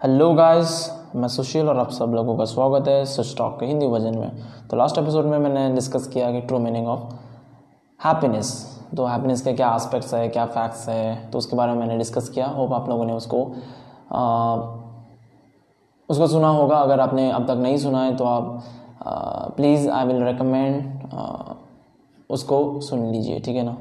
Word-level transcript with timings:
Hello 0.00 0.32
guys 0.34 0.70
मैं 1.16 1.28
सुशील 1.28 1.68
और 1.68 1.78
आप 1.78 1.90
सब 1.90 2.12
लोगों 2.14 2.36
का 2.36 2.44
स्वागत 2.44 2.86
है 2.88 3.04
सच 3.04 3.34
टॉक 3.38 3.58
के 3.60 3.66
हिंदी 3.66 3.86
वर्जन 3.86 4.16
में। 4.18 4.30
तो 4.70 4.76
लास्ट 4.76 4.98
एपिसोड 4.98 5.24
में 5.24 5.36
मैंने 5.38 5.74
डिस्कस 5.74 6.06
किया 6.06 6.30
कि 6.32 6.40
ट्रू 6.40 6.58
मीनिंग 6.58 6.86
ऑफ़ 6.88 7.00
हैप्पीनेस 8.00 8.52
तो 8.96 9.06
हैप्पीनेस 9.06 9.42
के 9.42 9.52
क्या 9.52 9.74
एस्पेक्ट्स 9.74 10.14
है 10.14 10.28
क्या 10.28 10.46
फैक्ट्स 10.46 10.88
है? 10.88 11.30
तो 11.30 11.38
उसके 11.38 11.56
बारे 11.56 11.72
में 11.72 11.78
मैंने 11.78 11.98
डिस्कस 11.98 12.28
किया। 12.28 12.46
होप 12.46 12.72
आप 12.72 12.88
लोगों 12.88 13.04
ने 13.04 13.12
उसको 13.12 13.44
आ, 14.12 14.56
उसको 16.08 16.26
सुना 16.26 16.48
होगा। 16.48 16.76
अगर 16.76 17.00
आपने 17.00 17.30
अब 17.30 17.46
तक 17.46 17.60
नहीं 17.62 17.76
सुना 17.76 18.02
है 18.04 18.16
तो 18.16 18.24
आप 18.24 18.62
प्लीज़ 19.56 19.88
आई 19.90 20.06
विल 20.06 20.24
रिकमेंड 20.24 21.08
उसको 22.30 22.80
सुन 22.80 23.06
लीजिए 23.06 23.40
ठीक 23.40 23.56
है 23.56 23.62
ना? 23.62 23.76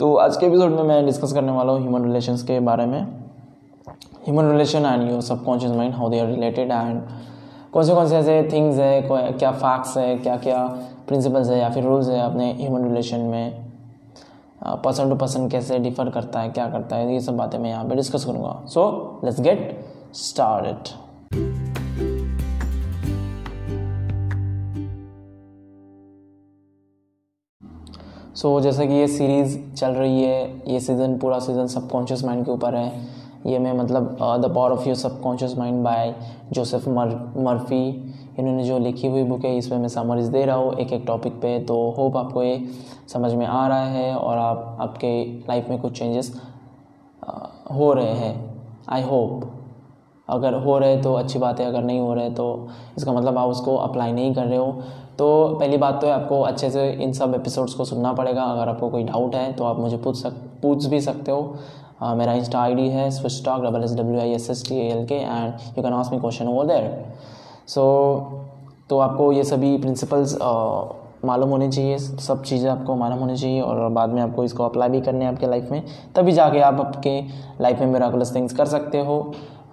तो 0.00 0.14
आज 0.16 0.36
के 0.36 0.46
एपिसोड 0.46 0.70
में 0.70 0.82
मैं 0.82 1.04
डिस्कस 1.06 1.32
करने 1.32 1.52
वाला 1.52 1.72
हूँ 1.72 1.80
ह्यूमन 1.80 2.04
रिलेशंस 2.04 2.42
के 2.42 2.60
बारे 2.60 2.86
में। 2.86 3.21
Human 3.88 4.50
relation 4.50 4.84
and 4.86 5.10
your 5.10 5.20
subconscious 5.22 5.72
mind 5.72 5.94
how 5.94 6.08
they 6.10 6.20
are 6.20 6.26
related 6.26 6.70
and 6.70 7.00
कौन 7.72 7.84
से 7.84 7.94
कौन 7.94 8.08
से 8.08 8.16
ऐसे 8.16 8.42
थिंग्स 8.52 8.78
है 8.78 9.02
क्या 9.02 9.50
फैक्ट्स 9.52 9.96
है, 9.96 10.16
क्या 10.16 10.36
क्या 10.38 10.64
प्रिंसिपल्स 11.08 11.48
है 11.48 11.58
या 11.58 11.70
फिर 11.70 11.84
रूल्स 11.84 12.08
है 12.08 12.20
अपने 12.20 12.52
ह्यूमन 12.54 12.84
रिलेशन 12.84 13.20
में। 13.20 13.70
पर्सन 14.84 15.08
टू 15.10 15.14
पर्सन 15.16 15.48
कैसे 15.48 15.78
डिफर 15.78 16.10
करता 16.10 16.40
है, 16.40 16.50
क्या 16.50 16.68
करता 16.70 16.96
है, 16.96 17.12
ये 17.12 17.20
सब 17.20 17.36
बातें 17.36 17.58
मैं 17.58 17.70
यहाँ 17.70 17.84
पे 17.84 17.94
डिस्कस 17.96 18.24
करूँगा। 18.24 18.62
So 18.66 19.20
let's 19.24 19.40
get 19.40 19.84
start 20.14 20.88
so 28.34 28.60
जैसा 28.60 28.84
कि 28.84 28.94
ये 28.94 29.06
सीरीज़ 29.08 29.58
चल 29.72 29.90
रही 29.92 30.22
है, 30.22 30.62
ये 30.68 30.78
सीज़न 30.80 31.18
पूरा 31.18 31.38
सीज़न 31.38 31.66
सबकॉन्शियस 31.68 32.24
माइंड 32.24 32.44
के 32.44 32.50
ऊपर 32.50 32.74
है। 32.74 33.21
ये 33.46 33.58
मैं 33.58 33.72
मतलब 33.72 34.16
the 34.42 34.52
power 34.54 34.72
of 34.72 34.86
your 34.86 34.96
subconscious 34.96 35.56
mind 35.58 35.82
by 35.84 36.14
Joseph 36.52 36.88
मर 36.88 37.08
मर्फी 37.36 37.86
इन्होंने 38.38 38.64
जो 38.64 38.78
लिखी 38.78 39.08
हुई 39.08 39.22
बुक 39.22 39.44
है 39.44 39.56
इसमें 39.58 39.78
मैं 39.78 39.88
समरीज 39.88 40.26
दे 40.26 40.44
रहा 40.44 40.56
हूँ 40.56 40.74
एक 40.74 40.92
एक 40.92 41.04
टॉपिक 41.06 41.32
पे। 41.32 41.58
तो 41.58 41.90
होप 41.90 42.16
आपको 42.16 42.42
ये 42.42 42.64
समझ 43.08 43.32
में 43.34 43.46
आ 43.46 43.66
रहा 43.68 43.86
है 43.86 44.14
और 44.14 44.38
आप 44.38 44.76
आपके 44.80 45.24
लाइफ 45.48 45.68
में 45.68 45.80
कुछ 45.80 45.98
चेंजेस 45.98 46.32
uh, 47.22 47.74
हो 47.74 47.92
रहे 47.92 48.14
हैं। 48.14 48.34
आई 48.88 49.02
होप 49.02 49.50
अगर 50.28 50.54
हो 50.54 50.78
रहे 50.78 50.96
तो 51.02 51.12
अच्छी 51.14 51.38
बात 51.38 51.60
है 51.60 51.66
अगर 51.66 51.82
नहीं 51.82 52.00
हो 52.00 52.12
रहे 52.14 52.30
तो 52.30 52.46
इसका 52.98 53.12
मतलब 53.12 53.38
आप 53.38 53.48
उसको 53.48 53.76
अप्लाई 53.78 54.12
नहीं 54.12 54.34
कर 54.34 54.44
रहे 54.44 54.58
हो। 54.58 54.72
तो 55.18 55.56
पहली 55.60 55.76
बात 55.76 56.00
तो 56.00 56.06
है 56.06 56.12
आपको 56.12 56.40
अच्छे 56.42 56.70
से 56.70 56.88
इन 56.92 57.12
सब 57.12 57.34
एपिसोड्स 57.34 57.74
को 57.74 57.84
सुनना 57.84 58.12
पड़ेगा। 58.12 58.42
अगर 58.44 58.68
आपको 58.68 58.88
कोई 58.90 59.04
डाउट 59.04 59.34
है 59.34 59.52
तो 59.52 59.64
आप 59.64 59.78
मुझे 59.78 59.96
पूछ 59.96 60.16
सक 60.16 60.34
पूछ 60.62 60.86
भी 60.86 61.00
सकते 61.00 61.30
हो। 61.30 61.56
uh, 62.02 62.14
मेरा 62.16 62.32
इंस्टा 62.32 62.60
आईडी 62.60 62.88
है 62.88 63.10
switch 63.10 63.44
talk 63.44 63.62
double 63.62 63.84
S 63.84 63.94
W 63.96 64.20
I 64.20 64.32
S 64.32 64.50
S 64.50 64.64
T 64.68 64.78
L 64.88 65.04
K 65.06 65.14
and 65.14 65.76
you 65.76 65.82
can 65.82 65.92
ask 65.92 66.12
me 66.12 66.18
question 66.20 66.48
over 66.48 66.66
there 66.66 67.04
so 67.68 67.84
तो 68.90 68.98
आपको 68.98 69.30
ये 69.32 69.44
सभी 69.44 69.76
प्रिंसिपल्स 69.78 70.38
मालूम 71.24 71.50
होने 71.50 71.70
चाहिए। 71.72 71.98
सब 71.98 72.42
चीज़ें 72.42 72.70
आपको 72.70 72.94
मालूम 72.96 73.18
होनी 73.18 73.36
चाहिए 73.36 73.60
और 73.60 73.88
बाद 73.90 74.10
में 74.10 74.20
आपको 74.22 74.44
इसको 74.44 74.64
अप्लाई 74.64 74.88
भी 74.88 75.00
करने 75.00 75.24
हैं 75.24 75.32
आपके 75.32 75.46
लाइफ 75.46 75.70
में। 75.70 75.82
तभी 76.16 76.32
जाके 76.32 76.60
आप 76.60 76.80
आपके 76.80 77.20
लाइफ 77.60 77.80
में 77.80 77.86
मेराकुलस 77.86 78.34
थिंग्स 78.34 78.52
कर 78.52 78.66
सकते 78.66 79.00
हो। 79.00 79.20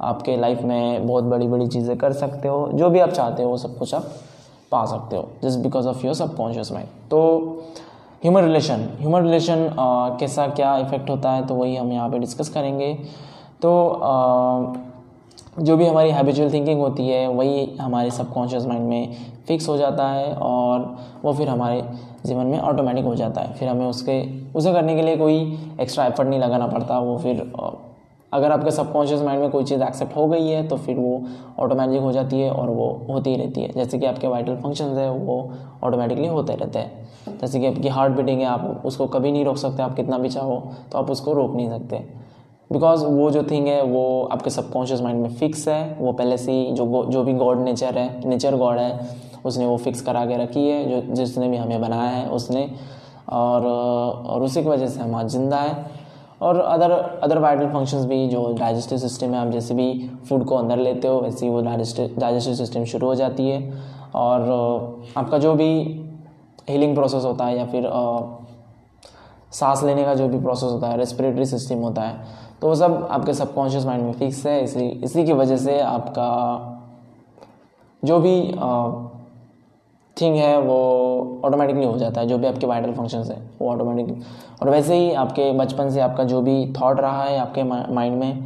आपके 0.02 0.38
लाइफ 0.38 0.61
में 0.61 1.08
बहुत 1.08 1.23
बड़ी 1.23 1.47
बड़ी 1.47 1.67
चीज़ें 1.67 1.97
कर 1.97 2.14
सकते 2.14 2.47
हो 2.47 2.69
जो 2.73 2.89
भी 2.89 3.00
आप 3.00 3.09
चाहते 3.09 3.44
हो 3.44 3.50
वो 3.50 3.58
सब 3.58 3.78
कुछ 3.78 3.94
आप 3.95 4.11
पा 4.72 4.86
सकते 4.86 5.16
हो 5.16 5.28
just 5.44 5.59
because 5.59 5.88
of 5.88 6.05
your 6.05 6.16
subconscious 6.16 6.72
mind 6.72 6.89
तो 7.11 7.22
ह्यूमन 8.23 8.44
रिलेशन 8.44 8.88
ह्यूमन 9.00 9.23
रिलेशन 9.23 9.70
कैसा 10.20 10.47
क्या 10.47 10.77
इफ़ेक्ट 10.77 11.09
होता 11.09 11.31
है 11.31 11.45
तो 11.47 11.55
वही 11.55 11.75
हम 11.75 11.92
यहाँ 11.92 12.09
पे 12.09 12.20
डिस्कस 12.20 12.50
करेंगे। 12.50 12.94
तो 13.61 13.72
uh, 14.03 14.77
जो 15.59 15.75
भी 15.77 15.86
हमारी 15.86 16.11
हैबिचुअल 16.11 16.52
थिंकिंग 16.53 16.80
होती 16.80 17.08
है 17.08 17.27
वही 17.27 17.66
हमारे 17.75 18.11
सबकॉन्शियस 18.11 18.66
माइंड 18.66 18.88
में 18.89 19.16
फिक्स 19.47 19.67
हो 19.70 19.77
जाता 19.77 20.08
है 20.08 20.33
और 20.33 20.97
वो 21.23 21.33
फिर 21.33 21.50
हमारे 21.50 21.81
जीवन 22.25 22.45
में 22.45 22.59
ऑटोमेटिक 22.59 23.05
हो 23.05 23.15
जाता 23.15 23.42
है। 23.42 23.54
फिर 23.54 23.70
हमें 23.70 23.86
उसके 23.86 24.21
उसे 24.54 24.73
करने 24.73 24.95
के 24.95 25.02
लिए 25.02 25.17
कोई 25.17 25.42
एक्स्ट्रा 25.82 26.05
एफर्ट 26.05 26.27
नहीं 26.30 26.39
लगाना 26.39 26.67
पड़ता 26.67 26.99
वो 26.99 27.17
फिर 27.17 27.42
अगर 28.33 28.51
आपके 28.51 28.71
सबकॉन्शियस 28.71 29.21
माइंड 29.21 29.41
में 29.41 29.49
कोई 29.51 29.63
चीज़ 29.63 29.83
एक्सेप्ट 29.83 30.15
हो 30.15 30.27
गई 30.27 30.47
है 30.47 30.67
तो 30.67 30.77
फिर 30.77 30.97
वो 30.97 31.21
ऑटोमेटिक 31.59 32.01
हो 32.01 32.11
जाती 32.11 32.39
है 32.39 32.51
और 32.51 32.69
वो 32.69 32.89
होती 33.09 33.29
ही 33.29 33.37
रहती 33.37 33.61
है। 33.61 33.71
जैसे 33.73 33.99
कि 33.99 34.05
आपके 34.05 34.27
वाइटल 34.27 34.55
फ़ंक्शंस 34.55 34.97
है, 34.97 35.09
वो 35.11 35.51
ऑटोमेटिकली 35.83 36.27
होते 36.27 36.55
रहते 36.55 36.79
हैं। 36.79 37.37
जैसे 37.41 37.59
कि 37.59 37.65
आपकी 37.67 37.87
हार्ट 37.87 38.13
बीटिंग 38.13 38.39
है, 38.39 38.45
आप 38.45 38.81
उसको 38.85 39.07
कभी 39.07 39.31
नहीं 39.31 39.45
रोक 39.45 39.57
सकते, 39.57 39.83
आप 39.83 39.95
कितना 39.95 40.17
भी 40.17 40.29
चाहो 40.29 40.61
तो 40.91 40.97
आप 40.97 41.11
उसको 41.11 41.33
रोक 41.33 41.55
नहीं 41.55 41.69
सकते। 41.69 41.97
बिकॉज़ 42.71 43.05
वो 43.05 43.29
जो 43.31 43.43
थिंग 43.43 43.67
है, 43.67 43.81
वो 43.83 44.23
आपके 44.31 44.49
सबकॉन्शियस 44.49 45.01
माइंड 45.01 45.21
में 45.21 45.29
फिक्स 45.29 45.67
है, 45.67 45.97
वो 45.99 46.11
पहले 46.11 46.37
से 46.37 46.51
ही 46.51 46.71
जो 46.71 47.03
जो 47.05 47.23
भी 47.23 47.33
गॉड 47.33 47.59
नेचर 47.59 47.97
है 47.97 48.27
नेचर 48.29 48.55
गॉड 48.55 48.77
है, 48.77 48.99
उसने 49.45 49.65
वो 49.65 49.77
फिक्स 49.77 50.01
करा 50.01 50.25
के 50.25 50.37
रखी 50.37 50.67
है, 50.67 50.83
जो 50.89 51.15
जिसने 51.15 51.47
भी 51.49 51.57
हमें 51.57 51.81
बनाया 51.81 52.09
है, 52.09 52.29
उसने। 52.29 52.69
और 53.29 53.65
और 53.65 54.43
उसी 54.43 54.61
की 54.63 54.69
वजह 54.69 54.87
से 54.87 54.99
हम 54.99 55.15
आज 55.15 55.27
ज़िंदा 55.27 55.57
है। 55.57 55.98
और 56.42 56.60
अदर 56.60 56.92
अदर 57.23 57.38
वाइटल 57.39 57.67
फ़ंक्शंस 57.70 58.05
भी 58.05 58.27
जो 58.30 58.42
डाइजेस्टिव 58.60 58.98
सिस्टम 58.98 59.33
है, 59.33 59.38
आप 59.38 59.48
जैसे 59.48 59.73
भी 59.73 60.10
फ़ूड 60.30 60.45
को 60.45 60.55
अंदर 60.55 60.77
लेते 60.80 61.08
हो, 61.08 61.20
वैसे 61.22 61.45
ही 61.45 61.52
वो 61.52 61.61
डाइजेस्टिव 61.61 62.16
डाइजेस्टिव 62.20 62.55
सिस्टम 62.55 62.83
शुरू 62.86 63.08
हो 63.08 63.16
जाती 63.16 63.50
है। 63.50 63.82
और 64.16 64.42
आपका 65.17 65.38
जो 65.38 65.54
भी 65.55 65.72
हीलिंग 66.70 66.95
प्रोसेस 66.95 67.23
होता 67.26 67.45
है 67.45 67.58
या 67.58 67.66
फिर 67.66 67.89
सांस 69.54 69.83
लेने 69.83 70.04
का 70.04 70.14
जो 70.16 70.27
भी 70.27 70.39
प्रोसेस 70.39 70.72
होता 70.72 70.88
है 70.88 70.98
रेस्पिरेटरी 70.98 71.45
सिस्टम 71.45 71.77
होता 71.80 72.02
है 72.02 72.38
तो 72.61 72.67
वो 72.67 72.76
सब 72.76 73.08
आपके 73.11 73.33
सबकॉन्शियस 73.33 73.86
माइंड 73.86 74.04
में 74.04 74.14
फिक्स 74.14 74.45
है। 74.45 74.64
इसी 74.64 74.88
इसी 75.04 75.23
की 75.26 75.33
वजह 75.33 75.58
से 75.58 75.80
आपका 75.82 76.26
जो 78.04 78.20
भी 78.20 78.33
थिंग 80.21 80.35
है, 80.35 80.57
वो 80.59 81.41
ऑटोमेटिकली 81.45 81.85
हो 81.85 81.97
जाता 81.97 82.21
है, 82.21 82.27
जो 82.27 82.37
भी 82.37 82.47
आपके 82.47 82.67
वाइटल 82.67 82.93
फ़ंक्शंस 82.93 83.30
है, 83.30 83.37
वो 83.61 83.69
ऑटोमेटिकली 83.71 84.21
और 84.61 84.69
वैसे 84.69 84.95
ही 84.95 85.11
आपके 85.15 85.52
बचपन 85.55 85.89
से 85.89 85.99
आपका 86.02 86.23
जो 86.25 86.41
भी 86.41 86.73
थॉट 86.73 86.99
रहा 86.99 87.23
है, 87.23 87.37
आपके 87.39 87.63
माइंड 87.63 88.19
में 88.19 88.43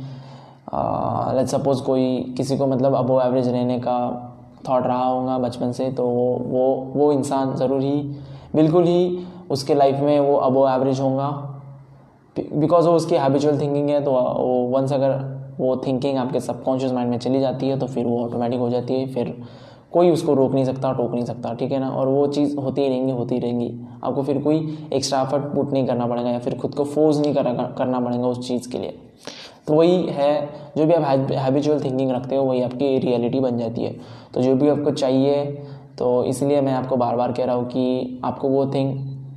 लेट 1.35 1.47
सपोज़ 1.47 1.81
कोई 1.83 2.33
किसी 2.38 2.57
को 2.57 2.67
मतलब 2.67 2.95
अबो 2.95 3.19
एवरेज 3.22 3.47
रहने 3.47 3.79
का 3.79 3.97
थॉट 4.67 4.85
रहा 4.85 5.06
होगा 5.06 5.38
बचपन 5.39 5.72
से 5.72 5.89
तो 5.91 6.03
वो 6.06 6.28
वो 6.47 6.66
वो 6.95 7.12
इंसान 7.12 7.56
ज़रूर 7.56 7.81
ही, 7.81 8.01
बिल्कुल 8.56 8.83
ही 8.83 9.25
उसके 9.51 9.73
लाइफ 9.75 10.00
में 10.00 10.19
वो 10.19 10.35
अबो 10.38 10.67
एवरेज 10.69 11.00
होगा। 11.00 11.29
बिकॉज़ 12.35 12.88
वो 12.88 12.94
उसकी 12.95 13.16
हैबिचुअल 13.16 13.59
थिंकिंग 13.59 13.89
है 13.89 14.03
तो 14.03 14.12
वो 14.12 14.67
वंस 14.69 14.94
अगर 14.94 15.12
वो 15.59 15.75
थिंकिंग 15.78 16.17
आपके 16.17 16.39
सबकॉन्शियस 16.39 16.91
माइंड 16.91 17.09
में 17.12 17.17
चली 17.17 17.39
जाती 17.39 17.67
है 17.69 17.78
तो 17.79 17.88
फिर 17.88 18.06
वो 18.06 18.23
ऑटोमेटिक 18.23 18.59
हो 18.59 18.69
जाती 18.69 18.94
है, 18.94 19.06
फिर 19.13 19.35
कोई 19.94 20.09
उसको 20.09 20.34
रोक 20.34 20.54
नहीं 20.54 20.66
सकता, 20.66 20.92
टोक 20.94 21.12
नहीं 21.14 21.26
सकता, 21.26 21.54
ठीक 21.54 21.72
है 21.72 21.80
ना? 21.80 21.90
और 21.90 22.08
वो 22.08 22.26
चीज़ 22.28 22.56
होती 22.58 22.81
ही 22.81 22.88
रहेंगी, 22.90 23.12
होती 23.12 23.40
रहेंगी। 23.40 23.72
आपको 24.04 24.24
फिर 24.24 24.40
कोई 24.42 24.78
एक्स्ट्रा 24.94 25.22
एफर्ट 25.22 25.44
पुट 25.56 25.72
नहीं 25.74 25.86
करना 25.88 26.08
पड़ेगा 26.08 26.30
या 26.30 26.40
फिर 26.40 26.58
खुद 26.58 26.76
को 26.76 26.84
फोर्स 26.86 27.20
नहीं 27.20 27.34
करा 27.36 27.54
करना 27.78 28.00
पड़ेगा 28.00 28.28
उस 28.28 28.48
चीज़ 28.48 28.70
के 28.72 28.80
लिए। 28.80 28.98
तो 29.68 29.74
वही 29.74 30.02
है, 30.09 30.50
जो 30.78 30.86
भी 30.86 30.94
आप 30.94 31.31
हैबिचुअल 31.34 31.84
थिंकिंग 31.84 32.12
रखते 32.12 32.36
हो, 32.36 32.44
वही 32.44 32.62
आपकी 32.62 32.98
रियलिटी 33.00 33.40
बन 33.40 33.58
जाती 33.58 33.84
है। 33.84 33.96
तो 34.34 34.42
जो 34.42 34.56
भी 34.56 34.70
आपको 34.70 34.92
चाहिए 34.94 35.46
तो 35.98 36.24
इसलिए 36.25 36.62
मैं 36.62 36.74
आपको 36.74 36.96
बार 36.98 37.16
बार 37.16 37.31
कह 37.31 37.46
रहा 37.46 37.56
हूँ 37.56 37.66
कि 37.66 38.22
आपको 38.25 38.50
वो 38.50 38.66
थिंग 38.66 38.94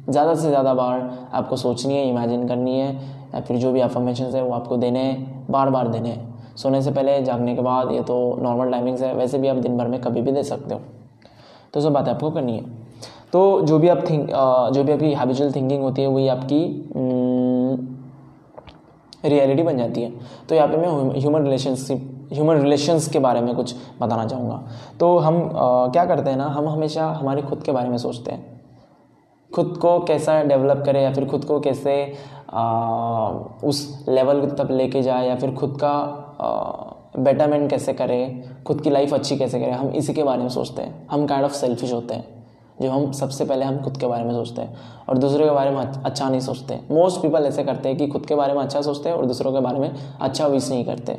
ज़्यादा 0.08 0.34
से 0.34 0.48
ज़्यादा 0.48 0.72
बार 0.74 1.28
आपको 1.32 1.56
सोचनी 1.56 1.94
है 1.94 2.08
इमेजिन 2.08 2.46
करनी 2.48 2.78
है, 2.78 2.92
या 3.34 3.40
फिर 3.40 3.56
जो 3.56 3.72
भी 3.72 3.80
अफॉर्मेशन 3.80 4.24
है 4.26 4.42
वो 4.42 4.52
आपको 4.54 4.76
देने 4.76 4.98
हैं 4.98 5.46
बार 5.50 5.70
बार 5.70 5.88
देने 5.88 6.08
हैं। 6.08 6.34
सोने 6.56 6.80
से 6.82 6.90
पहले 6.90 7.20
जागने 7.22 7.54
के 7.56 7.62
बाद 7.62 7.90
ये 7.92 8.02
तो 8.02 8.16
नॉर्मल 8.42 8.70
टाइमिंग्स 8.70 9.02
है 9.02 9.14
वैसे 9.14 9.38
भी 9.38 9.48
आप 9.48 9.56
दिन 9.56 9.76
भर 9.78 9.88
में 9.88 10.00
कभी 10.00 10.20
भी 10.20 10.32
दे 10.32 10.42
सकते 10.42 10.74
हो। 10.74 10.80
तो 11.74 11.80
सब 11.80 11.92
बातें 11.92 12.10
आपको 12.12 12.30
करनी 12.30 12.56
है। 12.56 12.64
तो 13.32 13.60
जो 13.62 13.78
भी 13.78 13.88
आप 13.88 14.02
थिंक 14.10 14.28
जो 14.74 14.82
भी 14.84 14.92
आपकी 14.92 15.12
हैबिचुअल 15.14 15.52
थिंकिंग 15.52 15.82
होती 15.82 16.02
है 16.02 16.08
वही 16.08 16.28
आपकी 16.28 16.64
रियलिटी 19.24 19.62
बन 19.62 19.78
जाती 19.78 20.02
है। 20.02 20.12
तो 20.48 20.54
यहाँ 20.54 20.68
पे 20.68 20.76
मैं 20.76 21.20
ह्यूमन 21.20 21.42
रिलेशनशिप 21.42 22.12
ह्यूमन 22.32 22.56
रिलेशंस 22.56 23.08
के 23.08 23.18
बारे 23.18 23.40
में 23.40 23.54
कुछ 23.56 23.74
बताना 24.00 24.26
चाहूँगा। 24.26 24.62
तो 25.00 25.16
हम 25.18 25.36
आ, 25.36 25.88
क्या 25.88 26.04
करते 26.04 26.30
हैं 26.30 26.36
ना 26.36 26.44
हम 26.46 26.68
हमेशा 26.68 27.06
हमारे 27.12 27.42
खुद 27.42 27.62
के 27.62 27.72
बारे 27.72 27.88
में 27.88 27.96
सोचते 27.98 28.30
हैं। 28.32 28.54
खुद 29.50 29.76
को 29.82 29.98
कैसा 30.00 30.42
डेवलप 30.42 30.82
करें 30.86 31.02
या 31.02 31.12
फिर 31.14 31.26
खुद 31.26 31.44
को 31.44 31.58
कैसे 31.60 31.92
आ, 32.50 33.28
उस 33.64 34.04
लेवल 34.08 34.46
तक 34.50 34.70
लेके 34.70 35.02
जाए 35.02 35.28
या 35.28 35.36
फिर 35.36 35.54
खुद 35.54 35.76
का 35.76 36.22
बेटरमेंट 36.40 37.68
कैसे 37.70 37.92
करें, 37.92 38.42
खुद 38.64 38.80
की 38.80 38.90
लाइफ 38.90 39.14
अच्छी 39.14 39.36
कैसे 39.36 39.60
करें, 39.60 39.72
हम 39.72 39.90
इसी 39.90 40.14
के 40.14 40.22
बारे 40.22 40.42
में 40.42 40.48
सोचते 40.48 40.82
हैं। 40.82 41.06
हम 41.10 41.26
काइंड 41.26 41.44
ऑफ़ 41.44 41.52
सेल्फिश 41.52 41.92
होते 41.92 42.14
हैं, 42.14 42.24
जो 42.82 42.90
हम 42.90 43.10
सबसे 43.12 43.44
पहले 43.44 43.64
हम 43.64 43.78
खुद 43.82 43.96
के 43.96 44.06
बारे 44.06 44.24
में 44.24 44.32
सोचते 44.32 44.62
हैं 44.62 44.76
और 45.08 45.18
दूसरों 45.18 45.46
के 45.46 45.54
बारे 45.54 45.70
में 45.70 45.80
अच्छा 45.80 46.28
नहीं 46.28 46.40
सोचते। 46.40 46.78
मोस्ट 46.90 47.22
पीपल 47.22 47.46
ऐसे 47.46 47.64
करते 47.64 47.88
हैं 47.88 47.98
कि 47.98 48.06
खुद 48.06 48.26
के 48.26 48.34
बारे 48.34 48.54
में 48.54 48.60
अच्छा 48.62 48.82
सोचते 48.82 49.08
हैं 49.08 49.16
और 49.16 49.26
दूसरों 49.26 49.52
के 49.52 49.60
बारे 49.60 49.78
में 49.78 49.90
अच्छा 50.20 50.46
विश 50.46 50.70
नहीं 50.70 50.84
करते। 50.84 51.18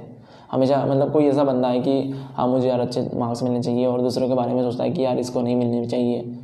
हमेशा 0.51 0.85
मतलब 0.85 1.11
कोई 1.13 1.25
ऐसा 1.25 1.43
बंदा 1.43 1.67
है 1.67 1.79
कि 1.79 1.99
हाँ 2.35 2.47
मुझे 2.47 2.67
यार 2.67 2.79
अच्छे 2.79 3.09
मार्क्स 3.13 3.43
मिलने 3.43 3.61
चाहिए 3.63 3.85
और 3.85 4.01
दूसरों 4.01 4.27
के 4.27 4.33
बारे 4.33 4.53
में 4.53 4.61
सोचता 4.63 4.83
है 4.83 4.91
कि 4.91 5.05
यार 5.05 5.17
इसको 5.19 5.41
नहीं 5.41 5.55
मिलने 5.55 5.85
चाहिए। 5.85 6.37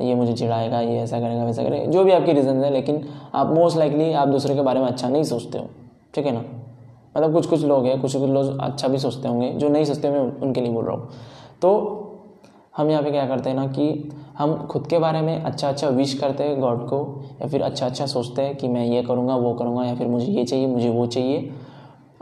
ये 0.00 0.14
मुझे 0.14 0.32
चिढ़ाएगा, 0.32 0.80
ये 0.80 0.98
ऐसा 0.98 1.20
करेगा, 1.20 1.44
वैसा 1.44 1.62
करेगा। 1.62 1.90
जो 1.90 2.04
भी 2.04 2.12
आपकी 2.12 2.32
रीज़न 2.32 2.62
है, 2.64 2.70
लेकिन 2.70 3.04
आप 3.34 3.46
मोस्ट 3.46 3.78
लाइकली 3.78 4.12
आप 4.12 4.28
दूसरे 4.28 4.54
के 4.54 4.60
बारे 4.60 4.80
में 4.80 4.86
अच्छा 4.86 5.08
नहीं 5.08 5.22
सोचते 5.22 5.58
हो। 5.58 5.68
ठीक 6.14 6.26
है 6.26 6.32
ना? 6.32 6.44
मतलब 7.16 7.32
कुछ 7.32 7.46
कुछ 7.46 7.64
लोग 7.64 7.86
हैं 7.86 8.00
कुछ 8.00 8.16
कुछ 8.16 8.30
लोग 8.30 8.58
अच्छा 8.60 8.88
भी 8.88 8.98
सोचते 8.98 9.28
होंगे 9.28 9.50
जो 9.50 9.68
नहीं 9.68 9.84
सोचते 9.84 10.10
मैं 10.10 10.20
उनके 10.20 10.60
लिए 10.60 10.72
बोल 10.72 10.84
रहा 10.84 10.96
हूँ। 10.96 11.08
तो 11.62 12.00
हम 12.76 12.90
यहाँ 12.90 13.02
पे 13.02 13.10
क्या 13.10 13.26
करते 13.26 13.50
हैं 13.50 13.56
ना 13.56 13.66
कि 13.66 14.12
हम 14.38 14.54
खुद 14.66 14.86
के 14.86 14.98
बारे 14.98 15.20
में 15.20 15.42
अच्छा 15.42 15.68
अच्छा 15.68 15.88
विश 15.88 16.14
करते 16.14 16.44
हैं 16.44 16.60
गॉड 16.60 16.86
को 16.88 16.98
या 17.42 17.48
फिर 17.48 17.62
अच्छा 17.62 17.86
अच्छा 17.86 18.06
सोचते 18.06 18.42
हैं 18.42 18.56
कि 18.56 18.68
मैं 18.68 18.84
ये 18.86 19.02
करूँगा 19.02 19.36
वो 19.36 19.52
करूँगा 19.54 19.84
या 19.84 19.94
फिर 19.94 20.06
मुझे 20.06 20.26
ये 20.26 20.44
चाहिए 20.44 20.66
मुझे 20.66 20.88
वो 20.88 21.06
चाहिए 21.06 21.50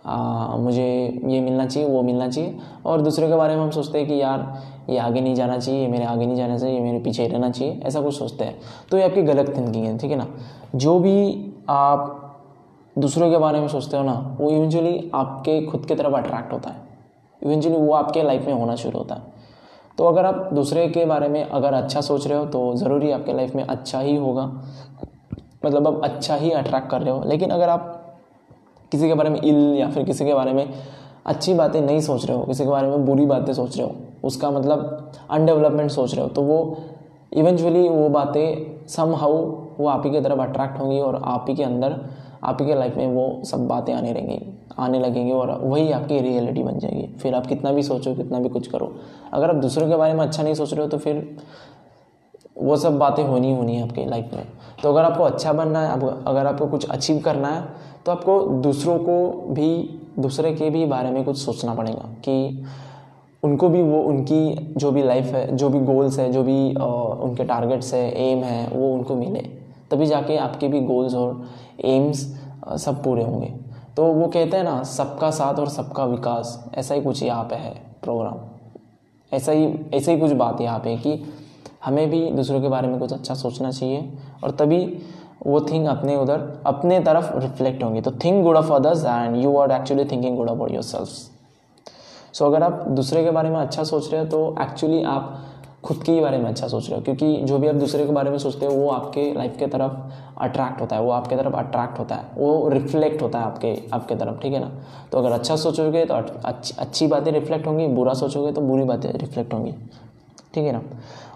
आ, 0.07 0.57
मुझे 0.57 1.21
ये 1.27 1.41
मिलना 1.41 1.67
चाहिए 1.67 1.89
वो 1.89 2.03
मिलना 2.03 2.29
चाहिए। 2.29 2.57
और 2.87 3.01
दूसरे 3.01 3.29
के 3.29 3.35
बारे 3.35 3.57
में 3.57 3.63
हम 3.63 3.71
सोचते 3.71 3.99
हैं 3.99 4.07
कि 4.09 4.21
यार 4.21 4.63
ये 4.91 4.99
आगे 4.99 5.21
नहीं 5.21 5.35
जाना 5.35 5.59
चाहिए 5.59 5.81
ये 5.81 5.89
मेरे 5.89 6.05
आगे 6.05 6.27
नहीं 6.27 6.37
जाना 6.37 6.59
चाहिए 6.59 6.77
ये 6.77 6.83
मेरे 6.83 6.99
पीछे 6.99 7.27
रहना 7.27 7.51
चाहिए 7.51 7.81
ऐसा 7.85 8.01
कुछ 8.01 8.15
सोचते 8.15 8.45
हैं। 8.45 8.55
तो 8.91 8.97
ये 8.99 9.05
आपकी 9.05 9.23
गलत 9.23 9.57
थिंकिंग 9.57 9.85
है 9.85 9.97
ठीक 9.99 10.11
है 10.11 10.17
ना? 10.17 10.27
जो 10.75 10.99
भी 10.99 11.53
आप 11.69 12.19
दूसरों 12.97 13.31
के 13.31 13.39
बारे 13.39 13.61
में 13.61 13.69
सोचते 13.69 13.97
हो 13.97 14.03
ना, 14.03 14.37
वो 14.41 14.51
इवेंचुअली 14.51 15.11
आपके 15.15 15.61
खुद 15.63 15.87
की 15.87 15.95
तरफ़ 15.95 16.15
अट्रैक्ट 16.15 16.53
होता 16.53 16.71
है। 16.71 16.81
इवेंचुअली 17.43 17.79
वो 17.79 17.93
आपके 17.95 18.23
लाइफ 18.23 18.47
में 18.47 18.53
होना 18.55 18.75
शुरू 18.77 18.99
होता 18.99 19.15
है। 19.15 19.41
तो 19.99 20.05
अगर 20.05 20.25
आप 20.25 20.49
दूसरे 20.55 20.87
के 20.89 21.05
बारे 21.05 21.29
में 21.29 21.43
अगर 21.45 21.75
अच्छा 21.75 22.01
सोच 22.01 22.27
रहे 22.27 22.39
हो 22.39 22.45
तो 22.47 22.75
ज़रूरी 22.77 23.11
आपके 23.11 23.33
लाइफ 23.33 23.55
में 23.55 23.65
अच्छा 23.65 24.01
ही 24.01 24.17
होगा। 24.17 24.45
मतलब 25.65 25.87
आप 25.89 26.01
अच्छा 26.05 26.37
ही 26.37 26.51
अट्रैक्ट 26.51 26.89
कर 26.91 27.03
रहे 27.03 27.15
हो। 27.15 27.23
लेकिन 27.25 27.51
अगर 27.51 27.69
आप 27.69 27.99
किसी 28.93 29.09
के 29.09 29.15
बारे 29.15 29.31
में 29.31 29.41
इल 29.41 29.77
या 29.79 29.89
फिर 29.91 30.05
किसी 30.05 30.25
के 30.25 30.35
बारे 30.35 30.53
में 30.53 30.67
अच्छी 31.27 31.55
बातें 31.55 31.81
नहीं 31.81 32.01
सोच 32.01 32.25
रहे 32.27 32.37
हो, 32.37 32.45
किसी 32.45 32.65
के 32.65 32.71
बारे 32.71 32.89
में 32.89 33.05
बुरी 33.07 33.27
बातें 33.27 33.53
सोच 33.53 33.77
रहे 33.79 33.87
हो, 33.87 33.95
उसका 34.25 34.51
मतलब 34.51 35.13
अनडेवलपमेंट 35.31 35.91
सोच 35.91 36.15
रहे 36.15 36.23
हो 36.23 36.29
तो 36.29 36.43
वो 36.43 36.77
इवेंचुअली 37.33 37.89
वो 37.89 38.09
बातें 38.09 38.87
सम 38.89 39.15
हाउ 39.15 39.37
वो 39.79 39.87
आप 39.89 40.03
ही 40.07 40.11
की 40.11 40.21
तरफ़ 40.21 40.41
अट्रैक्ट 40.41 40.79
होंगी 40.81 40.99
और 41.01 41.21
आप 41.25 41.47
ही 41.49 41.55
के 41.55 41.63
अंदर 41.63 41.99
आप 42.45 42.59
ही 42.61 42.67
के 42.67 42.75
लाइफ 42.75 42.97
में 42.97 43.07
वो 43.07 43.43
सब 43.45 43.67
बातें 43.69 43.93
आने 43.95 44.13
रहेंगी 44.13 44.41
आने 44.79 44.99
लगेंगी 45.01 45.33
और 45.33 45.51
वही 45.63 45.91
आपकी 45.93 46.19
रियलिटी 46.21 46.63
बन 46.63 46.79
जाएगी। 46.79 47.07
फिर 47.19 47.35
आप 47.35 47.47
कितना 47.47 47.73
भी 47.73 47.83
सोचो 47.83 48.15
कितना 48.15 48.39
भी 48.39 48.49
कुछ 48.49 48.67
करो। 48.67 48.93
अगर 49.33 49.51
आप 49.51 49.57
दूसरों 49.57 49.89
के 49.89 49.97
बारे 49.97 50.15
में 50.15 50.25
अच्छा 50.27 50.43
नहीं 50.43 50.55
सोच 50.55 50.73
रहे 50.73 50.83
हो 50.83 50.89
तो 50.89 50.99
फिर 50.99 51.37
वो 52.59 52.77
सब 52.77 52.99
बातें 52.99 53.23
होनी 53.25 53.53
होनी 53.55 53.77
है 53.77 53.83
आपके 53.83 54.05
लाइफ 54.05 54.35
में। 54.35 54.47
तो 54.83 54.89
अगर 54.89 55.03
आपको 55.03 55.25
अच्छा 55.25 55.53
बनना 55.53 55.81
है 55.81 55.91
आप 55.91 56.25
अगर 56.27 56.47
आपको 56.47 56.67
कुछ 56.67 56.89
अचीव 56.91 57.19
करना 57.19 57.49
है 57.49 57.65
तो 58.07 58.13
आपको 58.13 58.41
दूसरों 58.63 58.99
को 58.99 59.31
भी 59.51 59.99
दूसरे 60.19 60.53
के 60.53 60.71
भी 60.71 60.85
बारे 60.87 61.11
में 61.11 61.25
कुछ 61.25 61.37
सोचना 61.39 61.75
पड़ेगा 61.75 62.09
कि 62.25 62.65
उनको 63.43 63.69
भी 63.69 63.83
वो 63.83 64.03
उनकी 64.03 64.75
जो 64.77 64.91
भी 64.93 65.03
लाइफ 65.03 65.27
है 65.27 65.57
जो 65.57 65.69
भी 65.69 65.79
गोल्स 65.81 66.19
है 66.19 66.31
जो 66.33 66.43
भी 66.43 66.75
आ, 66.75 66.85
उनके 66.85 67.45
टारगेट्स 67.45 67.93
है 67.95 68.11
एम 68.23 68.43
है 68.45 68.67
वो 68.69 68.93
उनको 68.95 69.15
मिले। 69.15 69.41
तभी 69.91 70.07
जाके 70.07 70.37
आपके 70.37 70.69
भी 70.69 70.81
गोल्स 70.81 71.15
और 71.15 71.45
एम्स 71.81 72.27
सब 72.77 73.03
पूरे 73.05 73.25
होंगे। 73.25 73.53
तो 73.97 74.05
वो 74.05 74.27
कहते 74.27 74.57
हैं 74.57 74.65
ना, 74.65 74.83
सबका 74.85 75.31
साथ 75.31 75.59
और 75.59 75.69
सबका 75.69 76.05
विकास, 76.07 76.73
ऐसा 76.75 76.95
ही 76.95 77.01
कुछ 77.03 77.23
यहाँ 77.23 77.45
पे 77.45 77.55
है 77.57 77.75
प्रोग्राम 78.03 78.51
ऐसा 79.33 79.53
ही, 79.53 79.67
ऐसे 79.95 80.13
ही 80.13 80.21
कुछ 80.21 80.33
बात 80.33 80.61
यहाँ 80.61 80.79
पे 80.79 80.91
है 80.91 80.97
कि 80.97 81.25
हमें 81.85 82.09
भी 82.11 82.31
दूसरों 82.31 82.61
के 82.63 82.69
बारे 82.69 82.89
में 82.89 82.99
कुछ 82.99 83.13
अच्छा 83.13 83.35
सोचना 83.35 83.71
चाहिए 83.71 84.13
और 84.45 84.51
तभी 84.51 84.85
वो 85.47 85.61
थिंग 85.63 85.87
अपने 85.87 86.17
उधर, 86.17 86.63
अपने 86.67 86.99
तरफ़ 87.01 87.37
रिफ्लेक्ट 87.37 87.83
होंगे। 87.83 88.01
तो 88.01 88.11
think 88.25 88.43
good 88.45 88.57
of 88.57 88.73
others 88.73 89.05
and 89.05 89.37
you 89.37 89.57
are 89.57 89.73
actually 89.73 90.05
thinking 90.05 90.37
good 90.37 90.51
about 90.51 90.71
yourself 90.83 91.31
so 92.35 92.45
अगर 92.47 92.63
आप 92.63 92.85
दूसरे 92.91 93.23
के 93.25 93.31
बारे 93.31 93.51
में 93.51 93.57
अच्छा 93.57 93.85
सोच 93.85 94.11
रहे 94.13 94.21
हो 94.21 94.27
तो 94.27 94.55
एक्चुअली 94.63 95.03
आप 95.05 95.39
खुद 95.85 96.03
के 96.03 96.13
ही 96.13 96.21
बारे 96.21 96.39
में 96.39 96.45
अच्छा 96.45 96.67
सोच 96.69 96.89
रहे 96.89 96.97
हो? 96.97 97.03
क्योंकि 97.05 97.37
जो 97.43 97.59
भी 97.59 97.69
आप 97.69 97.75
दूसरे 97.75 98.05
के 98.07 98.13
बारे 98.13 98.31
में 98.31 98.37
सोचते 98.39 98.67
हो, 98.67 98.73
वो 98.73 98.91
आपके 98.91 99.33
लाइफ 99.35 99.57
के 99.59 99.67
तरफ़ 99.67 100.43
अट्रैक्ट 100.43 100.81
होता 100.81 100.97
है, 100.97 101.03
वो 101.03 101.11
आपके 101.11 101.37
तरफ़ 101.37 101.57
अट्रैक्ट 101.57 101.99
होता 101.99 102.15
है, 102.15 102.27
वो 102.37 102.69
रिफ्लेक्ट 102.69 103.23
होता 103.23 103.39
है 103.39 103.45
आपके 103.45 103.77
आपके 103.93 104.15
तरफ़, 104.15 104.39
ठीक 104.43 104.53
है 104.53 104.61
ना? 104.61 104.71
तो 105.13 105.19
अगर 105.19 105.33
अच्छा 105.33 105.57
सोचोगे 105.57 106.05
तो 106.05 106.15
अच्छी 106.15 106.75
अच्छी 106.79 107.07
बातें 107.07 107.33
रिफ्लेक्ट 107.33 107.67
होंगी, 107.67 107.87
बुरा 107.89 108.15
सोचोगे 108.15 108.53
तो 108.53 108.61
बुरी 108.61 108.85
बातें 108.85 109.11
रिफ्लेक्ट 109.13 109.55
होंगी, 109.55 109.73
ठीक 110.55 110.65
है 110.65 110.73
ना? 110.73 110.83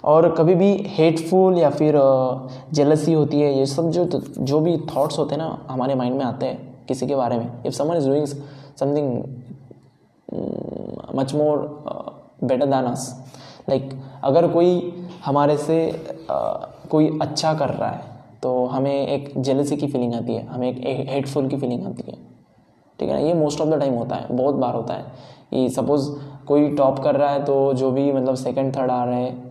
और 0.04 0.28
कभी 0.34 0.54
भी 0.54 0.72
हेटफुल 0.88 1.58
या 1.58 1.70
फिर 1.70 1.94
जेलसी 2.72 3.12
होती 3.12 3.40
है, 3.40 3.52
ये 3.58 3.66
सब 3.66 3.90
जो 3.90 4.04
जो 4.38 4.60
भी 4.60 4.76
थॉट्स 4.96 5.19
होते 5.19 5.34
हैं 5.34 5.43
ना, 5.43 5.58
हमारे 5.70 5.94
माइंड 5.94 6.16
में 6.16 6.25
आते 6.25 6.46
हैं, 6.46 6.84
किसी 6.88 7.06
के 7.06 7.14
बारे 7.14 7.38
में। 7.38 7.62
If 7.66 7.75
someone 7.75 7.96
is 7.96 8.08
doing 8.08 8.26
something 8.26 9.22
much 11.14 11.34
more 11.34 11.58
better 12.44 12.66
than 12.66 12.84
us 12.84 13.14
like 13.69 13.90
अगर 14.26 14.49
कोई 14.49 14.93
हमारे 15.25 15.56
से 15.58 15.78
कोई 16.90 17.19
अच्छा 17.23 17.55
कर 17.55 17.69
रहा 17.70 17.90
है 17.90 18.14
तो 18.43 18.64
हमें 18.67 19.06
एक 19.06 19.32
जेलसी 19.38 19.76
की 19.76 19.87
फीलिंग 19.87 20.14
आती 20.14 20.34
है, 20.34 20.46
हमें 20.46 20.69
एक 20.69 21.08
हेटफुल 21.08 21.49
की 21.49 21.56
फीलिंग 21.56 21.87
आती 21.87 22.05
है। 22.06 22.17
ठीक 22.99 23.08
है 23.08 23.14
ना? 23.14 23.20
ये 23.20 23.34
मोस्ट 23.34 23.61
ऑफ़ 23.61 23.69
द 23.69 23.78
टाइम 23.81 23.94
होता 23.94 24.17
है, 24.17 24.26
बहुत 24.31 24.55
बार 24.55 24.75
होता 24.75 24.94
है। 24.94 25.05
कि 25.50 25.69
सपोज़ 25.70 26.08
कोई 26.46 26.69
टॉप 26.76 26.99
कर 26.99 27.17
रहा 27.17 27.31
है 27.31 27.44
तो 27.44 27.73
जो 27.75 27.90
भी 27.90 28.11
मतलब 28.12 28.34
सेकंड 28.37 28.76
थर्ड 28.76 28.90
आ 28.90 29.05
रहे 29.05 29.23
हैं 29.23 29.44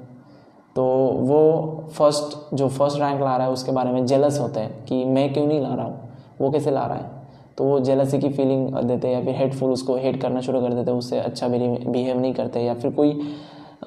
तो 0.75 0.83
वो 1.21 1.83
फ़र्स्ट 1.93 2.55
जो 2.55 2.67
फ़र्स्ट 2.69 2.99
रैंक 2.99 3.21
ला 3.21 3.35
रहा 3.37 3.47
है, 3.47 3.53
उसके 3.53 3.71
बारे 3.71 3.91
में 3.91 4.05
जेलस 4.05 4.39
होते 4.39 4.59
हैं 4.59 4.83
कि 4.85 5.03
मैं 5.05 5.31
क्यों 5.33 5.45
नहीं 5.47 5.61
ला 5.61 5.73
रहा 5.75 5.85
हूँ? 5.85 5.99
वो 6.41 6.49
कैसे 6.51 6.71
ला 6.71 6.85
रहा 6.85 6.97
है? 6.97 7.11
तो 7.57 7.63
वो 7.63 7.79
जेलसी 7.79 8.19
की 8.19 8.29
फीलिंग 8.29 8.73
देते 8.77 9.07
हैं 9.07 9.15
या 9.15 9.23
फिर 9.25 9.35
हेटफुल 9.35 9.71
उसको 9.71 9.95
हेट 9.95 10.21
करना 10.21 10.41
शुरू 10.41 10.61
कर 10.61 10.73
देते 10.73 10.91
हैं, 10.91 10.97
उससे 10.97 11.19
अच्छा 11.19 11.47
बिहेव 11.47 12.19
नहीं 12.19 12.33
करते 12.33 12.61
या 12.61 12.73
फिर 12.73 12.91
कोई 12.91 13.11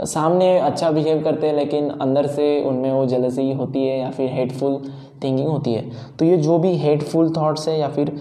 सामने 0.00 0.58
अच्छा 0.58 0.90
बिहेव 0.90 1.22
करते 1.22 1.46
हैं, 1.46 1.54
लेकिन 1.54 1.88
अंदर 1.90 2.26
से 2.26 2.64
उनमें 2.64 2.90
वो 2.92 3.04
जलसी 3.06 3.52
होती 3.52 3.86
है 3.86 3.98
या 3.98 4.10
फिर 4.10 4.30
हेटफुल 4.30 4.76
थिंकिंग 5.24 5.48
होती 5.48 5.72
है। 5.72 5.90
तो 6.18 6.24
ये 6.24 6.36
जो 6.36 6.58
भी 6.58 6.76
हेटफुल 6.76 7.30
थाट्स 7.30 7.68
है 7.68 7.78
या 7.78 7.88
फिर 7.88 8.16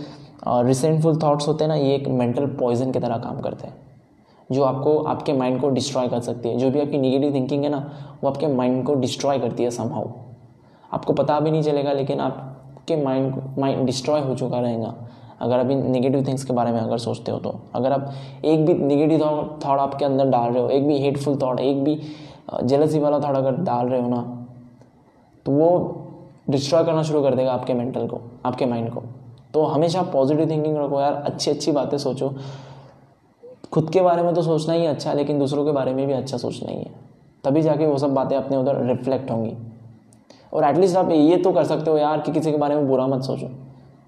रिसेंटफुल 0.48 1.18
थाट्स 1.18 1.48
होते 1.48 1.64
हैं 1.64 1.70
ना, 1.70 1.76
ये 1.76 1.96
एक 1.96 2.08
मेंटल 2.08 2.46
पॉइजन 2.60 2.92
की 2.92 3.00
तरह 3.00 3.18
काम 3.18 3.40
करते 3.42 3.68
हैं। 3.68 3.76
जो 4.50 4.64
आपको 4.64 4.98
आपके 5.04 5.34
माइंड 5.34 5.60
को 5.62 5.70
डिस्ट्रॉय 5.70 6.08
कर 6.08 6.20
सकती 6.22 6.50
है। 6.50 6.58
जो 6.58 6.70
भी 6.72 6.80
आपकी 6.80 6.98
निगेटिव 6.98 7.34
थिंकिंग 7.34 7.64
है 7.64 7.70
ना, 7.70 7.92
वो 8.24 8.30
आपके 8.30 8.48
माइंड 8.48 8.84
को 8.86 8.96
डिस्ट्रॉय 8.96 9.40
करती 9.40 9.64
है 9.64 9.72
समहाउ 9.72 10.10
आपको 10.92 11.14
पता 11.14 11.40
भी 11.40 11.52
नहीं 11.52 11.62
चलेगा, 11.62 11.94
लेकिन 11.94 12.20
आपके 12.20 12.96
माइंड 13.04 13.42
माइंड 13.58 13.86
डिस्ट्रॉय 13.86 14.22
हो 14.22 14.36
चुका 14.36 14.60
रहेगा। 14.60 14.94
अगर 15.42 15.60
अभी 15.60 15.76
नेगेटिव 15.76 16.26
थिंग्स 16.28 16.44
के 16.44 16.54
बारे 16.54 16.72
में 16.72 16.80
अगर 16.80 16.98
सोचते 16.98 17.32
हो 17.32 17.38
तो। 17.40 17.54
अगर 17.76 17.92
आप 17.92 18.12
एक 18.46 18.66
भी 18.66 18.74
नेगेटिव 18.76 19.20
थॉट 19.66 19.80
आपके 19.80 20.06
अंदर 20.06 20.30
डाल 20.30 20.52
रहे 20.52 20.64
हो, 20.64 20.70
एक 20.70 20.88
भी 20.88 20.98
हेटफुल 21.00 21.36
थाट 21.36 21.60
एक 21.60 21.84
भी 21.84 22.00
जेलसी 22.64 23.00
वाला 23.00 23.20
थाट 23.20 23.36
अगर 23.36 23.56
डाल 23.56 23.88
रहे 23.88 24.02
हो 24.02 24.10
ना 24.10 24.22
तो 25.46 25.52
वो 25.52 26.04
डिस्ट्रॉय 26.50 26.84
करना 26.84 27.04
शुरू 27.04 27.22
कर 27.24 27.36
देगा 27.36 27.52
आपके 27.54 27.74
मेंटल 27.74 28.08
को, 28.08 28.20
आपके 28.46 28.66
माइंड 28.66 28.90
को। 28.92 29.04
तो 29.54 29.64
हमेशा 29.66 30.02
पॉजिटिव 30.04 30.50
थिंकिंग 30.50 30.78
रखो 30.78 31.00
यार 31.02 31.14
अच्छी 31.16 31.52
अच्छी 31.52 31.72
बातें 31.72 31.98
सोचो। 31.98 32.34
खुद 33.74 33.90
के 33.90 34.02
बारे 34.02 34.24
में 34.24 34.34
तो 34.34 34.42
सोचना 34.42 34.74
ही 34.74 34.86
अच्छा 34.86 35.10
है, 35.10 35.16
लेकिन 35.16 35.40
दूसरों 35.40 35.66
के 35.66 35.72
बारे 35.72 35.94
में 35.94 36.06
भी 36.08 36.14
अच्छा 36.14 36.38
सोचना 36.38 36.72
ही 36.72 36.78
है। 36.78 36.92
तभी 37.44 37.62
जाके 37.62 37.88
वो 37.88 37.98
सब 37.98 38.14
बातें 38.14 38.36
अपने 38.38 38.58
उधर 38.58 38.84
रिफ्लेक्ट 38.86 39.32
होंगी। 39.32 39.54
और 40.54 40.64
एटलीस्ट 40.64 40.98
आप 40.98 41.12
ये 41.12 41.38
तो 41.38 41.52
कर 41.52 41.64
सकते 41.64 41.92
हो 41.92 41.98
यार 41.98 42.22
कि 42.22 42.32
किसी 42.32 42.52
के 42.52 42.58
बारे 42.58 42.76
में 42.76 42.88
बुरा 42.88 43.08
मत 43.08 43.24
सोचो। 43.24 43.48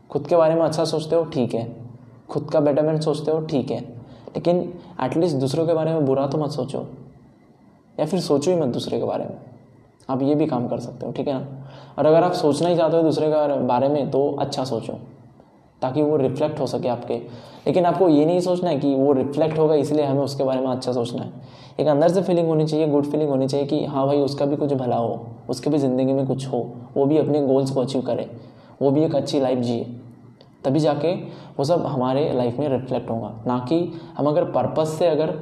खुद 0.09 0.27
के 0.27 0.35
बारे 0.35 0.55
में 0.55 0.61
अच्छा 0.61 0.85
सोचते 0.85 1.15
हो, 1.15 1.23
ठीक 1.23 1.53
है। 1.53 1.75
खुद 2.29 2.49
का 2.51 2.59
बेटरमेंट 2.59 3.01
सोचते 3.01 3.31
हो, 3.31 3.41
ठीक 3.41 3.71
है। 3.71 3.79
लेकिन 4.29 4.73
एटलीस्ट 5.03 5.35
दूसरों 5.35 5.67
के 5.67 5.73
बारे 5.73 5.93
में 5.93 6.05
बुरा 6.05 6.27
तो 6.27 6.37
मत 6.37 6.49
सोचो। 6.49 6.87
या 7.99 8.05
फिर 8.05 8.19
सोचो 8.19 8.51
ही 8.51 8.57
मत 8.57 8.67
दूसरे 8.67 8.99
के 8.99 9.05
बारे 9.05 9.25
में। 9.25 9.37
आप 10.09 10.21
ये 10.21 10.35
भी 10.35 10.45
काम 10.45 10.67
कर 10.67 10.79
सकते 10.79 11.05
हो, 11.05 11.11
ठीक 11.11 11.27
है 11.27 11.33
ना। 11.33 11.47
और 11.97 12.05
अगर 12.05 12.23
आप 12.23 12.33
सोचना 12.33 12.69
ही 12.69 12.77
चाहते 12.77 12.97
हो 12.97 13.03
दूसरे 13.03 13.27
के 13.27 13.65
बारे 13.65 13.89
में 13.89 14.11
तो 14.11 14.37
अच्छा 14.39 14.63
सोचो। 14.63 14.93
ताकि 15.81 16.01
वो 16.01 16.17
रिफ्लेक्ट 16.17 16.59
हो 16.59 16.67
सके 16.67 16.87
आपके। 16.87 17.13
लेकिन 17.67 17.85
आपको 17.85 18.09
ये 18.09 18.25
नहीं 18.25 18.39
सोचना 18.39 18.69
है 18.69 18.79
कि 18.79 18.95
वो 18.95 19.13
रिफ्लेक्ट 19.13 19.57
होगा, 19.59 19.75
इसलिए 19.75 20.05
हमें 20.05 20.21
उसके 20.21 20.43
बारे 20.43 20.61
में 20.61 20.67
अच्छा 20.67 20.93
सोचना 20.93 21.23
है। 21.23 21.31
एक 21.79 21.87
अंदर 21.87 22.09
से 22.09 22.21
फीलिंग 22.21 22.47
होनी 22.47 22.65
चाहिए 22.67 22.87
गुड 22.87 23.05
फीलिंग 23.05 23.29
होनी 23.29 23.47
चाहिए 23.47 23.65
कि 23.65 23.85
हाँ 23.85 24.05
भाई, 24.07 24.17
उसका 24.17 24.45
भी 24.45 24.55
कुछ 24.55 24.73
भला 24.73 24.95
हो। 24.95 25.27
उसके 25.49 25.69
भी 25.69 25.77
ज़िंदगी 25.77 26.13
में 26.13 26.27
कुछ 26.27 26.47
हो। 26.47 26.71
वो 26.97 27.05
भी 27.05 27.17
अपने 27.17 27.41
गोल्स 27.41 27.71
को 27.71 27.81
अचीव 27.81 28.01
करे। 28.01 28.29
वो 28.81 28.91
भी 28.91 29.03
एक 29.03 29.15
अच्छी 29.15 29.39
लाइफ 29.39 29.59
जिए। 29.59 29.98
तभी 30.63 30.79
जाके 30.79 31.13
वो 31.57 31.63
सब 31.63 31.85
हमारे 31.85 32.31
लाइफ 32.33 32.59
में 32.59 32.67
रिफ्लेक्ट 32.69 33.09
होगा। 33.09 33.33
ना 33.47 33.57
कि 33.59 33.79
हम 34.17 34.27
अगर 34.27 34.43
पर्पज़ 34.51 34.89
से 34.89 35.07
अगर 35.07 35.33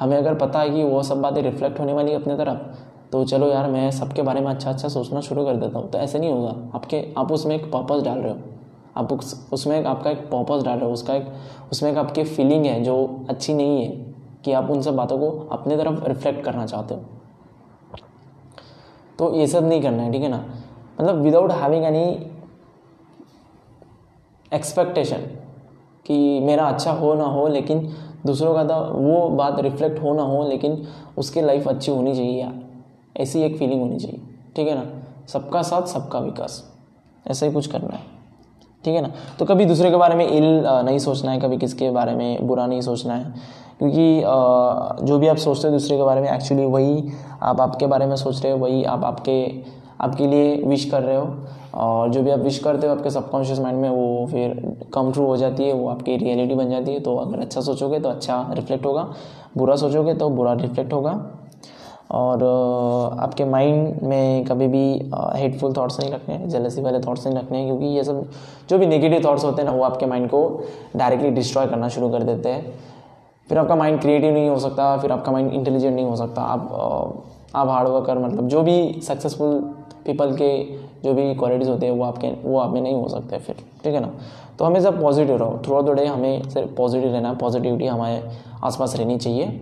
हमें 0.00 0.16
अगर 0.16 0.34
पता 0.34 0.60
है 0.60 0.70
कि 0.70 0.82
वो 0.84 1.02
सब 1.02 1.20
बातें 1.22 1.42
रिफ्लेक्ट 1.42 1.80
होने 1.80 1.92
वाली 1.92 2.12
है 2.12 2.20
अपने 2.20 2.36
तरफ़ 2.36 2.84
तो 3.12 3.24
चलो 3.24 3.48
यार 3.48 3.70
मैं 3.70 3.90
सबके 3.90 4.22
बारे 4.22 4.40
में 4.40 4.46
अच्छा 4.46 4.70
अच्छा 4.70 4.88
सोचना 4.88 5.20
शुरू 5.20 5.44
कर 5.44 5.56
देता 5.56 5.78
हूँ। 5.78 5.90
तो 5.90 5.98
ऐसे 5.98 6.18
नहीं 6.18 6.32
होगा। 6.32 6.54
आपके 6.74 7.04
आप 7.18 7.32
उसमें 7.32 7.54
एक 7.56 7.64
पर्पज़ 7.72 8.04
डाल 8.04 8.18
रहे 8.18 8.32
हो। 8.32 8.38
आप 8.96 9.12
उस, 9.12 9.48
उसमें 9.52 9.84
आपका 9.84 10.10
एक 10.10 10.18
पर्पज़ 10.30 10.64
डाल 10.64 10.78
रहे 10.78 10.86
हो। 10.86 10.92
उसका 10.92 11.14
एक 11.14 11.26
उसमें 11.72 11.90
एक 11.90 11.98
आपकी 11.98 12.24
फीलिंग 12.24 12.66
है 12.66 12.82
जो 12.84 13.26
अच्छी 13.30 13.54
नहीं 13.54 13.84
है 13.84 13.90
कि 14.44 14.52
आप 14.52 14.70
उन 14.70 14.82
सब 14.82 14.96
बातों 14.96 15.18
को 15.18 15.30
अपने 15.52 15.76
तरफ़ 15.76 16.04
रिफ्लेक्ट 16.08 16.44
करना 16.44 16.66
चाहते 16.66 16.94
हो। 16.94 17.00
तो 19.18 19.34
ये 19.34 19.46
सब 19.46 19.68
नहीं 19.68 19.82
करना 19.82 20.02
है 20.02 20.12
ठीक 20.12 20.22
है 20.22 20.28
ना? 20.28 20.44
मतलब 21.00 21.20
विदाउट 21.20 21.52
हैविंग 21.52 21.84
एनी 21.84 22.04
एक्सपेक्टेशन 24.52 25.22
कि 26.06 26.40
मेरा 26.40 26.64
अच्छा 26.64 26.92
हो 26.92 27.14
ना 27.14 27.24
हो, 27.24 27.46
लेकिन 27.48 27.88
दूसरों 28.26 28.54
का 28.54 28.64
तो 28.64 28.74
वो 28.94 29.28
बात 29.30 29.60
रिफ्लेक्ट 29.60 30.02
हो 30.02 30.14
ना 30.14 30.22
हो, 30.22 30.46
लेकिन 30.48 30.86
उसकी 31.18 31.40
लाइफ 31.40 31.68
अच्छी 31.68 31.90
होनी 31.92 32.14
चाहिए 32.14 32.40
यार। 32.40 32.54
ऐसी 33.16 33.42
एक 33.42 33.56
फीलिंग 33.58 33.80
होनी 33.80 33.98
चाहिए, 33.98 34.20
ठीक 34.56 34.68
है 34.68 34.74
ना? 34.74 34.84
सबका 35.28 35.62
साथ, 35.62 35.86
सबका 35.88 36.18
विकास। 36.20 36.62
ऐसा 37.26 37.46
ही 37.46 37.52
कुछ 37.52 37.66
करना 37.66 37.94
है, 37.94 38.02
ठीक 38.84 38.94
है 38.94 39.00
ना? 39.02 39.10
तो 39.38 39.44
कभी 39.44 39.64
दूसरे 39.64 39.90
के 39.90 39.96
बारे 39.96 40.14
में 40.14 40.26
इल 40.26 40.44
नहीं 40.84 40.98
सोचना 40.98 41.30
है, 41.30 41.40
कभी 41.40 41.56
किसके 41.58 41.90
बारे 41.90 42.14
में 42.14 42.46
बुरा 42.46 42.66
नहीं 42.66 42.80
सोचना 42.80 43.14
है, 43.14 43.34
क्योंकि 43.78 44.20
जो 45.06 45.18
भी 45.18 45.28
आप 45.28 45.36
सोचते 45.38 45.68
हो 45.68 45.72
दूसरे 45.72 45.96
के 45.96 46.02
बारे 46.02 46.20
में 46.20 46.28
एक्चुअली 46.30 46.64
वही 46.66 47.10
आप 47.42 47.60
आपके 47.60 47.86
बारे 47.86 48.06
में 48.06 48.16
सोच 48.16 48.42
रहे 48.42 48.52
हो, 48.52 48.58
वही 48.58 48.84
आप 48.84 49.04
आपके 49.04 49.40
आपके 50.00 50.26
लिए 50.26 50.56
विश 50.62 50.84
कर 50.84 51.02
रहे 51.02 51.16
हो। 51.16 51.36
और 51.74 52.10
जो 52.10 52.22
भी 52.22 52.30
आप 52.30 52.38
विश 52.38 52.58
करते 52.58 52.86
हो, 52.86 52.94
आपके 52.94 53.10
सबकॉन्शियस 53.10 53.58
माइंड 53.60 53.78
में 53.78 53.88
वो 53.90 54.26
फिर 54.30 54.76
कम 54.94 55.12
ट्रू 55.12 55.24
हो 55.26 55.36
जाती 55.36 55.64
है, 55.64 55.72
वो 55.72 55.88
आपकी 55.88 56.16
रियलिटी 56.16 56.54
बन 56.54 56.70
जाती 56.70 56.92
है। 56.92 57.00
तो 57.00 57.16
अगर 57.16 57.40
अच्छा 57.40 57.60
सोचोगे 57.60 58.00
तो 58.00 58.08
अच्छा 58.08 58.46
रिफ्लेक्ट 58.52 58.86
होगा, 58.86 59.08
बुरा 59.56 59.76
सोचोगे 59.76 60.14
तो 60.14 60.28
बुरा 60.30 60.52
रिफ्लेक्ट 60.52 60.92
होगा। 60.92 61.20
और 62.10 62.42
आपके 63.20 63.44
माइंड 63.44 64.02
में 64.02 64.44
कभी 64.44 64.66
भी 64.68 65.10
हेटफुल 65.34 65.72
थॉट्स 65.76 65.98
नहीं 66.00 66.10
रखने 66.10 66.34
हैं 66.34 66.48
जेलसी 66.48 66.82
वाले 66.82 66.98
थॉट्स 67.00 67.26
नहीं 67.26 67.36
रखने 67.36 67.58
हैं 67.58 67.66
क्योंकि 67.66 67.86
ये 67.86 68.04
सब 68.04 68.28
जो 68.70 68.78
भी 68.78 68.86
नेगेटिव 68.86 69.24
थॉट्स 69.24 69.44
होते 69.44 69.62
हैं 69.62 69.68
ना, 69.70 69.76
वो 69.76 69.84
आपके 69.84 70.06
माइंड 70.06 70.28
को 70.30 70.60
डायरेक्टली 70.96 71.30
डिस्ट्रॉय 71.30 71.66
करना 71.66 71.88
शुरू 71.88 72.10
कर 72.10 72.22
देते 72.22 72.48
हैं। 72.48 72.72
फिर 73.48 73.58
आपका 73.58 73.76
माइंड 73.76 74.00
क्रिएटिव 74.00 74.32
नहीं 74.34 74.48
हो 74.48 74.58
सकता, 74.58 74.96
फिर 74.96 75.12
आपका 75.12 75.32
माइंड 75.32 75.52
इंटेलिजेंट 75.52 75.94
नहीं 75.94 76.06
हो 76.06 76.16
सकता। 76.16 76.42
आप 76.42 77.24
आप 77.54 77.68
हार्ड 77.68 77.88
वर्कर 77.88 78.18
मतलब 78.18 78.48
जो 78.48 78.62
भी 78.62 79.00
सक्सेसफुल 79.02 79.75
पीपल 80.06 80.34
के 80.36 80.50
जो 81.02 81.12
भी 81.14 81.34
क्वालिटीज़ 81.34 81.70
होते 81.70 81.86
हैं, 81.86 81.92
वो 81.92 82.04
आपके, 82.04 82.30
वो 82.42 82.58
आप 82.58 82.70
में 82.70 82.80
नहीं 82.80 82.94
हो 82.94 83.08
सकते 83.08 83.38
फिर, 83.38 83.56
ठीक 83.84 83.94
है 83.94 84.00
ना? 84.00 84.10
तो 84.58 84.64
हमेशा 84.64 84.90
पॉजिटिव 84.90 85.36
रहो। 85.36 85.58
थ्रू 85.64 85.74
आउट 85.74 85.84
द 85.84 85.90
डे 85.90 86.06
हमें 86.06 86.48
सिर्फ़ 86.50 86.74
पॉजिटिव 86.74 87.12
रहना 87.12 87.32
पॉजिटिविटी 87.34 87.86
हमारे 87.86 88.22
आसपास 88.64 88.96
रहनी 88.96 89.18
चाहिए। 89.18 89.60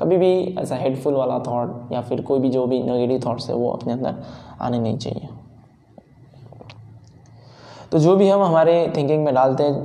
कभी 0.00 0.16
भी 0.16 0.32
ऐसा 0.58 0.76
हेडफुल 0.76 1.14
वाला 1.14 1.38
थॉट 1.38 1.92
या 1.92 2.00
फिर 2.00 2.20
कोई 2.22 2.40
भी 2.40 2.50
जो 2.50 2.66
भी 2.66 2.82
नेगेटिव 2.82 3.20
थॉट्स 3.26 3.48
है, 3.48 3.54
वो 3.54 3.70
अपने 3.70 3.92
अंदर 3.92 4.14
आने 4.60 4.78
नहीं 4.78 4.98
चाहिए। 4.98 5.28
तो 7.92 7.98
जो 7.98 8.16
भी 8.16 8.28
हम 8.28 8.42
हमारे 8.42 8.92
थिंकिंग 8.96 9.24
में 9.24 9.34
डालते 9.34 9.62
हैं 9.62 9.84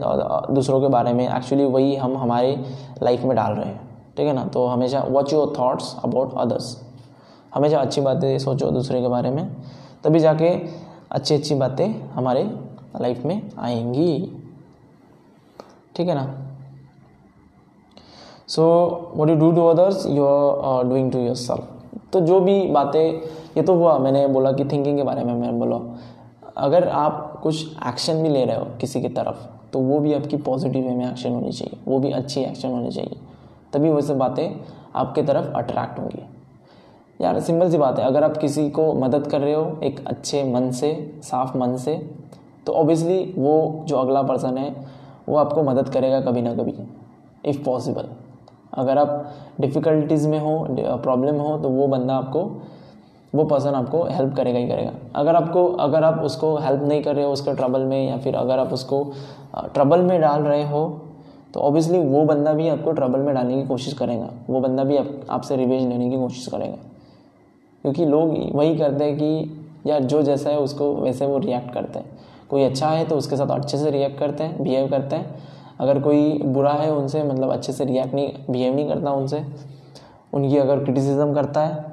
दूसरों 0.54 0.80
के 0.82 0.88
बारे 0.88 1.14
में 1.14 1.28
एक्चुअली 1.28 1.66
वही 1.66 1.96
हम 1.96 2.18
हमारे 2.18 2.58
लाइफ 3.04 3.24
में 3.24 3.36
डाल 3.36 3.54
रहे 3.54 3.66
हैं, 3.66 3.80
ठीक 4.18 4.28
है 4.28 4.34
ना? 4.34 4.46
तो 4.46 4.66
हमेशा 4.68 5.04
watch 5.10 5.34
your 5.34 5.54
thoughts 5.60 5.96
about 6.04 6.34
others 6.38 6.76
हमेशा 7.56 7.80
अच्छी 7.80 8.02
बातें 8.02 8.38
सोचो 8.40 8.70
दूसरे 8.72 9.02
के 9.02 9.08
बारे 9.08 9.30
में। 9.30 9.50
तभी 10.06 10.20
जाके 10.20 10.50
अच्छी 11.12 11.36
अच्छी 11.36 11.56
बातें 11.56 11.88
हमारे 12.12 12.44
लाइफ 13.02 13.24
में 13.26 13.42
आएँगी। 13.60 14.12
ठीक 15.96 16.08
है 16.08 16.16
ना? 16.16 16.26
So 18.48 18.64
what 19.16 19.30
you 19.30 19.36
do 19.36 19.52
to 19.52 19.66
others 19.66 20.06
you 20.08 20.26
are 20.26 20.84
doing 20.84 21.12
to 21.12 21.20
yourself 21.36 21.72
तो 22.14 22.20
जो 22.22 22.40
भी 22.40 22.62
बातें, 22.68 23.22
ये 23.58 23.62
तो 23.62 23.76
हुआ, 23.76 23.98
मैंने 23.98 24.26
बोला 24.28 24.52
कि 24.52 24.66
थिंकिंग 24.66 24.98
के 24.98 25.04
बारे 25.04 25.24
में 25.24 25.34
मैंने 25.34 25.58
बोला। 25.60 25.80
अगर 26.58 26.88
आप 26.90 27.40
कुछ 27.44 27.66
एक्शन 27.88 28.22
भी 28.24 28.30
ले 28.30 28.46
रहे 28.46 28.58
हो 28.58 28.66
किसी 28.82 29.02
की 29.02 29.10
तरफ़ 29.10 29.46
तो 29.74 29.80
वो 29.80 30.00
भी 30.00 30.14
आपकी 30.14 30.38
पॉजिटिव 30.38 30.88
वे 30.88 30.96
में 30.96 31.10
एक्शन 31.10 31.32
होनी 31.32 31.52
चाहिए, 31.52 31.80
वो 31.88 32.00
भी 32.00 32.12
अच्छी 32.12 32.42
एक्शन 32.42 32.70
होनी 32.70 32.92
चाहिए। 32.92 33.20
तभी 33.74 33.90
वैसे 33.90 34.14
बातें 34.14 34.56
आपके 34.96 35.24
तरफ़ 35.24 35.54
अट्रैक्ट 35.58 36.00
होंगी। 36.00 36.24
यार 37.20 37.40
सिंपल 37.40 37.70
सी 37.72 37.78
बात 37.78 38.00
है। 38.00 38.06
अगर 38.06 38.24
आप 38.24 38.38
किसी 38.38 38.70
को 38.70 38.94
मदद 38.94 39.28
कर 39.28 39.42
रहे 39.42 39.54
हो 39.54 39.80
एक 39.84 40.04
अच्छे 40.08 40.44
मन 40.44 40.70
से 40.72 40.92
साफ़ 41.24 41.58
मन 41.58 41.76
से 41.78 41.96
तो 42.66 42.74
ऑब्वियसली 42.74 43.34
वो 43.38 43.84
जो 43.88 43.98
अगला 43.98 44.22
पर्सन 44.24 44.58
है 44.58 44.74
वो 45.30 45.38
आपको 45.38 45.64
मदद 45.64 45.90
करेगा 45.90 46.20
कभी 46.22 46.42
ना 46.42 46.54
कभी 46.56 46.74
इफ़ 47.46 47.64
पॉसिबल 47.64 48.08
अगर 48.74 48.98
आप 48.98 49.34
डिफ़िकल्टीज़ 49.62 50.28
में 50.28 50.40
हो 50.40 50.58
प्रॉब्लम 51.04 51.36
हो 51.36 51.58
तो 51.58 51.70
वो 51.70 51.88
बंदा 51.88 52.16
आपको 52.16 52.44
वो 53.34 53.44
पर्सन 53.46 53.74
आपको 53.74 54.04
हेल्प 54.04 54.36
करेगा 54.36 54.60
ही 54.60 54.68
करेगा। 54.68 54.92
अगर 55.16 55.36
आपको 55.36 55.66
अगर 55.80 56.04
आप 56.04 56.20
उसको 56.22 56.56
हेल्प 56.58 56.84
नहीं 56.84 57.02
कर 57.04 57.16
रहे 57.16 57.26
हो 57.26 57.32
उसके 57.32 57.54
ट्रबल 57.54 57.84
में 57.84 58.08
या 58.08 58.18
फिर 58.18 58.36
अगर 58.36 58.60
आप 58.60 58.74
उसको 58.74 59.04
ट्रबल 59.74 60.02
में 60.02 60.20
डाल 60.22 60.42
रहे 60.42 60.64
हो 60.64 60.88
तो 61.54 61.60
ऑब्वियसली 61.60 62.00
वो 62.00 62.24
बंदा 62.26 62.54
भी 62.54 62.68
आपको 62.70 62.92
ट्रबल 62.92 63.20
में 63.20 63.34
डालने 63.36 63.62
की 63.62 63.68
कोशिश 63.68 63.94
करेगा। 63.94 64.30
वो 64.50 64.60
बंदा 64.60 64.84
भी 64.84 64.98
आप, 64.98 65.10
आपसे 65.30 65.56
रिवेज 65.56 65.88
लेने 65.88 66.10
की 66.10 66.18
कोशिश 66.18 66.48
करेगा। 66.48 66.78
क्योंकि 67.86 68.06
लोग 68.06 68.30
वही 68.56 68.76
करते 68.78 69.04
हैं 69.04 69.16
कि 69.16 69.90
यार 69.90 70.04
जो 70.04 70.22
जैसा 70.22 70.50
है 70.50 70.60
उसको 70.60 70.94
वैसे 70.96 71.26
वो 71.26 71.38
रिएक्ट 71.38 71.74
करते 71.74 72.00
हैं। 72.00 72.18
कोई 72.50 72.64
अच्छा 72.64 72.88
है 72.90 73.04
तो 73.06 73.16
उसके 73.16 73.38
साथ 73.38 73.48
अच्छे 73.50 73.78
से 73.78 73.92
रिएक्ट 73.92 74.18
करते 74.20 74.44
हैं 74.44 74.64
बिहेव 74.64 74.88
करते 74.90 75.16
हैं। 75.16 75.44
अगर 75.80 76.00
कोई 76.00 76.42
बुरा 76.46 76.72
है 76.74 76.92
उनसे 76.94 77.24
मतलब 77.24 77.52
अच्छे 77.52 77.74
से 77.74 77.86
रिएक्ट 77.86 78.14
नहीं 78.14 78.32
बिहेव 78.50 78.76
नहीं 78.76 78.88
करता 78.88 79.12
उनसे 79.12 79.44
उनकी 80.34 80.58
अगर 80.58 80.84
क्रिटिसिज्म 80.84 81.34
करता 81.34 81.62
है 81.62 81.84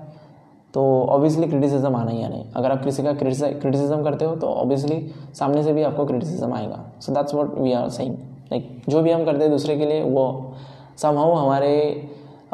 तो 0.75 0.82
ऑब्वियसली 1.06 1.49
क्रिटिसिज्म 1.49 1.96
आना 1.96 2.11
ही 2.11 2.22
आना 2.25 2.37
है। 2.37 2.50
अगर 2.56 2.72
आप 2.72 2.84
किसी 2.84 3.02
का 3.02 3.12
क्रिटिसिज्म 3.12 4.02
करते 4.04 4.25
हो 4.25 4.37
तो 4.37 4.46
ऑब्वियसली 4.49 5.00
सामने 5.34 5.62
से 5.62 5.72
भी 5.72 5.82
आपको 5.82 6.06
क्रिटिसिज्म 6.06 6.52
आएगा। 6.54 6.84
So 7.00 7.12
that's 7.12 7.34
what 7.34 7.58
we 7.58 7.72
are 7.72 7.88
saying 7.90 8.14
like 8.52 8.82
जो 8.88 9.02
भी 9.02 9.11
हम 9.11 9.25
करते 9.25 9.42
हैं 9.42 9.50
दूसरे 9.50 9.76
के 9.78 9.87
लिए 9.87 10.02
वो 10.04 10.54
समहाउ 10.99 11.34
हमारे 11.34 11.76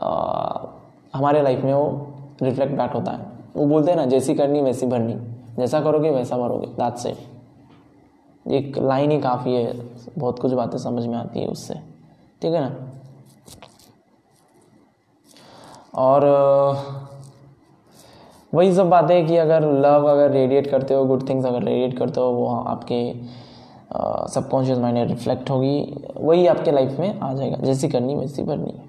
आ, 0.01 0.67
हमारे 1.15 1.43
लाइफ 1.43 1.65
में 1.65 1.75
वो 1.75 2.08
रिफ्लेक्ट 2.43 2.73
बैक 2.73 2.91
होता 2.91 3.13
है। 3.13 3.27
वो 3.57 3.67
बोलते 3.67 3.91
हैं 3.91 3.99
ना, 3.99 4.07
जैसी 4.07 4.35
करनी 4.35 4.61
वैसी 4.61 4.87
भरनी। 4.87 5.15
जैसा 5.57 5.81
करोगे 5.81 6.11
वैसा 6.11 6.37
भरोगे। 6.39 6.67
दैट्स 6.67 7.03
से 7.03 7.17
एक 8.47 8.79
लाइन 8.79 9.11
ही 9.11 9.21
काफ़ी 9.21 9.55
है। 9.55 9.81
बहुत 10.19 10.39
कुछ 10.39 10.53
बातें 10.53 10.79
समझ 10.79 11.07
में 11.07 11.19
आती 11.19 11.41
है 11.41 11.47
उससे। 11.47 11.75
ठीक 12.43 12.55
है 12.55 12.61
ना? 12.61 12.77
और 15.95 16.25
वही 18.55 18.75
सब 18.75 18.91
बातें 18.91 19.27
कि 19.27 19.37
अगर 19.37 19.73
लव 19.73 20.07
अगर 20.07 20.31
रेडिएट 20.31 20.71
करते 20.71 20.95
हो 20.95 21.05
गुड 21.05 21.29
थिंग्स 21.29 21.47
अगर 21.47 21.63
रेडिएट 21.63 21.99
करते 21.99 22.21
हो, 22.21 22.27
वो 22.27 22.47
आपके 22.47 23.15
सबकॉन्शियस 24.33 24.79
माइंड 24.79 24.99
रिफ्लेक्ट 24.99 25.51
होगी। 25.51 26.05
वही 26.17 26.47
आपके 26.47 26.71
लाइफ 26.71 26.99
में 26.99 27.21
आ 27.21 27.35
जाएगा। 27.35 27.57
जैसी 27.57 27.89
करनी 27.89 28.15
वैसी 28.15 28.43
भरनी। 28.43 28.88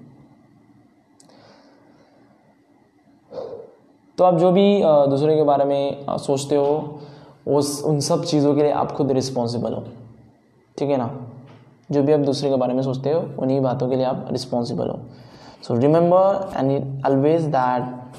तो 4.20 4.24
आप 4.24 4.34
जो 4.34 4.50
भी 4.52 4.82
दूसरे 4.84 5.36
के 5.36 5.42
बारे 5.42 5.64
में 5.64 6.06
सोचते 6.10 6.56
हो, 6.56 7.00
उस, 7.48 7.84
उन 7.84 8.00
सब 8.00 8.24
चीज़ों 8.24 8.54
के 8.54 8.62
लिए 8.62 8.70
आप 8.70 8.92
खुद 8.92 9.12
रिस्पॉन्सिबल 9.12 9.72
हो। 9.72 9.84
ठीक 10.78 10.90
है 10.90 10.96
ना? 10.96 11.10
जो 11.92 12.02
भी 12.02 12.12
आप 12.12 12.20
दूसरे 12.20 12.50
के 12.50 12.56
बारे 12.56 12.74
में 12.74 12.82
सोचते 12.82 13.12
हो, 13.12 13.20
उन्हीं 13.38 13.60
बातों 13.60 13.88
के 13.88 13.96
लिए 13.96 14.04
आप 14.04 14.28
रिस्पॉन्सिबल 14.32 14.88
हो। 14.88 14.98
So 15.62 15.74
remember 15.74 16.52
and 16.56 16.70
it 16.72 17.06
always 17.06 17.42
that 17.42 18.12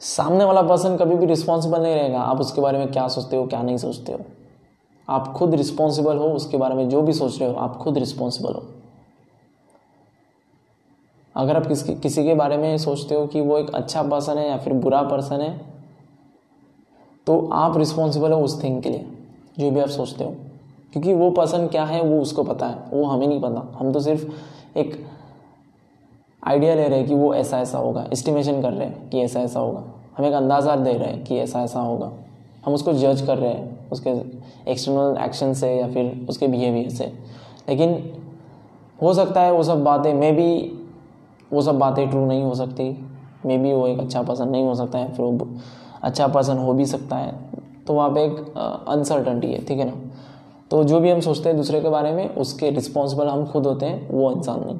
सामने 0.00 0.44
वाला 0.44 0.62
पर्सन 0.62 0.96
कभी 0.96 1.14
भी 1.14 1.26
रिस्पॉन्सिबल 1.26 1.82
नहीं 1.82 1.94
रहेगा। 1.94 2.20
आप 2.20 2.40
उसके 2.40 2.60
बारे 2.60 2.78
में 2.78 2.92
क्या 2.92 3.08
सोचते 3.08 3.36
हो, 3.36 3.46
क्या 3.46 3.62
नहीं 3.62 3.76
सोचते 3.76 4.12
हो। 4.12 4.20
आप 5.08 5.32
खुद 5.32 5.54
रिस्पॉन्सिबल 5.54 6.16
हो, 6.16 6.24
उसके 6.24 6.56
बारे 6.56 6.74
में 6.74 6.88
जो 6.88 7.02
भी 7.02 7.12
सोच 7.12 7.40
रहे 7.40 7.50
हो, 7.50 7.56
आप 7.56 7.76
खुद 7.76 7.98
रिस्पॉन्सिबल 7.98 8.54
हो। 8.54 8.68
अगर 11.36 11.56
आप 11.56 11.66
किसी 11.66 11.94
किसी 11.94 12.24
के 12.24 12.34
बारे 12.34 12.56
में 12.56 12.76
सोचते 12.78 13.14
हो 13.14 13.26
कि 13.26 13.40
वो 13.40 13.58
एक 13.58 13.70
अच्छा 13.70 14.02
पर्सन 14.02 14.38
है 14.38 14.48
या 14.48 14.56
फिर 14.56 14.72
बुरा 14.72 15.02
पर्सन 15.02 15.40
है 15.40 15.60
तो 17.26 17.48
आप 17.52 17.76
रिस्पॉन्सिबल 17.76 18.32
हो 18.32 18.40
उस 18.40 18.62
थिंग 18.64 18.82
के 18.82 18.90
लिए, 18.90 19.06
जो 19.58 19.70
भी 19.70 19.80
आप 19.80 19.88
सोचते 19.88 20.24
हो। 20.24 20.30
क्योंकि 20.92 21.12
वो 21.14 21.30
पर्सन 21.30 21.66
क्या 21.66 21.84
है, 21.84 22.02
वो 22.02 22.20
उसको 22.20 22.42
पता 22.42 22.66
है, 22.66 22.78
वो 22.92 23.04
हमें 23.04 23.26
नहीं 23.26 23.40
पता। 23.40 23.76
हम 23.78 23.92
तो 23.92 24.00
सिर्फ़ 24.00 24.78
एक 24.78 25.06
आइडिया 26.42 26.74
ले 26.74 26.88
रहे 26.88 26.98
हैं 26.98 27.08
कि 27.08 27.14
वो 27.14 27.34
ऐसा 27.34 27.60
ऐसा 27.60 27.78
होगा 27.78 28.06
एस्टिमेशन 28.12 28.62
कर 28.62 28.72
रहे 28.72 28.88
हैं 28.88 29.08
कि 29.10 29.20
ऐसा 29.20 29.40
ऐसा 29.40 29.60
होगा। 29.60 29.84
हम 30.18 30.24
एक 30.24 30.32
अंदाज़ा 30.32 30.76
दे 30.76 30.92
रहे 30.92 31.08
हैं 31.08 31.24
कि 31.24 31.38
ऐसा 31.38 31.62
ऐसा 31.62 31.80
होगा। 31.80 32.12
हम 32.66 32.74
उसको 32.74 32.92
जज 32.92 33.22
कर 33.26 33.38
रहे 33.38 33.50
हैं, 33.50 33.90
उसके 33.90 34.10
एक्सटर्नल 34.70 35.16
एक्शन 35.24 35.54
से 35.54 35.74
या 35.76 35.88
फिर 35.88 36.26
उसके 36.28 36.48
बिहेवियर 36.48 36.90
से। 36.90 37.12
लेकिन 37.68 38.12
हो 39.02 39.14
सकता 39.14 39.40
है 39.40 39.52
वो 39.52 39.62
सब 39.62 39.84
बातें 39.84 40.12
मे 40.14 40.32
भी 40.32 40.78
वो 41.52 41.62
सब 41.62 41.78
बातें 41.78 42.08
ट्रू 42.10 42.24
नहीं 42.26 42.42
हो 42.42 42.54
सकती। 42.54 42.84
मे 43.46 43.58
बी 43.58 43.72
वो 43.72 43.86
एक 43.86 43.98
अच्छा 44.00 44.22
पर्सन 44.22 44.48
नहीं 44.48 44.64
हो 44.64 44.74
सकता 44.74 44.98
है 44.98 45.12
फिर 45.12 45.24
वो 45.24 45.48
अच्छा 46.02 46.26
पर्सन 46.28 46.58
हो 46.58 46.72
भी 46.74 46.86
सकता 46.86 47.16
है। 47.16 47.32
तो 47.86 47.94
वहाँ 47.94 48.10
पे 48.10 48.24
एक 48.24 48.54
अनसर्टनटी 48.88 49.52
है 49.52 49.64
ठीक 49.64 49.78
है 49.78 49.84
ना? 49.84 49.92
तो 50.70 50.82
जो 50.84 51.00
भी 51.00 51.10
हम 51.10 51.20
सोचते 51.20 51.48
हैं 51.48 51.56
दूसरे 51.56 51.80
के 51.80 51.88
बारे 51.88 52.12
में 52.12 52.28
उसके 52.28 52.70
रिस्पॉन्सिबल 52.70 53.28
हम 53.28 53.44
खुद 53.46 53.66
होते 53.66 53.86
हैं 53.86 54.08
वो 54.10 54.30
इंसान 54.32 54.64
नहीं। 54.64 54.78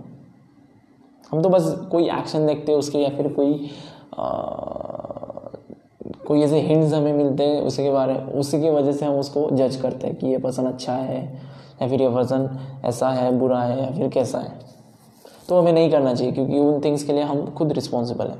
हम 1.30 1.42
तो 1.42 1.48
बस 1.48 1.70
कोई 1.90 2.08
एक्शन 2.10 2.46
देखते 2.46 2.72
हैं 2.72 2.78
उसके 2.78 2.98
या 2.98 3.08
फिर 3.08 3.32
कोई 3.32 3.70
आ, 4.18 4.26
कोई 6.26 6.42
ऐसे 6.42 6.60
हिंट्स 6.60 6.92
हमें 6.94 7.12
मिलते 7.12 7.44
हैं 7.44 7.60
उसी 7.60 7.82
के 7.82 7.90
बारे 7.90 8.12
में 8.12 8.26
उसी 8.32 8.60
की 8.60 8.70
वजह 8.70 8.92
से 8.92 9.06
हम 9.06 9.14
उसको 9.14 9.48
जज 9.52 9.76
करते 9.76 10.06
हैं 10.06 10.16
कि 10.16 10.26
ये 10.26 10.38
पर्सन 10.38 10.66
अच्छा 10.66 10.92
है 10.92 11.22
या 11.82 11.88
फिर 11.88 12.02
ये 12.02 12.08
पर्सन 12.08 12.48
ऐसा 12.84 13.08
है 13.08 13.30
बुरा 13.38 13.60
है 13.60 13.80
या 13.82 13.90
फिर 13.90 14.08
कैसा 14.08 14.38
है। 14.38 14.71
तो 15.52 15.58
हमें 15.58 15.72
नहीं 15.72 15.90
करना 15.90 16.14
चाहिए, 16.14 16.32
क्योंकि 16.32 16.58
उन 16.58 16.80
थिंग्स 16.80 17.02
के 17.04 17.12
लिए 17.12 17.22
हम 17.24 17.44
खुद 17.52 17.72
रिस्पॉन्सिबल 17.74 18.26
हैं, 18.26 18.38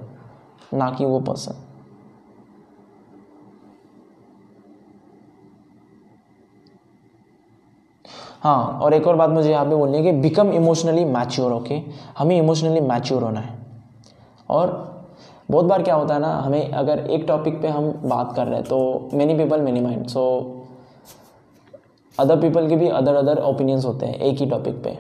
ना 0.75 0.91
कि 0.91 1.05
वो 1.07 1.19
पर्सन 1.23 1.55
हाँ 8.43 8.79
और 8.83 8.95
एक 8.95 9.07
और 9.07 9.17
बात 9.17 9.31
मुझे 9.31 9.51
यहाँ 9.51 9.65
पे 9.65 9.75
बोलनी 9.75 9.97
है 9.97 10.03
कि 10.03 10.13
बिकम 10.21 10.53
इमोशनली 10.53 11.05
मैच्योर 11.07 11.53
ओके 11.53 11.81
हमें 12.19 12.37
इमोशनली 12.39 12.81
मैच्योर 12.83 13.23
होना 13.23 13.41
है। 13.41 13.59
और 14.51 14.71
बहुत 15.51 15.65
बार 15.65 15.83
क्या 15.83 15.95
होता 15.95 16.15
है 16.15 16.21
ना, 16.21 16.35
हमें 16.37 16.71
अगर 16.73 17.07
एक 17.09 17.25
टॉपिक 17.29 17.61
पे 17.63 17.69
हम 17.69 17.93
बात 18.05 18.35
कर 18.37 18.47
रहे 18.47 18.57
हैं 18.57 18.65
तो 18.65 19.09
many 19.15 19.35
people 19.37 19.61
many 19.61 19.81
mind 19.81 20.07
so 20.09 20.25
other 22.15 22.41
people 22.41 22.69
के 22.69 22.77
भी 22.77 22.89
अदर 22.91 23.15
अदर 23.15 23.43
ओपिनियंस 23.45 23.85
होते 23.85 24.07
हैं, 24.07 24.15
एक 24.15 24.39
ही 24.39 24.47
टॉपिक 24.47 24.83
पे। 24.85 24.99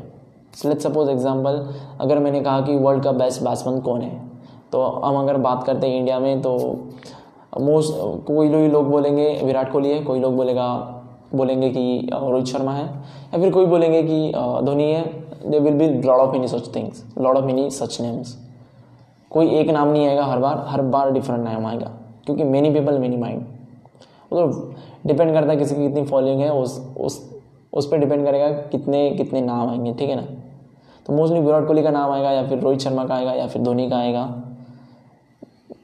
लेट 0.65 0.81
सपोज़ 0.81 1.11
एग्जांपल 1.11 1.67
अगर 2.01 2.19
मैंने 2.19 2.41
कहा 2.41 2.61
कि 2.61 2.77
वर्ल्ड 2.77 3.05
का 3.05 3.13
बेस्ट 3.13 3.43
बैट्समैन 3.43 3.81
कौन 3.81 4.01
है? 4.01 4.21
तो 4.73 4.83
हम 4.83 5.17
अगर 5.19 5.37
बात 5.39 5.65
करते 5.65 5.87
हैं 5.87 5.99
इंडिया 5.99 6.19
में 6.19 6.43
तो 6.43 6.59
मोस्ट 7.61 7.93
कोई 8.27 8.49
लोग 8.49 8.73
लोग 8.73 8.91
बोलेंगे 8.91 9.29
विराट 9.45 9.73
कोहली 9.73 9.91
है, 9.91 10.03
कोई 10.05 10.21
लोग 10.21 10.37
बोलेगा, 10.37 10.69
बोलेंगे 11.35 11.69
कि 11.71 12.09
रोहित 12.13 12.47
शर्मा 12.47 12.73
है, 12.73 12.85
या 12.85 13.41
फिर 13.41 13.53
कोई 13.53 13.67
बोलेंगे 13.67 14.03
कि 14.03 14.33
धोनी 14.67 14.93
है 14.93 15.51
they 15.51 15.59
will 15.59 15.75
be 15.75 15.89
lord 16.03 16.21
of 16.21 16.33
many 16.33 16.49
such 16.49 16.75
things 16.77 17.05
lot 17.19 17.37
of 17.37 17.45
many 17.45 17.69
such 17.71 18.01
names 18.01 18.37
कोई 19.31 19.49
एक 19.51 19.71
नाम 19.71 19.89
नहीं 19.89 20.07
आएगा 20.07 20.25
हर 20.25 20.39
बार 20.39 20.65
हर 20.69 20.81
बार 20.83 21.11
डिफरेंट 21.13 21.45
नाम 21.45 21.67
आएगा, 21.67 21.91
क्योंकि 22.27 22.45
मेनी 22.45 22.71
पीपल 22.71 22.99
मेनी 22.99 23.17
माइंड 23.17 23.43
तो 24.31 24.47
डिपेंड 25.07 25.33
करता 25.33 25.51
है 25.51 25.57
किसी 25.57 25.75
की 25.75 25.89
कितनी 25.89 26.05
फॉलोइंग 26.05 26.41
है, 26.41 26.53
उस 26.53 26.95
उस 26.99 27.21
उस 27.73 27.87
पर 27.91 27.99
डिपेंड 27.99 28.25
करेगा 28.25 28.49
कितने 28.49 29.11
कितने 29.11 29.41
नाम 29.41 29.69
आएँगे, 29.71 29.93
ठीक 29.93 30.11
है 30.11 30.17
ना? 30.17 30.27
तो 31.07 31.13
मोस्टली 31.13 31.41
विराट 31.41 31.67
कोहली 31.67 31.83
का 31.83 31.91
नाम 31.91 32.11
आएगा 32.13 32.31
या 32.31 32.47
फिर 32.49 32.59
रोहित 32.59 32.81
शर्मा 32.81 33.05
का 33.05 33.15
आएगा 33.15 33.33
या 33.33 33.47
फिर 33.47 33.63
धोनी 33.63 33.89
का 33.91 33.97
आएगा। 33.97 34.25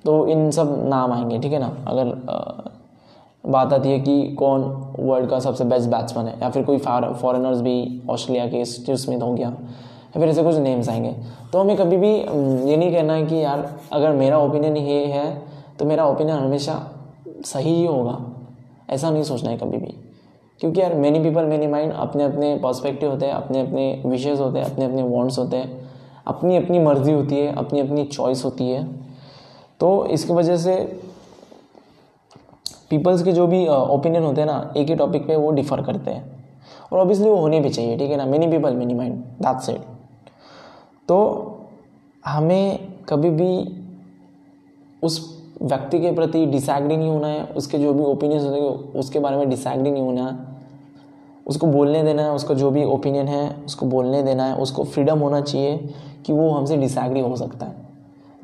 तो 0.04 0.26
इन 0.28 0.50
सब 0.50 0.74
नाम 0.88 1.12
आएँगे, 1.12 1.38
ठीक 1.38 1.52
है 1.52 1.58
ना? 1.58 1.72
अगर 1.86 2.14
बात 3.44 3.72
आती 3.72 3.88
है 3.88 3.98
कि 4.00 4.22
कौन 4.34 4.62
वर्ल्ड 4.98 5.28
का 5.30 5.38
सबसे 5.40 5.64
बेस्ट 5.64 5.88
बैट्समैन 5.90 6.26
है, 6.26 6.38
या 6.42 6.50
फिर 6.50 6.64
कोई 6.64 6.78
फॉरेनर्स 6.78 7.60
भी 7.60 8.02
ऑस्ट्रेलिया 8.10 8.46
के 8.46 8.64
स्टीव 8.64 8.96
स्मिथ 8.96 9.22
हो 9.22 9.32
गया 9.34 9.48
या 9.48 10.20
फिर 10.20 10.28
ऐसे 10.28 10.42
कुछ 10.42 10.56
नेम्स 10.56 10.88
आएँगे। 10.88 11.14
तो 11.52 11.58
हमें 11.58 11.76
कभी 11.76 11.96
भी 11.96 12.10
ये 12.10 12.76
नहीं 12.76 12.92
कहना 12.92 13.12
है 13.12 13.26
कि 13.26 13.42
यार, 13.44 13.68
अगर 13.92 14.12
मेरा 14.12 14.38
ओपिनियन 14.38 14.76
ये 14.76 15.04
है 15.06 15.42
तो 15.78 15.84
मेरा 15.84 16.06
ओपिनियन 16.06 16.38
हमेशा 16.38 16.80
सही 17.44 17.74
ही 17.74 17.86
होगा। 17.86 18.18
ऐसा 18.90 19.10
नहीं 19.10 19.22
सोचना 19.22 19.50
है 19.50 19.56
कभी 19.58 19.78
भी। 19.78 19.94
क्योंकि 20.60 20.80
यार 20.80 20.94
मैनी 20.94 21.20
पीपल 21.20 21.44
मैनी 21.44 21.66
माइंड 21.66 21.92
अपने 21.92 22.24
अपने 22.24 22.54
पर्सपेक्टिव 22.56 23.10
होते 23.10 23.26
हैं 23.26 23.32
अपने 23.32 23.60
अपने 23.60 24.02
विशेज़ 24.06 24.40
होते 24.40 24.58
हैं 24.58 24.72
अपने 24.72 24.84
अपने 24.84 25.02
वॉन्ट्स 25.02 25.38
होते 25.38 25.56
हैं। 25.56 25.90
अपनी 26.26 26.56
अपनी 26.56 26.78
मर्ज़ी 26.78 27.12
होती 27.12 27.34
है 27.34 27.54
अपनी 27.56 27.80
अपनी 27.80 28.04
चॉइस 28.04 28.44
होती 28.44 28.68
है। 28.68 28.84
तो 29.80 30.06
इसकी 30.06 30.32
वजह 30.32 30.56
से 30.56 30.74
पीपल्स 32.90 33.22
के 33.22 33.32
जो 33.32 33.46
भी 33.46 33.66
ओपिनियन 33.68 34.24
होते 34.24 34.40
हैं 34.40 34.48
ना, 34.48 34.72
एक 34.76 34.88
ही 34.88 34.94
टॉपिक 34.94 35.26
पे 35.26 35.36
वो 35.36 35.50
डिफ़र 35.50 35.82
करते 35.82 36.10
हैं। 36.10 36.36
और 36.92 36.98
ऑब्वियसली 36.98 37.28
वो 37.28 37.36
होने 37.36 37.60
भी 37.60 37.68
चाहिए, 37.68 37.96
ठीक 37.98 38.10
है 38.10 38.16
ना? 38.16 38.26
Many 38.26 38.46
people 38.46 38.74
many 38.74 38.94
mind 38.94 39.14
that 39.14 39.60
said 39.60 39.80
तो 41.08 41.18
हमें 42.24 42.78
कभी 43.08 43.30
भी 43.30 43.82
उस 45.02 45.37
व्यक्ति 45.62 46.00
के 46.00 46.12
प्रति 46.12 46.46
डिसएग्री 46.46 46.96
नहीं 46.96 47.08
होना 47.08 47.26
है, 47.26 47.44
उसके 47.44 47.78
जो 47.78 47.94
भी 47.94 48.02
ओपिनियंस 48.04 48.44
होते 48.44 48.60
हैं, 48.60 48.68
उसके 48.92 49.18
बारे 49.18 49.36
में 49.36 49.50
डिसएग्री 49.50 49.90
नहीं 49.90 50.02
होना 50.02 50.26
है। 50.26 50.38
उसको 51.46 51.66
बोलने 51.66 52.02
देना 52.02 52.22
है, 52.22 52.32
उसका 52.32 52.54
जो 52.54 52.70
भी 52.70 52.84
ओपिनियन 52.84 53.28
है, 53.28 53.56
उसको 53.66 53.86
बोलने 53.86 54.22
देना 54.22 54.44
है, 54.44 54.56
उसको 54.56 54.84
फ्रीडम 54.84 55.18
होना 55.18 55.40
चाहिए 55.40 55.94
कि 56.26 56.32
वो 56.32 56.50
हमसे 56.50 56.76
डिसएग्री 56.76 57.20
हो 57.20 57.36
सकता 57.36 57.66
है। 57.66 57.74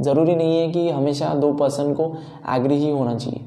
ज़रूरी 0.00 0.36
नहीं 0.36 0.58
है 0.58 0.70
कि 0.70 0.90
हमेशा 0.90 1.34
दो 1.34 1.52
पर्सन 1.52 1.94
को 1.94 2.16
एग्री 2.48 2.76
ही 2.76 2.90
होना 2.90 3.14
चाहिए। 3.14 3.40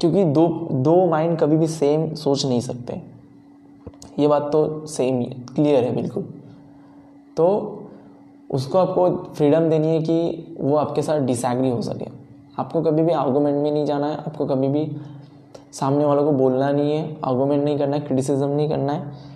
क्योंकि 0.00 0.24
दो 0.24 0.68
दो 0.72 1.06
माइंड 1.06 1.38
कभी 1.38 1.56
भी 1.56 1.66
सेम 1.66 2.14
सोच 2.14 2.46
नहीं 2.46 2.60
सकते। 2.60 3.02
ये 4.18 4.28
बात 4.28 4.42
तो 4.42 4.86
सेम 4.86 5.18
ही 5.18 5.24
क्लियर 5.24 5.84
है 5.84 5.94
बिल्कुल। 5.94 6.22
तो 7.36 7.78
उसको 8.52 8.78
आपको 8.78 9.08
फ्रीडम 9.34 9.68
देनी 9.68 9.88
है 9.88 10.00
कि 10.00 10.56
वो 10.60 10.76
आपके 10.76 11.02
साथ 11.02 11.20
डिसएग्री 11.20 11.70
हो 11.70 11.80
सके। 11.82 12.06
आपको 12.58 12.82
कभी 12.82 13.02
भी 13.02 13.12
आर्गूमेंट 13.12 13.62
में 13.62 13.70
नहीं 13.72 13.84
जाना 13.84 14.06
है, 14.06 14.16
आपको 14.16 14.46
कभी 14.46 14.68
भी 14.68 14.90
सामने 15.72 16.04
वालों 16.04 16.24
को 16.24 16.32
बोलना 16.32 16.70
नहीं 16.70 16.92
है 16.92 17.16
आर्गूमेंट 17.24 17.64
नहीं 17.64 17.78
करना 17.78 17.96
है 17.96 18.02
क्रिटिसिज्म 18.02 18.48
नहीं 18.48 18.68
करना 18.68 18.92
है। 18.92 19.30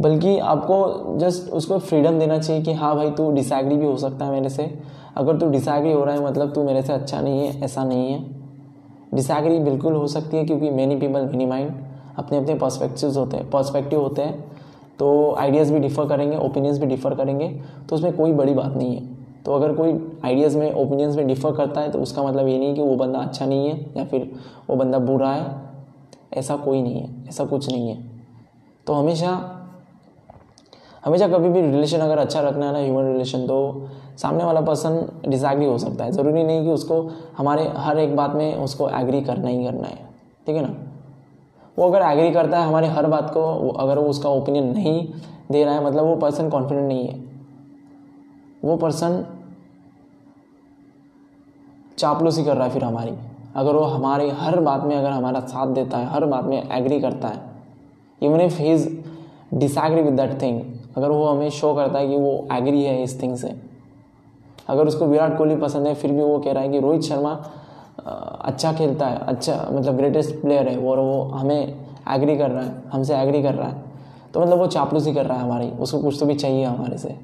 बल्कि 0.00 0.38
आपको 0.38 1.18
जस्ट 1.18 1.52
उसको 1.52 1.78
फ्रीडम 1.78 2.18
देना 2.18 2.38
चाहिए 2.38 2.62
कि 2.62 2.72
हाँ 2.72 2.94
भाई, 2.96 3.10
तू 3.10 3.30
डिसएग्री 3.32 3.76
भी 3.76 3.86
हो 3.86 3.96
सकता 3.96 4.24
है 4.24 4.30
मेरे 4.30 4.48
से। 4.48 4.70
अगर 5.16 5.38
तू 5.38 5.50
डिसएग्री 5.50 5.92
हो 5.92 6.04
रहा 6.04 6.14
है 6.14 6.24
मतलब 6.24 6.52
तू 6.52 6.64
मेरे 6.64 6.82
से 6.82 6.92
अच्छा 6.92 7.20
नहीं 7.20 7.46
है, 7.46 7.60
ऐसा 7.62 7.84
नहीं 7.84 8.12
है। 8.12 8.24
डिसएग्री 9.14 9.58
बिल्कुल 9.58 9.94
हो 9.94 10.06
सकती 10.06 10.36
है, 10.36 10.44
क्योंकि 10.44 10.70
मैनी 10.70 10.96
पीपल 10.96 11.26
मेनी 11.26 11.46
माइंड 11.46 11.72
अपने 12.18 12.38
अपने 12.38 12.54
पर्सपेक्टिव 12.54 13.18
होते 13.18 13.36
हैं 13.36 13.50
पर्सपेक्टिव 13.50 14.00
होते 14.00 14.22
हैं। 14.22 14.55
तो 14.98 15.34
आइडियाज़ 15.38 15.72
भी 15.72 15.78
डिफ़र 15.78 16.08
करेंगे 16.08 16.36
ओपिनियंस 16.38 16.78
भी 16.78 16.86
डिफ़र 16.86 17.14
करेंगे 17.14 17.48
तो 17.88 17.96
उसमें 17.96 18.16
कोई 18.16 18.32
बड़ी 18.32 18.54
बात 18.54 18.76
नहीं 18.76 18.96
है। 18.96 19.14
तो 19.44 19.54
अगर 19.54 19.72
कोई 19.72 19.92
आइडियाज़ 20.24 20.56
में 20.58 20.72
ओपिनियंस 20.74 21.16
में 21.16 21.26
डिफ़र 21.26 21.52
करता 21.56 21.80
है 21.80 21.90
तो 21.90 21.98
उसका 21.98 22.22
मतलब 22.22 22.48
ये 22.48 22.58
नहीं 22.58 22.74
कि 22.74 22.82
वो 22.82 22.94
बंदा 22.96 23.18
अच्छा 23.18 23.46
नहीं 23.46 23.68
है, 23.68 23.86
या 23.96 24.04
फिर 24.04 24.30
वो 24.70 24.76
बंदा 24.76 24.98
बुरा 25.00 25.32
है। 25.32 25.64
ऐसा 26.34 26.56
कोई 26.56 26.82
नहीं 26.82 27.00
है, 27.00 27.08
ऐसा 27.28 27.44
कुछ 27.44 27.68
नहीं 27.68 27.88
है। 27.88 27.98
तो 28.86 28.92
हमेशा 28.92 29.52
हमेशा 31.04 31.28
कभी 31.28 31.48
भी 31.48 31.60
रिलेशन 31.60 31.98
अगर 31.98 32.18
अच्छा 32.18 32.40
रखना 32.40 32.66
है 32.66 32.72
ना 32.72 32.78
ह्यूमन 32.78 33.12
रिलेशन 33.12 33.46
तो 33.46 33.88
सामने 34.18 34.44
वाला 34.44 34.60
पर्सन 34.60 35.00
डिसएग्री 35.28 35.66
हो 35.66 35.76
सकता 35.78 36.04
है। 36.04 36.12
ज़रूरी 36.12 36.42
नहीं 36.44 36.64
कि 36.64 36.70
उसको 36.70 37.00
हमारे, 37.36 37.68
हर 37.76 37.98
एक 37.98 38.16
बात 38.16 38.34
में 38.34 38.54
उसको 38.54 38.88
एग्री 38.90 39.20
करना 39.20 39.48
ही 39.48 39.64
करना 39.64 39.88
है। 39.88 39.96
ठीक 40.46 40.56
है 40.56 40.62
ना? 40.62 40.85
वो 41.78 41.88
अगर 41.88 42.02
एग्री 42.02 42.30
करता 42.30 42.58
है 42.58 42.66
हमारी 42.66 42.86
हर 42.86 43.06
बात 43.06 43.30
को 43.30 43.68
अगर 43.68 43.98
वो 43.98 44.08
उसका 44.08 44.28
ओपिनियन 44.28 44.72
नहीं 44.72 45.08
दे 45.52 45.64
रहा 45.64 45.74
है 45.74 45.84
मतलब 45.84 46.04
वो 46.04 46.16
पर्सन 46.16 46.48
कॉन्फिडेंट 46.50 46.86
नहीं 46.88 47.06
है। 47.06 47.24
वो 48.64 48.76
पर्सन 48.76 49.24
चापलूसी 51.98 52.44
कर 52.44 52.56
रहा 52.56 52.64
है 52.64 52.70
फिर 52.70 52.84
हमारी। 52.84 53.12
अगर 53.56 53.72
वो 53.72 53.82
हमारी 53.82 54.28
हर 54.30 54.60
बात 54.60 54.84
में 54.84 54.96
अगर 54.96 55.10
हमारा 55.10 55.40
साथ 55.40 55.66
देता 55.66 55.98
है, 55.98 56.06
हर 56.06 56.24
बात 56.24 56.44
में 56.44 56.70
एग्री 56.70 57.00
करता 57.00 57.28
है 57.28 57.40
even 58.22 58.40
if 58.40 58.58
he 58.58 58.72
is 58.72 58.88
disagree 59.54 60.02
with 60.02 60.14
that 60.14 60.40
thing 60.42 60.60
अगर 60.96 61.10
वो 61.10 61.24
हमें 61.24 61.48
शो 61.50 61.74
करता 61.74 61.98
है 61.98 62.08
कि 62.08 62.16
वो 62.16 62.46
एग्री 62.52 62.82
है 62.82 63.02
इस 63.02 63.20
थिंग 63.22 63.36
से। 63.36 63.54
अगर 64.68 64.86
उसको 64.86 65.06
विराट 65.06 65.36
कोहली 65.38 65.56
पसंद 65.56 65.86
है, 65.86 65.94
फिर 65.94 66.12
भी 66.12 66.22
वो 66.22 66.38
कह 66.38 66.52
रहा 66.52 66.62
है 66.62 66.68
कि 66.68 66.80
रोहित 66.80 67.02
शर्मा 67.02 67.34
अच्छा 68.06 68.72
खेलता 68.72 69.06
है 69.06 69.18
अच्छा 69.26 69.54
मतलब 69.72 69.96
ग्रेटेस्ट 69.96 70.34
प्लेयर 70.40 70.68
है 70.68 70.76
और 70.78 70.98
वो 70.98 71.22
हमें 71.24 71.74
एग्री 72.08 72.36
कर 72.36 72.50
रहा 72.50 72.62
है, 72.62 72.82
हमसे 72.92 73.16
एग्री 73.16 73.42
कर 73.42 73.54
रहा 73.54 73.68
है। 73.68 73.84
तो 74.34 74.40
मतलब 74.40 74.58
वो 74.58 74.66
चापलूसी 74.66 75.12
कर 75.14 75.26
रहा 75.26 75.38
है 75.38 75.44
हमारी, 75.44 75.70
उसको 75.70 75.98
कुछ 75.98 76.18
तो 76.20 76.26
भी 76.26 76.34
चाहिए 76.34 76.64
हमारे 76.64 76.98
से। 76.98 77.14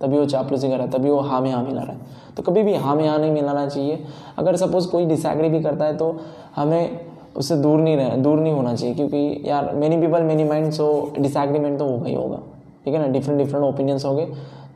तभी 0.00 0.18
वो 0.18 0.24
चापलूसी 0.26 0.68
कर 0.68 0.74
रहा 0.74 0.84
है, 0.84 0.90
तभी 0.92 1.10
वो 1.10 1.18
हाँ 1.20 1.40
में 1.40 1.50
हाँ 1.52 1.62
मिला 1.64 1.82
रहा 1.82 1.92
है। 1.92 2.34
तो 2.36 2.42
कभी 2.42 2.62
भी 2.62 2.74
हाँ 2.74 2.94
में 2.96 3.06
हाँ 3.08 3.18
नहीं 3.18 3.30
मिलाना 3.30 3.66
चाहिए। 3.68 3.98
अगर 4.38 4.56
सपोज़ 4.56 4.88
कोई 4.88 5.06
डिसएग्री 5.06 5.48
भी 5.48 5.62
करता 5.62 5.84
है 5.84 5.96
तो 5.96 6.18
हमें 6.56 7.00
उससे 7.36 7.56
दूर 7.56 7.80
नहीं 7.80 7.96
रह, 7.96 8.16
दूर 8.16 8.38
नहीं 8.38 8.52
होना 8.52 8.74
चाहिए, 8.74 8.94
क्योंकि 8.94 9.42
यार 9.46 9.72
many 9.74 9.96
people 9.96 10.22
many 10.22 10.44
mind 10.44 10.72
so 10.72 11.12
disagreement 11.18 11.78
तो 11.78 11.84
होगा 11.86 12.08
ही 12.08 12.14
होगा। 12.14 12.38
ठीक 12.84 12.94
है 12.94 13.00
ना? 13.00 13.06
डिफरेंट 13.08 13.38
डिफरेंट 13.38 13.64
ओपिनियंस 13.64 14.04
हो 14.04 14.14
गए 14.14 14.26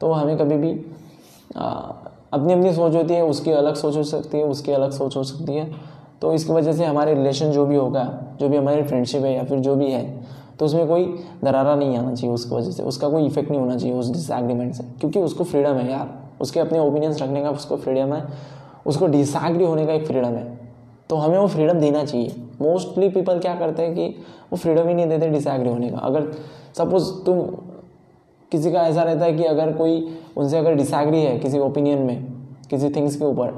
तो 0.00 0.12
हमें 0.12 0.36
कभी 0.38 0.56
भी 0.56 0.72
अपनी 2.36 2.52
अपनी 2.52 2.72
सोच 2.72 2.94
होती 2.94 3.14
है, 3.14 3.24
उसकी 3.24 3.50
अलग 3.50 3.74
सोच 3.74 3.96
हो 3.96 4.02
सकती 4.02 4.38
है, 4.38 4.44
उसकी 4.44 4.72
अलग 4.72 4.90
सोच 4.90 5.16
हो 5.16 5.22
सकती 5.22 5.52
है। 5.52 5.70
तो 6.22 6.32
इसकी 6.32 6.52
वजह 6.52 6.72
से 6.72 6.84
हमारे 6.84 7.14
रिलेशन 7.14 7.50
जो 7.50 7.66
भी 7.66 7.76
होगा, 7.76 8.04
जो 8.40 8.48
भी 8.48 8.56
हमारी 8.56 8.82
फ्रेंडशिप 8.82 9.22
है 9.22 9.34
या 9.34 9.44
फिर 9.44 9.58
जो 9.58 9.74
भी 9.76 9.90
है 9.90 10.24
तो 10.58 10.66
उसमें 10.66 10.86
कोई 10.88 11.04
दरारा 11.44 11.74
नहीं 11.74 11.96
आना 11.96 12.14
चाहिए 12.14 12.34
उसकी 12.34 12.54
वजह 12.54 12.70
से। 12.70 12.82
उसका 12.82 13.08
कोई 13.08 13.26
इफ़ेक्ट 13.26 13.50
नहीं 13.50 13.60
होना 13.60 13.76
चाहिए 13.76 13.96
उस 13.96 14.10
डिसएग्रीमेंट 14.12 14.74
से। 14.74 14.84
क्योंकि 15.00 15.20
उसको 15.20 15.44
फ्रीडम 15.44 15.74
है 15.74 15.90
यार। 15.90 16.14
उसके 16.40 16.60
अपने 16.60 16.78
ओपिनियंस 16.78 17.22
रखने 17.22 17.42
का 17.42 17.50
उसको 17.50 17.76
फ्रीडम 17.76 18.12
है। 18.14 18.22
उसको 18.86 19.06
डिसएग्री 19.06 19.64
होने 19.64 19.86
का 19.86 19.92
एक 19.92 20.06
फ्रीडम 20.06 20.28
है। 20.28 20.58
तो 21.10 21.16
हमें 21.16 21.38
वो 21.38 21.46
फ्रीडम 21.46 21.80
देना 21.80 22.04
चाहिए। 22.04 22.36
मोस्टली 22.60 23.08
पीपल 23.08 23.38
क्या 23.38 23.54
करते 23.54 23.82
हैं 23.82 23.94
कि 23.94 24.06
वो 24.52 24.56
फ्रीडम 24.56 24.88
ही 24.88 24.94
नहीं 24.94 25.06
देते 25.06 25.28
डिसएग्री 25.28 25.68
होने 25.68 25.90
का। 25.90 25.98
अगर 25.98 26.32
सपोज़ 26.78 27.12
तुम 27.26 27.40
किसी 28.52 28.72
का 28.72 28.82
ऐसा 28.82 29.02
रहता 29.02 29.24
है 29.24 29.32
कि 29.32 29.44
अगर 29.44 29.72
कोई 29.72 30.18
उनसे 30.36 30.58
अगर 30.58 30.74
डिसएग्री 30.74 31.22
है 31.22 31.38
किसी 31.38 31.58
ओपिनियन 31.58 31.98
में 31.98 32.26
किसी 32.70 32.90
थिंग्स 32.90 33.16
के 33.16 33.24
ऊपर 33.24 33.50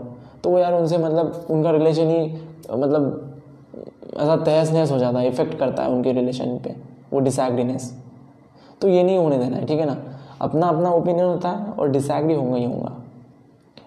तो 0.45 0.51
वो 0.51 0.59
यार 0.59 0.75
उनसे 0.75 0.99
मतलब 0.99 1.47
उनका 1.51 1.71
रिलेशन 1.71 2.09
ही 2.09 2.39
मतलब 2.73 3.25
ऐसा 4.17 4.37
तहस 4.37 4.73
नहस 4.73 4.93
हो 4.93 4.99
जाता 4.99 5.19
है 5.19 5.29
इफ़ेक्ट 5.29 5.59
करता 5.59 5.83
है 5.83 5.91
उनके 5.91 6.13
रिलेशन 6.13 6.59
पे 6.59 6.75
वो 7.13 7.21
डिसएग्रीनेस 7.21 7.93
तो 8.81 8.89
ये 8.89 9.03
नहीं 9.03 9.19
होने 9.19 9.39
देना 9.39 9.57
है 9.57 9.67
ठीक 9.67 9.81
है 9.81 9.87
ना? 9.87 9.97
अपना 10.41 10.67
अपना 10.69 10.91
ओपिनियन 10.91 11.27
होता 11.27 11.49
है 11.49 11.73
और 11.73 11.91
डिसएग्री 11.91 12.35
होगा 12.35 12.57
ही 12.57 12.65
होगा। 12.65 12.93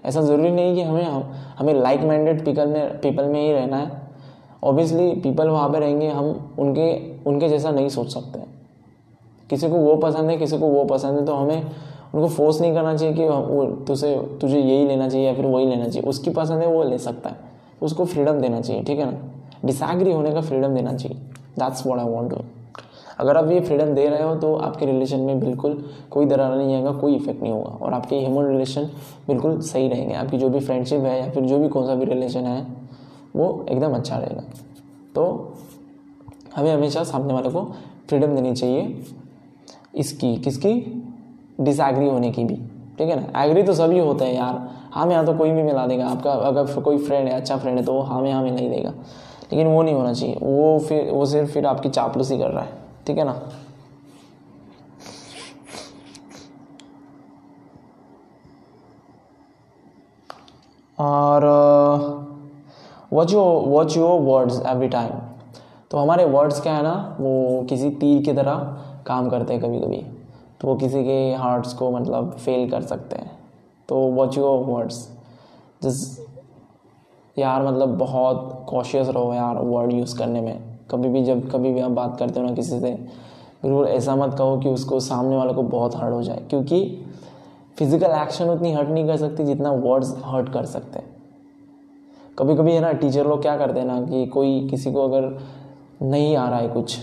ऐसा 0.06 0.22
ज़रूरी 0.22 0.52
नहीं 0.52 0.76
कि 0.76 0.82
हमें 0.82 1.04
हम, 1.04 1.32
हमें 1.60 1.74
लाइक 1.74 2.02
माइंडेड 2.02 2.46
पीपल 2.46 2.68
में 2.68 3.00
पीपल 3.02 3.26
में 3.26 3.42
ही 3.42 3.52
रहना 3.54 3.78
है। 3.78 4.02
ऑब्वियसली 4.64 5.12
पीपल 5.12 5.48
वहाँ 5.48 5.70
पे 5.70 5.80
रहेंगे 5.80 6.08
हम 6.08 6.56
उनके 6.60 6.90
उनके 7.24 7.50
जैसा 7.50 7.72
नहीं 7.72 7.90
सोच 7.90 8.14
सकते। 8.14 8.51
किसी 9.52 9.70
को 9.70 9.76
वो 9.76 9.96
पसंद 9.98 10.30
है, 10.30 10.38
किसी 10.38 10.58
को 10.58 10.68
वो 10.68 10.84
पसंद 10.86 11.20
है 11.20 11.26
तो 11.26 11.34
हमें 11.34 11.62
उनको 12.14 12.28
फोर्स 12.28 12.62
नहीं 12.62 12.74
करना 12.74 12.96
चाहिए 12.96 13.14
कि 13.16 13.28
वो 13.28 13.66
तुझे 13.88 14.16
तुझे 14.42 14.60
यही 14.60 14.86
लेना 14.88 15.08
चाहिए 15.10 15.28
या 15.28 15.34
फिर 15.34 15.46
वही 15.46 15.66
लेना 15.66 15.88
चाहिए। 15.88 16.10
उसकी 16.10 16.30
पसंद 16.30 16.62
है, 16.62 16.68
वो 16.68 16.84
ले 16.84 16.98
सकता 17.00 17.30
है। 17.30 17.50
उसको 17.82 18.06
फ्रीडम 18.06 18.40
देना 18.40 18.62
चाहिए, 18.62 18.84
ठीक 18.84 19.00
है 19.00 19.06
ना? 19.06 19.18
डिसएग्री 19.66 20.12
होने 20.12 20.32
का 20.32 20.42
फ्रीडम 20.42 20.76
देना 20.76 20.94
चाहिए। 20.94 21.18
That's 21.60 21.86
what 21.86 22.00
I 22.00 22.06
want 22.06 22.30
to 22.30 22.38
अगर 23.20 23.38
आप 23.38 23.50
ये 23.52 23.60
फ्रीडम 23.60 23.94
दे 23.94 24.08
रहे 24.08 24.24
हो 24.24 24.36
तो 24.36 24.54
आपके 24.58 24.86
रिलेशन 24.86 25.20
में 25.20 25.40
बिल्कुल 25.40 25.84
कोई 26.12 26.26
दरार 26.26 26.56
नहीं 26.56 26.76
आएगा, 26.76 26.92
कोई 26.92 27.16
इफ़ेक्ट 27.16 27.42
नहीं 27.42 27.52
होगा। 27.52 27.78
और 27.82 27.94
आपके 27.94 28.20
ह्यूमन 28.20 28.48
रिलेशन 28.48 28.90
बिल्कुल 29.28 29.60
सही 29.62 29.88
रहेंगे। 29.88 30.14
आपकी 30.16 30.38
जो 30.38 30.50
भी 30.50 30.60
फ्रेंडशिप 30.60 31.02
है 31.02 31.20
या 31.20 31.30
फिर 31.32 31.44
जो 31.44 31.60
भी 31.60 31.68
कौन 31.70 31.86
सा 31.88 31.96
भी 31.96 32.06
रिलेशन 32.06 32.46
है, 32.46 32.66
वो 33.36 33.66
एकदम 33.70 33.96
अच्छा 33.96 34.18
रहेगा। 34.18 34.44
तो 35.16 35.54
हमें 36.56 36.74
हमेशा 36.74 37.04
सामने 37.04 37.34
वाले 37.34 37.50
को 37.50 37.64
फ्रीडम 38.10 38.36
देनी 38.36 38.54
चाहिए। 38.54 39.04
इसकी, 39.94 40.36
किसकी? 40.36 40.74
डिसएग्री 41.62 42.08
होने 42.08 42.32
की 42.32 42.44
भी। 42.44 42.56
ठीक 42.98 43.10
है 43.10 43.16
ना? 43.16 43.44
एग्री 43.44 43.64
तो 43.64 43.74
सभी 43.74 44.00
होते 44.00 44.26
हैं 44.26 44.34
यार। 44.34 44.70
हाँ 44.92 45.06
में 45.06 45.14
यहाँ 45.14 45.26
तो 45.26 45.34
कोई 45.34 45.52
भी 45.52 45.64
मिला 45.64 45.86
देगा। 45.88 46.06
आपका, 46.06 46.32
अगर 46.32 46.82
कोई 46.82 46.98
फ्रेंड 46.98 47.28
है 47.30 47.36
अच्छा 47.36 47.58
फ्रेंड 47.58 47.78
है 47.80 47.84
तो 47.86 47.94
वो 47.94 48.02
हाँ 48.02 48.22
में 48.22 48.32
हाँ 48.32 48.44
नहीं 48.44 48.70
देगा। 48.70 48.94
लेकिन 49.52 49.68
वो 49.68 49.82
नहीं 49.84 49.96
होना 49.96 50.14
चाहिए। 50.14 50.38
वो 50.42 50.80
फिर, 50.80 51.10
वो 51.12 51.26
सिर्फ़ 51.26 51.52
फिर 51.52 51.66
आपकी 51.66 51.90
चापलूसी 51.90 52.38
कर 52.38 52.50
रहा 52.50 52.64
है। 52.64 52.80
ठीक 53.08 53.18
है 53.18 53.24
ना? 53.26 53.42
और 60.98 61.46
watch 63.14 63.34
your 63.34 63.42
watch 63.44 63.96
your 63.98 64.20
words 64.22 64.62
every 64.68 64.88
time 64.88 65.10
तो 65.92 65.98
हमारे 65.98 66.26
वर्ड्स 66.26 66.62
क्या 66.62 66.74
है 66.74 66.84
ना? 66.84 67.18
वो 67.20 67.66
किसी 67.70 67.90
तीर 67.92 68.22
की 68.24 68.34
तरह 68.34 68.91
काम 69.08 69.30
करते 69.30 69.54
हैं 69.54 69.62
कभी 69.62 69.80
कभी 69.80 70.02
तो 70.62 70.68
वो 70.68 70.76
किसी 70.76 71.04
के 71.04 71.34
हार्ट्स 71.36 71.74
को 71.74 71.92
मतलब 71.92 72.32
फेल 72.36 72.70
कर 72.72 72.82
सकते 72.84 73.16
हैं। 73.16 73.32
तो 73.90 73.96
वॉच 73.96 74.38
योर 74.38 74.66
वर्ड्स 74.66 75.08
जिस 75.84 76.20
यार 77.36 77.64
मतलब 77.64 77.98
बहुत 77.98 78.66
कॉशियस 78.70 79.08
रहो 79.08 79.34
यार 79.34 79.58
वर्ड 79.58 79.94
यूज़ 79.94 80.18
करने 80.18 80.42
में। 80.42 80.60
कभी 80.92 81.10
भी 81.10 81.24
जब, 81.24 81.50
कभी 81.52 81.72
भी 81.74 81.80
आप 81.80 81.92
बात 81.92 82.18
करते 82.20 82.40
हो 82.40 82.46
ना 82.46 82.54
किसी 82.54 82.80
से, 82.80 82.92
बिल्कुल 83.64 83.88
ऐसा 83.88 84.16
मत 84.16 84.36
कहो 84.38 84.58
कि 84.60 84.70
उसको 84.70 85.00
सामने 85.00 85.36
वाले 85.36 85.54
को 85.54 85.64
बहुत 85.64 85.96
हर्ट 85.96 86.14
हो 86.14 86.22
जाए, 86.24 86.44
क्योंकि 86.50 87.06
फ़िज़िकल 87.78 88.12
एक्शन 88.14 88.50
उतनी 88.50 88.74
हर्ट 88.74 88.90
नहीं 88.90 89.06
कर 89.08 89.18
सकती 89.18 89.44
जितना 89.44 89.72
वर्ड्स 89.72 90.16
हर्ट 90.26 90.52
कर 90.54 90.66
सकते 90.66 91.00
हैं। 91.00 91.10
कभी 92.40 92.56
कभी 92.56 92.72
है 92.72 92.80
ना 92.80 92.92
टीचर 92.94 93.28
लोग 93.28 93.42
क्या 93.42 93.56
करते 93.58 93.80
हैं 93.80 93.88
ना 93.88 94.02
कि 94.02 94.26
कोई 94.26 94.68
किसी 94.70 94.92
को 94.92 95.08
अगर 95.08 95.38
नहीं 96.02 96.36
आ 96.36 96.48
रहा 96.50 96.60
है 96.60 96.68
कुछ 96.68 96.98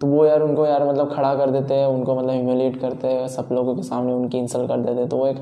तो 0.00 0.06
वो 0.06 0.24
यार 0.26 0.42
उनको 0.42 0.66
यार 0.66 0.88
मतलब 0.88 1.14
खड़ा 1.14 1.34
कर 1.34 1.50
देते 1.50 1.74
हैं, 1.74 1.86
उनको 1.86 2.14
मतलब 2.14 2.30
ह्यूमिलेट 2.30 2.80
करते 2.80 3.08
हैं, 3.08 3.28
सब 3.28 3.48
लोगों 3.52 3.76
के 3.76 3.82
सामने 3.82 4.12
उनकी 4.12 4.38
इंसल्ट 4.38 4.68
कर 4.68 4.76
देते 4.76 5.00
हैं। 5.00 5.08
तो 5.08 5.16
वो 5.16 5.26
एक, 5.26 5.36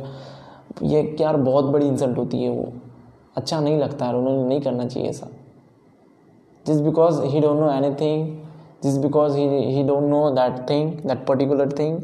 ये 0.83 1.17
यार 1.21 1.37
बहुत 1.37 1.65
बड़ी 1.65 1.87
इंसल्ट 1.87 2.19
होती 2.19 2.43
है 2.43 2.51
वो। 2.51 2.73
अच्छा 3.37 3.61
नहीं 3.61 3.79
लगता 3.79 4.07
है 4.07 4.17
उन्होंने 4.17 4.49
नहीं 4.49 4.61
करना 4.61 4.87
चाहिए 4.87 5.09
ऐसा। 5.09 5.29
जिस 6.67 6.81
because 6.81 7.23
he 7.23 7.41
don't 7.41 7.61
know 7.61 7.71
anything 7.95 8.39
जिस 8.83 8.97
because 8.99 9.37
he 9.37 9.83
don't 9.83 10.03
know 10.03 10.31
that 10.31 10.71
thing 10.71 10.93
that 10.93 11.27
particular 11.27 11.73
thing 11.73 12.01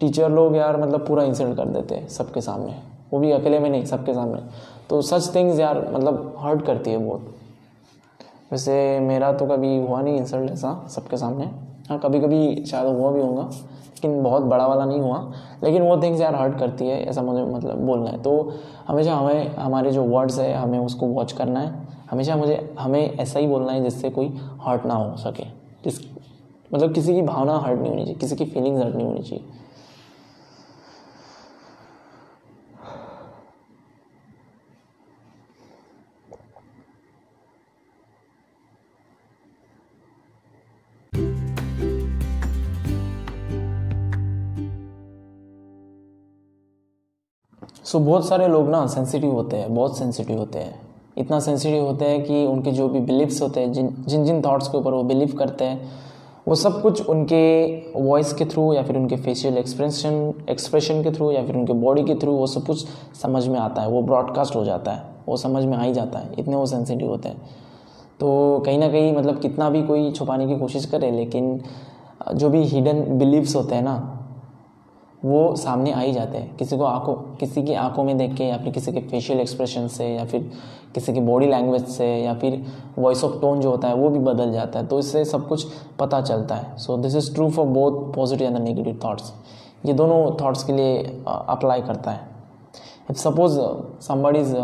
teacher 0.00 0.30
लोग 0.30 0.56
यार 0.56 0.76
मतलब 0.76 1.06
पूरा 1.06 1.22
इंसल्ट 1.24 1.56
कर 1.56 1.66
देते 1.66 1.94
हैं 1.94 2.08
सबके 2.08 2.40
सामने। 2.40 2.74
वो 3.12 3.18
भी 3.18 3.30
अकेले 3.30 3.58
में 3.58 3.70
नहीं, 3.70 3.84
सबके 3.84 4.14
सामने। 4.14 4.40
तो 4.90 5.02
सच 5.02 5.34
थिंग्स 5.34 5.58
यार 5.60 5.90
मतलब 5.94 6.34
हर्ट 6.38 6.64
करती 6.66 6.90
है 6.90 6.98
बहुत। 6.98 7.34
वैसे 8.54 9.00
मेरा 9.00 9.32
तो 9.32 9.46
कभी 9.46 9.76
हुआ 9.78 10.00
नहीं 10.00 10.16
इंसल्ट 10.16 10.50
ऐसा 10.50 10.70
सबके 10.88 11.16
सामने। 11.16 11.44
हाँ 11.88 11.98
कभी 11.98 12.20
कभी 12.20 12.64
शायद 12.64 12.86
हुआ 12.88 13.10
भी 13.10 13.20
होगा, 13.20 13.42
लेकिन 13.42 14.22
बहुत 14.22 14.42
बड़ा 14.42 14.66
वाला 14.66 14.84
नहीं 14.84 15.00
हुआ। 15.00 15.32
लेकिन 15.64 15.82
वो 15.82 15.96
थिंग्स 16.02 16.20
यार 16.20 16.34
हर्ट 16.34 16.58
करती 16.58 16.86
है, 16.86 17.02
ऐसा 17.04 17.22
मुझे 17.22 17.42
मतलब 17.44 17.78
बोलना 17.78 18.10
है। 18.10 18.22
तो 18.22 18.52
हमेशा 18.88 19.14
हमें, 19.14 19.56
हमारे 19.56 19.90
जो 19.90 20.02
वर्ड्स 20.02 20.38
है, 20.38 20.52
हमें 20.54 20.78
उसको 20.78 21.06
वॉच 21.06 21.32
करना 21.32 21.60
है। 21.60 21.72
हमेशा 22.10 22.36
मुझे, 22.36 22.74
हमें 22.78 23.16
ऐसा 23.16 23.38
ही 23.38 23.46
बोलना 23.46 23.72
है 23.72 23.82
जिससे 23.82 24.10
कोई 24.10 24.32
हर्ट 24.62 24.86
ना 24.86 24.94
हो 24.94 25.16
सके। 25.16 25.44
जिस 25.84 26.00
मतलब 26.74 26.94
किसी 26.94 27.14
की 27.14 27.22
भावना 27.22 27.58
हर्ट 27.58 27.80
नहीं 27.80 27.90
होनी 27.90 28.02
चाहिए, 28.02 28.18
किसी 28.18 28.36
की 28.36 28.44
फीलिंग्स 28.44 28.82
हर्ट 28.82 28.94
नहीं 28.94 29.06
होनी 29.06 29.22
चाहिए। 29.22 29.44
सो 47.94 47.98
so, 47.98 48.06
बहुत 48.06 48.28
सारे 48.28 48.48
लोग 48.48 48.68
ना 48.68 48.86
सेंसिटिव 48.86 49.32
होते 49.32 49.56
हैं 49.56 49.74
बहुत 49.74 49.98
सेंसिटिव 49.98 50.38
होते 50.38 50.58
हैं। 50.58 50.80
इतना 51.18 51.40
सेंसिटिव 51.40 51.84
होते 51.84 52.04
हैं 52.04 52.24
कि 52.24 52.46
उनके 52.46 52.70
जो 52.70 52.88
भी 52.88 53.00
बिलीव्स 53.00 53.42
होते 53.42 53.60
हैं 53.60 53.72
जिन 53.72 54.04
जिन 54.08 54.24
जिन 54.24 54.42
थाट्स 54.42 54.68
के 54.68 54.78
ऊपर 54.78 54.92
वो 54.92 55.02
बिलीव 55.02 55.34
करते 55.38 55.64
हैं 55.64 55.90
वो 56.48 56.54
सब 56.54 56.82
कुछ 56.82 57.08
उनके 57.08 57.74
वॉइस 57.96 58.32
के 58.32 58.44
थ्रू 58.44 58.72
या 58.72 58.82
फिर 58.82 58.96
उनके 58.96 59.16
फेशियल 59.16 59.58
एक्सप्रेशन 59.58 60.34
एक्सप्रेशन 60.50 61.02
के 61.02 61.10
थ्रू 61.10 61.32
या 61.32 61.46
फिर 61.46 61.56
उनके 61.56 61.72
बॉडी 61.72 62.02
के 62.02 62.14
थ्रू 62.14 62.32
वो 62.32 62.46
सब 62.46 62.66
कुछ 62.66 62.86
समझ 63.22 63.48
में 63.48 63.60
आता 63.60 63.82
है 63.82 63.88
वो 63.88 64.02
ब्रॉडकास्ट 64.02 64.56
हो 64.56 64.64
जाता 64.64 64.92
है 64.92 65.02
वो 65.28 65.36
समझ 65.36 65.64
में 65.64 65.76
आ 65.76 65.82
ही 65.82 65.92
जाता 65.92 66.18
है। 66.18 66.30
इतने 66.38 66.56
वो 66.56 66.66
सेंसिटिव 66.66 67.08
होते 67.08 67.28
हैं। 67.28 67.36
तो 68.20 68.62
कहीं 68.66 68.78
ना 68.78 68.88
कहीं 68.88 69.16
मतलब 69.16 69.40
कितना 69.40 69.70
भी 69.70 69.82
कोई 69.82 70.12
छुपाने 70.12 70.46
की 70.46 70.56
कोशिश 70.56 70.86
करे 70.86 71.10
लेकिन 71.10 71.60
जो 72.34 72.48
भी 72.48 72.62
हिडन 72.62 73.18
बिलीव्स 73.18 73.56
होते 73.56 73.74
हैं 73.74 73.82
ना 73.82 74.13
वो 75.24 75.54
सामने 75.56 75.92
आ 75.92 76.00
ही 76.00 76.12
जाते 76.12 76.38
हैं। 76.38 76.56
किसी 76.56 76.76
को 76.76 76.84
आँखों, 76.84 77.14
किसी 77.36 77.62
की 77.62 77.74
आँखों 77.74 78.04
में 78.04 78.16
देख 78.18 78.34
के 78.36 78.44
या 78.44 78.56
फिर 78.58 78.72
किसी 78.72 78.92
के 78.92 79.00
फेशियल 79.00 79.40
एक्सप्रेशन 79.40 79.86
से 79.88 80.08
या 80.08 80.24
फिर 80.24 80.50
किसी 80.94 81.12
की 81.12 81.20
बॉडी 81.20 81.46
लैंग्वेज 81.46 81.86
से 81.88 82.06
या 82.06 82.34
फिर 82.34 82.64
वॉइस 82.98 83.24
ऑफ़ 83.24 83.40
टोन 83.40 83.60
जो 83.60 83.70
होता 83.70 83.88
है, 83.88 83.94
वो 83.94 84.08
भी 84.10 84.18
बदल 84.20 84.52
जाता 84.52 84.78
है। 84.78 84.86
तो 84.86 84.98
इससे 84.98 85.24
सब 85.24 85.48
कुछ 85.48 85.66
पता 86.00 86.20
चलता 86.20 86.54
है। 86.54 86.76
So 86.78 86.96
this 86.96 87.16
is 87.16 87.32
true 87.34 87.48
for 87.50 87.66
both 87.68 88.14
positive 88.14 88.46
and 88.46 88.58
negative 88.58 89.00
thoughts 89.04 89.32
ये 89.86 89.92
दोनों 89.94 90.30
थाट्स 90.36 90.64
के 90.64 90.72
लिए 90.72 90.98
अप्लाई 91.26 91.82
करता 91.82 92.10
है। 92.10 92.28
If 93.10 93.18
suppose 93.18 93.58
somebody 94.02 94.38
is 94.38 94.54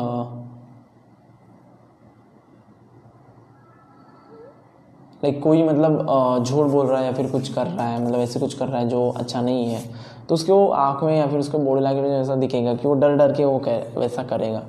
like 5.23 5.43
कोई 5.43 5.63
मतलब 5.63 6.43
झूठ 6.45 6.67
बोल 6.71 6.87
रहा 6.87 6.99
है 7.01 7.07
या 7.07 7.13
फिर 7.13 7.31
कुछ 7.31 7.53
कर 7.55 7.67
रहा 7.67 7.87
है 7.89 8.05
मतलब 8.05 8.19
ऐसे 8.19 8.41
कुछ 8.41 8.55
कर 8.55 8.69
रहा 8.69 8.79
है 8.81 8.89
जो 8.89 9.09
अच्छा 9.11 9.41
नहीं 9.41 9.67
है 9.67 9.83
तो 10.31 10.35
उसके 10.35 10.53
वो 10.53 10.67
आँख 10.69 11.03
में 11.05 11.17
या 11.17 11.27
फिर 11.27 11.39
उसके 11.39 11.59
बॉडी 11.59 11.81
लैंग्वेज 11.83 12.11
में 12.11 12.19
ऐसा 12.19 12.35
दिखेगा 12.37 12.75
कि 12.75 12.87
वो 12.89 12.95
डर 12.95 13.17
डर 13.17 13.33
के 13.33 13.45
वो 13.45 13.59
कह, 13.59 13.99
वैसा 13.99 14.23
करेगा। 14.23 14.63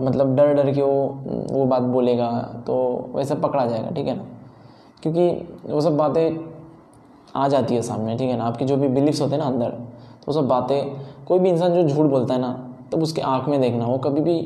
मतलब 0.00 0.34
डर 0.36 0.52
डर 0.54 0.72
के 0.74 0.82
वो 0.82 1.02
वो 1.50 1.64
बात 1.64 1.82
बोलेगा 1.82 2.28
तो 2.66 2.74
वैसा 3.14 3.34
पकड़ा 3.34 3.64
जाएगा, 3.66 3.90
ठीक 3.90 4.06
है 4.06 4.16
ना? 4.16 4.24
क्योंकि 5.02 5.72
वो 5.72 5.80
सब 5.80 5.96
बातें 5.96 6.38
आ 7.36 7.46
जाती 7.48 7.74
है 7.74 7.80
सामने, 7.82 8.16
ठीक 8.16 8.30
है 8.30 8.36
ना? 8.36 8.44
आपकी 8.44 8.64
जो 8.64 8.76
भी 8.76 8.88
बिलीफ्स 8.88 9.20
होते 9.20 9.34
हैं 9.34 9.40
ना 9.40 9.46
अंदर 9.46 9.70
तो 10.26 10.32
सब 10.32 10.46
बातें, 10.48 10.96
कोई 11.26 11.38
भी 11.38 11.48
इंसान 11.50 11.74
जो 11.74 11.82
झूठ 11.84 12.06
बोलता 12.06 12.34
है 12.34 12.40
ना, 12.40 12.52
तब 12.92 13.02
उसके 13.02 13.22
आँख 13.22 13.48
में 13.48 13.60
देखना। 13.60 13.86
वो 13.86 13.96
कभी 13.98 14.20
भी 14.20 14.36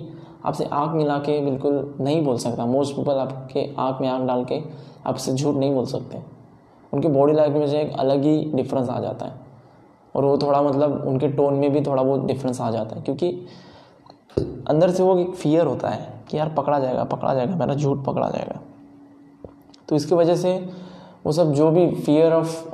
आपसे 0.44 0.64
आँख 0.64 0.94
मिला 0.94 1.18
के 1.18 1.40
बिल्कुल 1.40 1.96
नहीं 2.00 2.24
बोल 2.24 2.36
सकता। 2.38 2.66
मोस्ट 2.66 2.96
पीपल 2.96 3.18
आपके 3.18 3.68
आँख 3.78 4.00
में 4.00 4.08
आँख 4.08 4.26
डाल 4.28 4.44
के 4.44 4.60
आपसे 5.06 5.34
झूठ 5.34 5.54
नहीं 5.56 5.74
बोल 5.74 5.84
सकते। 5.86 6.22
उनके 6.92 7.08
बॉडी 7.08 7.32
लैंग्वेज 7.32 7.74
में 7.74 7.80
एक 7.80 7.98
अलग 7.98 8.22
ही 8.22 8.50
डिफरेंस 8.54 8.88
आ 8.88 8.98
जाता 9.00 9.26
है। 9.26 9.46
और 10.14 10.24
वो 10.24 10.36
थोड़ा 10.38 10.62
मतलब 10.62 11.04
उनके 11.06 11.28
टोन 11.28 11.54
में 11.54 11.70
भी 11.72 11.80
थोड़ा 11.80 12.02
बहुत 12.02 12.24
डिफरेंस 12.26 12.60
आ 12.60 12.70
जाता 12.70 12.96
है, 12.96 13.02
क्योंकि 13.02 13.30
अंदर 14.68 14.90
से 14.90 15.02
वो 15.02 15.18
एक 15.18 15.34
फियर 15.34 15.66
होता 15.66 15.88
है 15.88 16.08
कि 16.30 16.36
यार 16.38 16.48
पकड़ा 16.48 16.78
जाएगा 16.78 17.04
पकड़ा 17.04 17.34
जाएगा, 17.34 17.56
मेरा 17.56 17.74
झूठ 17.74 18.04
पकड़ा 18.04 18.28
जाएगा। 18.30 18.60
तो 19.88 19.96
इसकी 19.96 20.14
वजह 20.14 20.36
से 20.36 20.56
वो 21.26 21.32
सब 21.32 21.52
जो 21.52 21.70
भी 21.70 21.90
फियर 21.92 22.32
ऑफ़ 22.32 22.64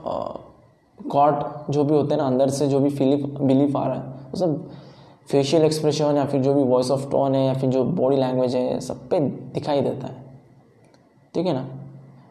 गॉड 0.98 1.42
जो 1.70 1.84
भी 1.84 1.94
होते 1.94 2.14
हैं 2.14 2.20
ना, 2.20 2.26
अंदर 2.26 2.48
से 2.50 2.66
जो 2.68 2.80
भी 2.80 2.90
फीलिफ 2.90 3.40
बिलीफ 3.40 3.76
आ 3.76 3.86
रहा 3.86 3.94
है, 3.94 4.02
वो 4.02 4.36
सब 4.36 4.70
फेशियल 5.30 5.62
एक्सप्रेशन 5.62 6.16
या 6.16 6.24
फिर 6.24 6.40
जो 6.42 6.54
भी 6.54 6.62
वॉइस 6.62 6.90
ऑफ़ 6.90 7.08
टोन 7.10 7.34
है 7.34 7.44
या 7.46 7.54
फिर 7.54 7.70
जो 7.70 7.84
बॉडी 7.84 8.16
लैंग्वेज 8.16 8.54
है, 8.56 8.80
सब 8.80 9.08
पे 9.08 9.20
दिखाई 9.20 9.80
देता 9.80 10.06
है। 10.06 10.22
ठीक 11.34 11.46
है 11.46 11.52
ना? 11.52 11.66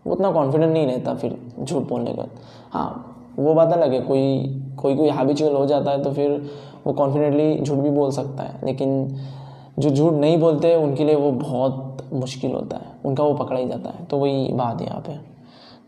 वो 0.05 0.13
उतना 0.13 0.31
कॉन्फिडेंट 0.31 0.71
नहीं 0.73 0.85
रहता 0.87 1.13
फिर 1.15 1.37
झूठ 1.59 1.87
बोलने 1.87 2.13
का 2.13 2.25
हाँ 2.71 3.09
वो 3.37 3.53
बात 3.53 3.73
अलग 3.73 3.93
है। 3.93 3.99
कोई 4.01 4.59
कोई 4.77 4.95
कोई 4.95 5.09
हैबिचुअल 5.09 5.55
हो 5.55 5.65
जाता 5.65 5.91
है 5.91 6.03
तो 6.03 6.11
फिर 6.11 6.31
वो 6.85 6.93
कॉन्फिडेंटली 6.93 7.59
झूठ 7.59 7.77
भी 7.77 7.89
बोल 7.89 8.11
सकता 8.11 8.43
है। 8.43 8.65
लेकिन 8.65 9.15
जो 9.79 9.89
झूठ 9.89 10.13
नहीं 10.13 10.37
बोलते, 10.37 10.75
उनके 10.75 11.03
लिए 11.03 11.15
वो 11.15 11.31
बहुत 11.31 12.07
मुश्किल 12.13 12.51
होता 12.51 12.77
है। 12.77 12.91
उनका 13.05 13.23
वो 13.23 13.33
पकड़ा 13.33 13.59
ही 13.59 13.67
जाता 13.67 13.89
है। 13.89 14.05
तो 14.05 14.17
वही 14.17 14.51
बात 14.53 14.81
है 14.81 14.87
यहाँ 14.87 15.01
पे। 15.01 15.17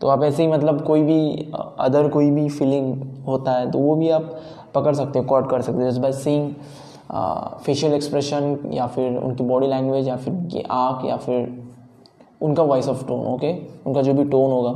तो 0.00 0.08
आप 0.08 0.22
ऐसे 0.22 0.42
ही 0.42 0.48
मतलब 0.48 0.82
कोई 0.84 1.02
भी 1.02 1.50
अदर 1.80 2.08
कोई 2.08 2.30
भी 2.30 2.48
फीलिंग 2.48 3.02
होता 3.26 3.52
है 3.52 3.70
तो 3.70 3.78
वो 3.78 3.94
भी 3.96 4.10
आप 4.10 4.34
पकड़ 4.74 4.94
सकते 4.94 5.18
हो 5.18 5.24
कॉट 5.24 5.48
कर 5.50 5.62
सकते 5.62 5.82
हो। 5.82 5.90
Just 5.90 6.00
by 6.00 6.12
seeing 6.12 6.52
facial 7.64 7.92
expression 7.94 8.58
या 8.72 8.86
फिर 8.86 9.16
उनकी 9.16 9.44
बॉडी 9.44 9.66
लैंग्वेज 9.66 10.08
या 10.08 10.16
फिर 10.16 10.34
उनकी 10.34 10.62
आँख 10.70 11.04
या 11.04 11.16
फिर 11.16 11.48
उनका 12.40 12.62
वॉइस 12.62 12.88
ऑफ़ 12.88 13.06
टोन 13.08 13.26
ओके 13.26 13.52
उनका 13.86 14.02
जो 14.02 14.14
भी 14.14 14.24
टोन 14.24 14.50
होगा। 14.50 14.72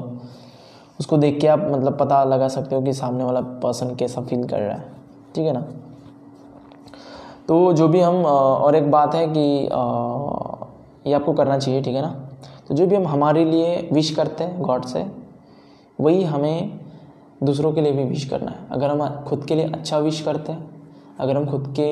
उसको 1.00 1.16
देख 1.16 1.40
के 1.40 1.46
आप 1.46 1.58
मतलब 1.70 1.96
पता 1.98 2.22
लगा 2.24 2.48
सकते 2.48 2.74
हो 2.74 2.82
कि 2.82 2.92
सामने 2.92 3.24
वाला 3.24 3.40
पर्सन 3.62 3.94
कैसा 3.94 4.22
फील 4.22 4.46
कर 4.48 4.60
रहा 4.60 4.76
है। 4.76 4.84
ठीक 5.34 5.46
है 5.46 5.52
ना? 5.52 5.60
तो 7.48 7.72
जो 7.72 7.88
भी 7.88 8.00
हम 8.00 8.24
और 8.24 8.74
एक 8.74 8.90
बात 8.90 9.14
है 9.14 9.26
कि 9.28 9.40
ये 11.06 11.14
आपको 11.14 11.32
करना 11.32 11.58
चाहिए, 11.58 11.82
ठीक 11.82 11.94
है 11.94 12.02
ना? 12.02 12.10
तो 12.68 12.74
जो 12.74 12.86
भी 12.86 12.96
हम 12.96 13.06
हमारे 13.06 13.44
लिए 13.44 13.88
विश 13.92 14.10
करते 14.10 14.44
हैं 14.44 14.62
गॉड 14.62 14.84
से, 14.84 15.06
वही 15.98 16.22
हमें 16.24 16.78
दूसरों 17.42 17.72
के 17.72 17.80
लिए 17.80 17.92
भी 17.92 18.04
विश 18.04 18.24
करना 18.24 18.50
है। 18.50 18.66
अगर 18.70 18.90
हम 18.90 19.24
खुद 19.24 19.44
के 19.44 19.54
लिए 19.54 19.64
अच्छा 19.66 19.98
विश 19.98 20.20
करते 20.20 20.52
हैं, 20.52 20.70
अगर 21.20 21.36
हम 21.36 21.46
खुद 21.46 21.72
के 21.76 21.90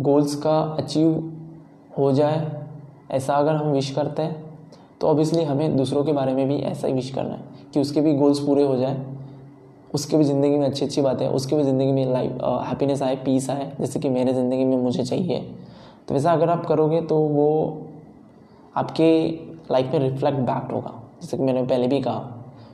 गोल्स 0.00 0.34
का 0.36 0.60
अचीव 0.78 1.32
हो 1.98 2.12
जाए, 2.12 2.66
ऐसा 3.10 3.34
अगर 3.34 3.54
हम 3.54 3.72
विश 3.72 3.90
करते 3.90 4.22
हैं 4.22 4.42
तो 5.00 5.06
ऑब्वियसली 5.06 5.42
हमें 5.44 5.76
दूसरों 5.76 6.04
के 6.04 6.12
बारे 6.12 6.34
में 6.34 6.46
भी 6.48 6.56
ऐसा 6.56 6.86
ही 6.86 6.92
विश 6.92 7.10
करना 7.10 7.34
है। 7.34 7.53
कि 7.74 7.80
उसके 7.80 8.00
भी 8.00 8.14
गोल्स 8.14 8.38
पूरे 8.40 8.62
हो 8.62 8.76
जाए, 8.76 9.04
उसके 9.94 10.16
भी 10.16 10.24
ज़िंदगी 10.24 10.56
में 10.56 10.66
अच्छी 10.66 10.84
अच्छी 10.84 11.02
बातें, 11.02 11.26
उसके 11.28 11.56
भी 11.56 11.62
ज़िंदगी 11.62 11.92
में 11.92 12.12
लाइफ 12.12 12.32
हैप्पीनेस 12.68 13.02
आए 13.02 13.16
पीस 13.16 13.48
आए, 13.50 13.70
जैसे 13.80 14.00
कि 14.00 14.08
मेरे 14.10 14.32
ज़िंदगी 14.34 14.64
में 14.64 14.76
मुझे 14.78 15.04
चाहिए। 15.04 15.38
तो 16.08 16.14
वैसा 16.14 16.32
अगर 16.32 16.50
आप 16.50 16.64
करोगे 16.66 17.00
तो 17.02 17.16
वो 17.18 17.48
आपके 18.76 19.10
लाइफ 19.70 19.92
में 19.92 19.98
रिफ्लेक्ट 20.00 20.38
बैक 20.40 20.72
होगा। 20.72 20.92
जैसे 21.20 21.36
कि 21.36 21.42
मैंने 21.42 21.62
पहले 21.64 21.86
भी 21.88 22.00
कहा, 22.00 22.30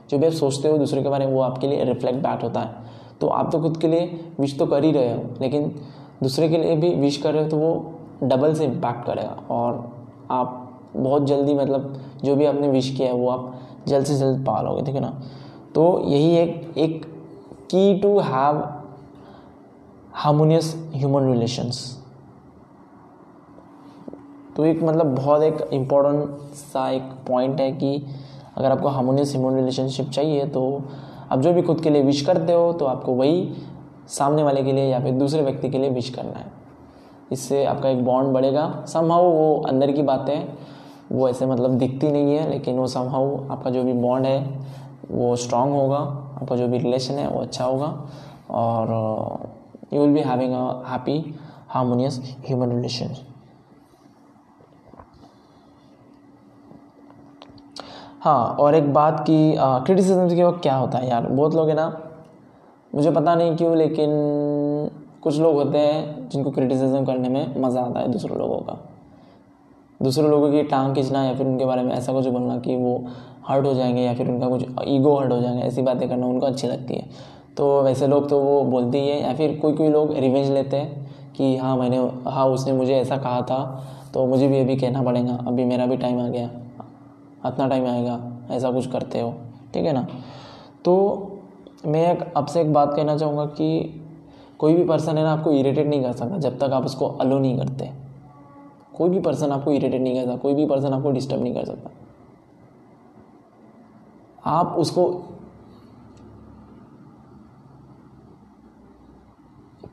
जो 0.09 0.17
भी 0.17 0.25
आप 0.25 0.33
सोचते 0.33 0.67
हो 0.67 0.77
दूसरे 0.77 1.03
के 1.03 1.09
बारे 1.09 1.25
में, 1.25 1.33
वो 1.33 1.41
आपके 1.41 1.67
लिए 1.67 1.83
रिफ्लेक्ट 1.83 2.19
बैक 2.19 2.41
होता 2.41 2.59
है। 2.59 2.89
तो 3.21 3.27
आप 3.29 3.51
तो 3.51 3.59
खुद 3.61 3.77
के 3.77 3.87
लिए 3.87 4.19
विश 4.39 4.57
तो 4.59 4.65
कर 4.65 4.83
ही 4.83 4.91
रहे 4.91 5.13
हो, 5.13 5.23
लेकिन 5.41 5.71
दूसरे 6.23 6.49
के 6.49 6.57
लिए 6.57 6.75
भी 6.75 6.93
विश 6.95 7.17
कर 7.17 7.33
रहे 7.33 7.43
हो 7.43 7.49
तो 7.49 7.57
वो 7.57 7.93
डबल 8.23 8.53
से 8.53 8.65
इम्पैक्ट 8.65 9.05
करेगा। 9.05 9.37
और 9.51 9.91
आप 10.31 10.57
बहुत 10.95 11.25
जल्दी 11.25 11.53
मतलब 11.53 11.93
जो 12.23 12.35
भी 12.35 12.45
आपने 12.45 12.67
विश 12.69 12.89
किया 12.89 13.07
है, 13.07 13.13
वो 13.13 13.29
आप 13.29 13.70
जल्द 13.87 14.05
से 14.05 14.17
जल्द 14.17 14.45
पा 14.45 14.61
लोगे 14.61 14.83
ठीक 14.83 14.95
है 14.95 15.01
ना? 15.01 15.13
तो 15.75 16.01
यही 16.05 16.35
एक 16.37 16.77
एक 16.77 17.05
key 17.71 17.99
to 17.99 18.19
have 18.19 18.63
harmonious 20.13 20.75
human 20.95 21.31
relations 21.31 21.79
तो 24.55 24.65
एक 24.65 24.83
मतलब 24.83 25.15
बहुत 25.15 25.43
एक 25.43 25.61
इम्पोर्टेंट 25.73 26.29
सा 26.53 26.89
एक 26.89 27.03
पॉइंट 27.27 27.61
है 27.61 27.71
कि 27.71 28.05
अगर 28.57 28.71
आपको 28.71 28.87
हार्मोनियस 28.87 29.35
ह्यूमन 29.35 29.55
रिलेशनशिप 29.55 30.09
चाहिए 30.09 30.45
तो 30.45 30.81
आप 31.31 31.39
जो 31.39 31.53
भी 31.53 31.61
खुद 31.61 31.81
के 31.81 31.89
लिए 31.89 32.03
विश 32.03 32.21
करते 32.21 32.53
हो 32.53 32.71
तो 32.73 32.85
आपको 32.85 33.13
वही 33.13 33.53
सामने 34.07 34.43
वाले 34.43 34.63
के 34.63 34.71
लिए 34.71 34.85
या 34.85 34.99
फिर 34.99 35.13
दूसरे 35.13 35.41
व्यक्ति 35.41 35.69
के 35.69 35.77
लिए 35.77 35.89
विश 35.89 36.09
करना 36.09 36.39
है। 36.39 36.51
इससे 37.31 37.63
आपका 37.65 37.89
एक 37.89 38.03
बॉन्ड 38.05 38.33
बढ़ेगा। 38.33 38.83
समहाउ 38.87 39.23
वो 39.23 39.63
अंदर 39.67 39.91
की 39.91 40.01
बातें 40.01 40.53
वो 41.11 41.29
ऐसे 41.29 41.45
मतलब 41.45 41.77
दिखती 41.77 42.11
नहीं 42.11 42.35
है, 42.35 42.49
लेकिन 42.49 42.77
वो 42.77 42.87
समहाउ 42.87 43.37
आपका 43.51 43.69
जो 43.69 43.83
भी 43.83 43.93
बॉन्ड 43.93 44.25
है, 44.25 44.39
वो 45.11 45.35
स्ट्रांग 45.35 45.71
होगा, 45.73 45.97
आपका 45.97 46.55
जो 46.55 46.67
भी 46.67 46.77
रिलेशन 46.77 47.13
है, 47.13 47.27
वो 47.29 47.41
अच्छा 47.41 47.65
होगा। 47.65 47.93
और 48.51 48.89
you 49.93 50.01
will 50.01 50.13
be 50.13 50.21
having 50.21 50.53
a 50.53 50.83
happy 50.87 51.17
harmonious 51.69 52.19
human 52.47 52.71
relation 52.71 53.15
हाँ 58.21 58.55
और 58.59 58.75
एक 58.75 58.91
बात 58.93 59.19
की 59.29 59.55
क्रिटिसिज्म 59.57 60.27
के 60.29 60.43
वक्त 60.43 60.61
क्या 60.63 60.75
होता 60.75 60.97
है 60.97 61.09
यार? 61.09 61.27
बहुत 61.27 61.55
लोग 61.55 61.69
हैं 61.69 61.75
ना, 61.75 61.87
मुझे 62.93 63.11
पता 63.11 63.35
नहीं 63.35 63.55
क्यों, 63.57 63.75
लेकिन 63.77 64.09
कुछ 65.23 65.39
लोग 65.39 65.55
होते 65.55 65.77
हैं 65.77 66.29
जिनको 66.29 66.51
क्रिटिसिज्म 66.51 67.05
करने 67.05 67.29
में 67.29 67.61
मज़ा 67.61 67.81
आता 67.81 67.99
है 67.99 68.11
दूसरे 68.11 68.35
लोगों 68.35 68.57
का। 68.59 68.77
दूसरे 70.01 70.27
लोगों 70.27 70.51
की 70.51 70.63
टांग 70.63 70.95
खींचना 70.95 71.23
या 71.23 71.33
फिर 71.35 71.47
उनके 71.47 71.65
बारे 71.65 71.83
में 71.83 71.93
ऐसा 71.93 72.13
कुछ 72.13 72.27
बोलना 72.27 72.57
कि 72.57 72.75
वो 72.75 73.03
हर्ट 73.47 73.65
हो 73.65 73.73
जाएँगे 73.73 74.01
या 74.01 74.13
फिर 74.13 74.29
उनका 74.29 74.47
कुछ 74.49 74.65
ईगो 74.87 75.15
हर्ट 75.15 75.31
हो 75.31 75.39
जाएँगे, 75.41 75.61
ऐसी 75.61 75.81
बातें 75.81 76.07
करना 76.09 76.27
उनको 76.27 76.45
अच्छी 76.45 76.67
लगती 76.67 76.93
है। 76.93 77.09
तो 77.57 77.81
वैसे 77.83 78.07
लोग 78.07 78.29
तो 78.29 78.39
वो 78.39 78.63
बोलते 78.63 79.01
ही 79.01 79.07
है 79.07 79.21
या 79.21 79.33
फिर 79.33 79.57
कोई 79.61 79.73
कोई 79.73 79.87
लोग 79.87 80.13
रिवेंज 80.13 80.49
लेते 80.51 80.77
हैं 80.77 81.33
कि 81.37 81.55
हाँ 81.57 81.75
मैंने 81.77 81.97
हाँ 82.27 82.45
उसने 82.47 82.73
मुझे 82.73 82.95
ऐसा 82.95 83.17
कहा 83.17 83.41
था 83.41 83.59
तो 84.13 84.25
मुझे 84.25 84.47
भी 84.47 84.59
अभी 84.59 84.75
कहना 84.75 85.01
पड़ेगा, 85.03 85.33
अभी 85.47 85.65
मेरा 85.65 85.85
भी 85.85 85.97
टाइम 85.97 86.19
आ 86.19 86.27
गया, 86.27 86.49
इतना 87.47 87.67
टाइम 87.67 87.85
आएगा, 87.85 88.19
ऐसा 88.51 88.71
कुछ 88.71 88.87
करते 88.87 89.19
हो, 89.19 89.33
ठीक 89.73 89.85
है 89.85 89.93
ना? 89.93 90.07
तो 90.85 90.93
मैं 91.85 92.11
एक, 92.13 92.33
आपसे 92.37 92.61
एक 92.61 92.73
बात 92.73 92.93
कहना 92.95 93.17
चाहूँगा 93.17 93.45
कि 93.45 94.01
कोई 94.59 94.73
भी 94.73 94.83
पर्सन 94.83 95.17
है 95.17 95.23
ना, 95.23 95.31
आपको 95.33 95.51
इरीटेट 95.51 95.87
नहीं 95.87 96.03
कर 96.03 96.11
सकता 96.11 96.37
जब 96.37 96.57
तक 96.57 96.73
आप 96.73 96.85
उसको 96.85 97.07
अलो 97.07 97.39
नहीं 97.39 97.57
करते। 97.57 98.00
कोई 99.01 99.09
भी 99.09 99.19
पर्सन 99.19 99.51
आपको 99.51 99.71
इरीटेट 99.71 100.01
नहीं 100.01 100.13
कर 100.15 100.21
सकता, 100.21 100.35
कोई 100.37 100.53
भी 100.53 100.65
पर्सन 100.67 100.93
आपको 100.93 101.11
डिस्टर्ब 101.11 101.41
नहीं 101.43 101.53
कर 101.53 101.65
सकता। 101.65 101.89
आप 104.45 104.75
उसको 104.77 105.07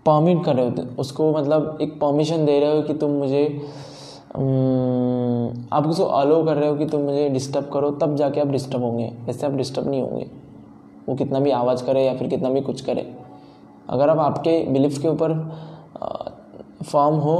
परमिट 0.06 0.44
कर 0.44 0.56
रहे 0.56 0.68
हो 0.68 0.86
उसको 0.98 1.30
मतलब 1.32 1.78
एक 1.82 1.98
परमिशन 2.00 2.44
दे 2.46 2.58
रहे 2.60 2.76
हो 2.76 2.82
कि 2.82 2.94
तुम 2.94 3.10
मुझे 3.10 3.44
आप 5.72 5.86
उसको 5.86 6.04
अलो 6.04 6.42
कर 6.44 6.56
रहे 6.56 6.68
हो 6.68 6.76
कि 6.76 6.86
तुम 6.86 7.00
मुझे 7.00 7.28
डिस्टर्ब 7.28 7.70
करो, 7.72 7.90
तब 7.90 8.14
जाके 8.16 8.40
आप 8.40 8.48
डिस्टर्ब 8.48 8.82
होंगे। 8.82 9.12
ऐसे 9.28 9.46
आप 9.46 9.52
डिस्टर्ब 9.52 9.88
नहीं 9.88 10.02
होंगे। 10.02 10.26
वो 11.08 11.14
कितना 11.14 11.40
भी 11.40 11.50
आवाज़ 11.50 11.84
करे 11.84 12.04
या 12.06 12.16
फिर 12.16 12.28
कितना 12.28 12.50
भी 12.50 12.60
कुछ 12.60 12.80
करे। 12.80 13.14
अगर 13.88 14.08
आप 14.08 14.18
आपके 14.18 14.64
बिलीफ 14.72 14.98
के 14.98 15.08
ऊपर 15.08 15.34
फॉर्म 16.84 17.16
हो 17.16 17.36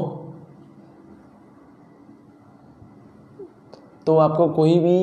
तो 4.08 4.16
आपको 4.16 4.48
कोई 4.50 4.78
भी 4.78 4.98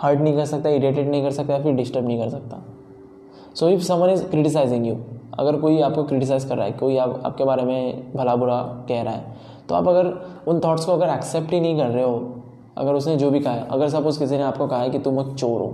हर्ट 0.00 0.20
नहीं 0.20 0.34
कर 0.36 0.44
सकता 0.44 0.70
इरिटेट 0.70 1.06
नहीं 1.06 1.22
कर 1.22 1.30
सकता 1.32 1.54
या 1.54 1.62
फिर 1.62 1.74
डिस्टर्ब 1.74 2.06
नहीं 2.06 2.18
कर 2.18 2.28
सकता। 2.30 2.62
So 3.54 3.68
if 3.68 3.82
someone 3.82 4.10
is 4.10 4.24
criticising 4.24 4.86
you 4.86 4.96
अगर 5.38 5.56
कोई 5.60 5.80
आपको 5.80 6.02
क्रिटिसाइज 6.04 6.44
कर 6.44 6.56
रहा 6.56 6.66
है, 6.66 6.72
कोई 6.72 6.96
आप, 6.96 7.22
आपके 7.26 7.44
बारे 7.44 7.62
में 7.62 8.12
भला 8.14 8.34
बुरा 8.36 8.56
कह 8.88 9.02
रहा 9.02 9.14
है 9.14 9.36
तो 9.68 9.74
आप 9.74 9.88
अगर 9.88 10.06
उन 10.48 10.60
थॉट्स 10.60 10.84
को 10.84 10.92
अगर 10.92 11.08
एक्सेप्ट 11.08 11.52
ही 11.52 11.60
नहीं 11.60 11.76
कर 11.78 11.88
रहे 11.88 12.04
हो, 12.04 12.34
अगर 12.76 12.94
उसने 12.94 13.16
जो 13.16 13.30
भी 13.30 13.40
कहा 13.40 13.52
है, 13.54 13.66
अगर 13.66 13.88
सपोज़ 13.88 14.18
किसी 14.18 14.36
ने 14.36 14.42
आपको 14.42 14.66
कहा 14.66 14.80
है 14.80 14.90
कि 14.90 14.98
तुम 14.98 15.20
एक 15.20 15.34
चोर 15.34 15.60
हो 15.60 15.72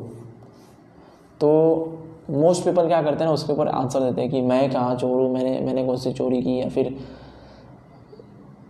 तो 1.41 1.99
मोस्ट 2.33 2.65
पीपल 2.65 2.87
क्या 2.87 3.03
करते 3.03 3.19
हैं 3.19 3.27
ना, 3.27 3.33
उसके 3.33 3.53
ऊपर 3.53 3.69
आंसर 3.69 4.01
देते 4.01 4.21
हैं 4.21 4.31
कि 4.31 4.41
मैं 4.43 4.71
कहाँ 4.73 4.95
चोर 4.97 5.21
हूँ, 5.21 5.33
मैंने 5.33 5.61
मैंने 5.61 5.85
कौन 5.87 5.97
सी 5.97 6.13
चोरी 6.13 6.43
की 6.43 6.61
या 6.61 6.69
फिर 6.69 6.97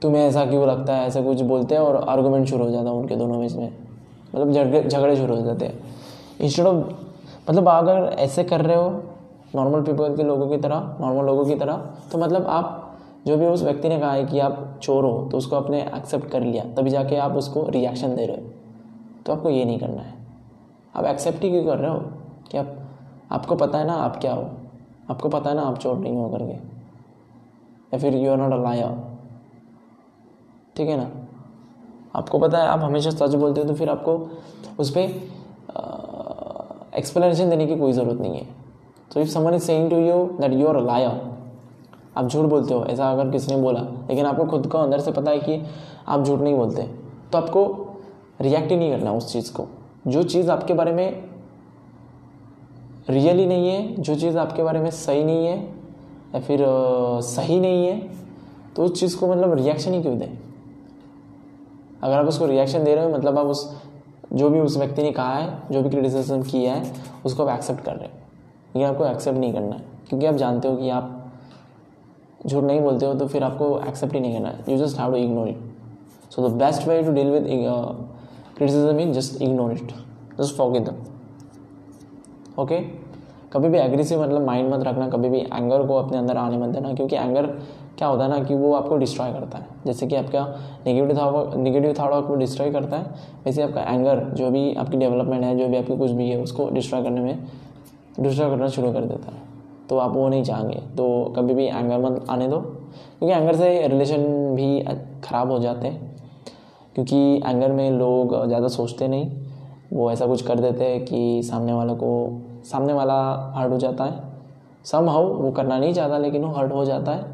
तुम्हें 0.04 0.22
ऐसा 0.22 0.44
क्यों 0.46 0.66
लगता 0.66 0.96
है? 0.96 1.06
ऐसा 1.06 1.22
कुछ 1.22 1.40
बोलते 1.40 1.74
हैं 1.74 1.82
और 1.82 1.96
आर्गूमेंट 2.08 2.48
शुरू 2.48 2.64
हो 2.64 2.70
जाता 2.70 2.90
है 2.90 2.94
उनके 2.94 3.16
दोनों 3.16 3.40
बीच 3.40 3.54
में। 3.56 3.72
मतलब 4.34 4.52
झगड़े 4.52 4.82
झगड़े 4.82 5.16
शुरू 5.16 5.36
हो 5.36 5.42
जाते 5.42 5.66
हैं। 5.66 5.78
इंस्टेड 6.40 6.66
ऑफ़ 6.66 6.86
मतलब 7.50 7.68
अगर 7.68 8.16
ऐसे 8.18 8.44
कर 8.44 8.60
रहे 8.60 8.76
हो 8.76 9.02
नॉर्मल 9.54 9.82
पीपल 9.82 10.16
के 10.16 10.22
लोगों 10.22 10.48
की 10.48 10.56
तरह 10.56 10.96
नॉर्मल 11.00 11.24
लोगों 11.24 11.44
की 11.44 11.54
तरह 11.54 11.76
तो 12.12 12.18
मतलब 12.18 12.46
आप, 12.46 12.96
जो 13.26 13.36
भी 13.36 13.46
उस 13.46 13.62
व्यक्ति 13.62 13.88
ने 13.88 13.98
कहा 13.98 14.12
है 14.12 14.24
कि 14.24 14.38
आप 14.38 14.78
चोर 14.82 15.04
हो 15.04 15.28
तो 15.30 15.38
उसको 15.38 15.56
आपने 15.56 15.82
एक्सेप्ट 15.82 16.30
कर 16.30 16.40
लिया। 16.40 16.64
तभी 16.64 16.90
जाके 16.90 17.16
आप 17.16 17.32
उसको 17.32 17.66
रिएक्शन 17.68 18.16
दे 18.16 18.26
रहे 18.26 18.36
हो। 18.36 18.42
तो 19.26 19.32
आपको 19.32 19.50
ये 19.50 19.64
नहीं 19.64 19.78
करना 19.78 20.02
है। 20.02 20.14
आप 20.96 21.04
एक्सेप्ट 21.04 21.42
ही 21.42 21.50
क्यों 21.50 21.64
कर 21.64 21.78
रहे 21.78 21.90
हो? 21.90 21.98
कि 22.50 22.58
आप, 22.58 22.76
आपको 23.32 23.54
पता 23.54 23.78
है 23.78 23.86
ना 23.86 23.94
आप 23.94 24.20
क्या 24.20 24.34
हो? 24.34 24.50
आपको 25.10 25.28
पता 25.28 25.50
है 25.50 25.56
ना 25.56 25.62
आप 25.62 25.78
चोर 25.78 25.98
नहीं 25.98 26.16
हो 26.16 26.28
करके। 26.28 26.52
या 27.94 27.98
फिर 27.98 28.14
you 28.14 28.30
are 28.30 28.36
not 28.36 28.52
a 28.52 28.62
liar 28.62 29.13
ठीक 30.76 30.88
है 30.88 30.96
ना? 30.96 31.10
आपको 32.16 32.38
पता 32.38 32.58
है, 32.58 32.66
आप 32.68 32.80
हमेशा 32.80 33.10
सच 33.10 33.34
बोलते 33.34 33.60
हो 33.60 33.66
तो 33.66 33.74
फिर 33.74 33.88
आपको 33.90 34.12
उस 34.78 34.90
पर 34.90 35.00
एक्सप्लेनेशन 36.98 37.50
देने 37.50 37.66
की 37.66 37.76
कोई 37.76 37.92
ज़रूरत 37.92 38.20
नहीं 38.20 38.36
है। 38.36 38.46
तो 39.10 39.20
if 39.20 39.28
someone 39.28 39.54
is 39.54 39.62
saying 39.62 39.90
to 39.90 39.96
you 39.98 40.24
that 40.40 40.52
you 40.52 40.66
are 40.66 40.80
liar 40.82 41.10
आप 42.16 42.26
झूठ 42.26 42.46
बोलते 42.46 42.74
हो, 42.74 42.84
ऐसा 42.84 43.10
अगर 43.12 43.30
किसी 43.30 43.54
ने 43.54 43.60
बोला, 43.62 43.80
लेकिन 44.08 44.26
आपको 44.26 44.44
खुद 44.46 44.66
को 44.66 44.78
अंदर 44.78 45.00
से 45.00 45.12
पता 45.12 45.30
है 45.30 45.38
कि 45.38 45.60
आप 46.08 46.24
झूठ 46.24 46.40
नहीं 46.40 46.54
बोलते 46.56 46.82
तो 47.32 47.38
आपको 47.38 47.64
रिएक्ट 48.40 48.70
ही 48.70 48.76
नहीं 48.76 48.90
करना 48.90 49.12
उस 49.12 49.32
चीज़ 49.32 49.52
को। 49.52 49.66
जो 50.06 50.22
चीज़ 50.24 50.50
आपके 50.50 50.74
बारे 50.74 50.92
में 50.92 51.24
रियली 53.10 53.46
नहीं 53.46 53.68
है, 53.68 53.94
जो 53.94 54.14
चीज़ 54.14 54.38
आपके 54.38 54.62
बारे 54.62 54.80
में 54.80 54.90
सही 54.92 55.24
नहीं 55.24 55.46
है, 55.46 55.58
या 56.34 56.40
फिर 56.40 56.64
सही 57.24 57.60
नहीं 57.60 57.86
है 57.86 57.98
तो 58.76 58.84
उस 58.84 59.00
चीज़ 59.00 59.16
को 59.18 59.28
मतलब 59.28 59.54
रिएक्शन 59.54 59.94
ही 59.94 60.02
क्यों 60.02 60.18
दें? 60.18 60.38
अगर 62.04 62.18
आप 62.18 62.26
उसको 62.26 62.46
रिएक्शन 62.46 62.84
दे 62.84 62.94
रहे 62.94 63.04
हो 63.04 63.10
मतलब 63.10 63.38
आप 63.38 63.46
उस, 63.46 63.76
जो 64.32 64.50
भी 64.50 64.60
उस 64.60 64.76
व्यक्ति 64.76 65.02
ने 65.02 65.10
कहा 65.12 65.34
है, 65.34 65.58
जो 65.70 65.82
भी 65.82 65.90
क्रिटिसिज्म 65.90 66.42
किया 66.42 66.74
है, 66.74 66.92
उसको 67.24 67.44
आप 67.46 67.56
एक्सेप्ट 67.56 67.84
कर 67.84 67.92
रहे 67.92 68.04
हो। 68.04 68.18
लेकिन 68.76 68.90
आपको 68.90 69.06
एक्सेप्ट 69.06 69.38
नहीं 69.38 69.52
करना 69.52 69.74
है। 69.74 69.82
क्योंकि 70.08 70.26
आप 70.26 70.34
जानते 70.34 70.68
हो 70.68 70.76
कि 70.76 70.88
आप 70.90 71.32
झूठ 72.46 72.64
नहीं 72.64 72.80
बोलते 72.80 73.06
हो 73.06 73.14
तो 73.14 73.26
फिर 73.26 73.44
आपको 73.44 73.78
एक्सेप्ट 73.80 74.14
ही 74.14 74.20
नहीं 74.20 74.34
करना 74.34 74.48
है। 74.48 74.64
You 74.68 74.76
just 74.76 74.98
have 74.98 75.10
to 75.10 75.16
ignore 75.16 75.48
it 75.48 75.60
so 76.30 76.48
the 76.48 76.52
best 76.52 76.88
way 76.88 77.02
to 77.02 77.12
deal 77.12 77.30
with 77.30 77.46
criticism 78.56 79.00
is 79.00 79.10
just 79.10 79.42
ignore 79.42 79.72
it 79.72 79.92
just 80.40 80.56
forgive 80.56 80.82
them 80.82 82.62
okay 82.62 82.78
कभी 83.52 83.68
भी 83.68 83.78
एग्रेसिव 83.78 84.22
मतलब 84.22 84.46
माइंड 84.46 84.74
मत 84.74 84.84
रखना। 84.84 85.08
कभी 85.08 85.28
भी 85.28 85.38
एंगर 85.38 85.86
को 85.86 85.94
अपने 85.94 86.18
अंदर 86.18 86.36
आने 86.36 86.56
मत 86.58 86.68
देना। 86.68 86.92
क्योंकि 86.94 87.16
एंगर 87.16 87.46
क्या 87.98 88.08
होता 88.08 88.24
है 88.24 88.30
ना 88.30 88.38
कि 88.44 88.54
वो 88.54 88.72
आपको 88.74 88.96
डिस्ट्रॉय 88.96 89.32
करता 89.32 89.58
है। 89.58 89.66
जैसे 89.86 90.06
कि 90.06 90.16
आपका 90.16 90.46
नेगेटिव 90.86 91.16
था 91.16 91.56
नेगेटिव 91.56 91.92
थाट 91.92 92.12
आपको 92.12 92.34
डिस्ट्रॉय 92.34 92.70
करता 92.70 92.96
है, 92.96 93.14
वैसे 93.44 93.62
आपका 93.62 93.82
एंगर 93.82 94.24
जो 94.34 94.50
भी 94.50 94.74
आपकी 94.74 94.96
डेवलपमेंट 94.96 95.44
है, 95.44 95.56
जो 95.58 95.68
भी 95.68 95.76
आपकी 95.76 95.96
कुछ 95.96 96.10
भी 96.10 96.28
है, 96.30 96.42
उसको 96.42 96.68
डिस्ट्रॉय 96.70 97.02
करने 97.02 97.20
में 97.20 97.46
डिस्ट्रॉय 98.20 98.50
करना 98.50 98.68
शुरू 98.68 98.92
कर 98.92 99.00
देता 99.00 99.32
है। 99.32 99.42
तो 99.88 99.98
आप 99.98 100.14
वो 100.14 100.28
नहीं 100.28 100.42
चाहेंगे। 100.44 100.80
तो 100.96 101.34
कभी 101.36 101.54
भी 101.54 101.66
एंगर 101.66 101.98
मत 101.98 102.24
आने 102.30 102.48
दो। 102.48 102.58
क्योंकि 102.58 103.34
एंगर 103.34 103.56
से 103.56 103.86
रिलेशन 103.88 104.24
भी 104.54 104.80
ख़राब 105.24 105.50
हो 105.50 105.58
जाते 105.58 105.88
हैं। 105.88 106.16
क्योंकि 106.94 107.16
एंगर 107.46 107.72
में 107.72 107.90
लोग 107.90 108.46
ज़्यादा 108.46 108.68
सोचते 108.68 109.08
नहीं। 109.08 109.30
वो 109.92 110.10
ऐसा 110.12 110.26
कुछ 110.26 110.42
कर 110.42 110.60
देते 110.60 110.84
हैं 110.84 111.04
कि 111.04 111.42
सामने 111.44 111.72
वाला 111.72 111.94
को, 111.94 112.40
सामने 112.64 112.92
वाला 112.92 113.52
हर्ट 113.56 113.72
हो 113.72 113.78
जाता 113.78 114.04
है। 114.04 114.22
सम 114.84 115.08
हाउ 115.08 115.28
वो 115.28 115.50
करना 115.50 115.78
नहीं 115.78 115.94
चाहता, 115.94 116.18
लेकिन 116.18 116.44
वो 116.44 116.52
हर्ट 116.52 116.72
हो 116.72 116.84
जाता 116.84 117.12
है। 117.12 117.33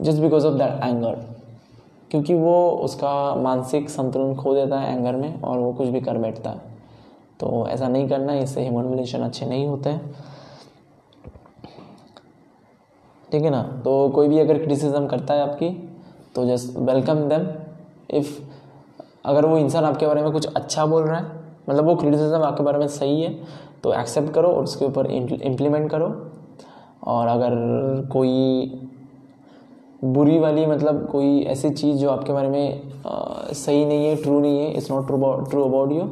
Just 0.00 0.20
because 0.20 0.46
of 0.46 0.54
that 0.54 0.84
anger 0.84 1.14
क्योंकि 2.10 2.34
वो 2.34 2.70
उसका 2.82 3.34
मानसिक 3.36 3.88
संतुलन 3.90 4.34
खो 4.34 4.54
देता 4.54 4.78
है 4.80 4.96
एंगर 4.96 5.16
में 5.16 5.40
और 5.40 5.58
वो 5.58 5.72
कुछ 5.72 5.88
भी 5.88 6.00
कर 6.00 6.18
बैठता 6.18 6.50
है। 6.50 6.76
तो 7.40 7.66
ऐसा 7.68 7.88
नहीं 7.88 8.08
करना 8.08 8.32
है 8.32 8.42
इससे 8.42 8.62
ह्यूमन 8.62 8.88
रिलेशन 8.90 9.22
अच्छे 9.22 9.46
नहीं 9.46 9.66
होते। 9.66 9.96
ठीक 13.28 13.42
है 13.42 13.50
ना? 13.50 13.62
तो 13.84 14.08
कोई 14.08 14.28
भी 14.28 14.38
अगर 14.38 14.58
क्रिटिसिज्म 14.58 15.06
करता 15.06 15.34
है 15.34 15.42
आपकी 15.42 15.68
तो 16.34 16.44
जस्ट 16.46 16.76
वेलकम 16.78 17.28
देम 17.28 17.46
इफ़ 18.10 18.38
अगर 19.24 19.46
वो 19.46 19.56
इंसान 19.58 19.84
आपके 19.84 20.06
बारे 20.06 20.22
में 20.22 20.30
कुछ 20.32 20.46
अच्छा 20.46 20.86
बोल 20.86 21.02
रहा 21.02 21.16
है 21.16 21.24
मतलब 21.68 21.84
वो 21.84 21.94
क्रिटिसिज्म 21.96 22.42
आपके 22.42 22.62
बारे 22.62 22.78
में 22.78 22.86
सही 22.88 23.20
है 23.22 23.34
तो 23.82 23.92
एक्सेप्ट 23.92 24.32
करो 24.34 24.48
और 24.48 24.64
उसके 24.64 24.84
ऊपर 24.84 25.06
इम्प्लीमेंट 25.06 25.90
करो। 25.90 26.06
और 27.06 27.26
अगर 27.28 27.54
कोई 28.12 28.34
बुरी 30.04 30.38
वाली 30.38 30.66
मतलब 30.66 31.06
कोई 31.08 31.42
ऐसी 31.42 31.70
चीज़ 31.70 31.96
जो 31.96 32.10
आपके 32.10 32.32
बारे 32.32 32.48
में 32.48 32.82
आ, 33.06 33.52
सही 33.52 33.84
नहीं 33.84 34.06
है 34.06 34.14
ट्रू 34.16 34.40
नहीं 34.40 34.58
है 34.58 34.72
it's 34.72 34.90
not 34.90 35.06
true 35.06 35.16
true 35.50 35.64
about 35.64 35.92
you 35.92 36.02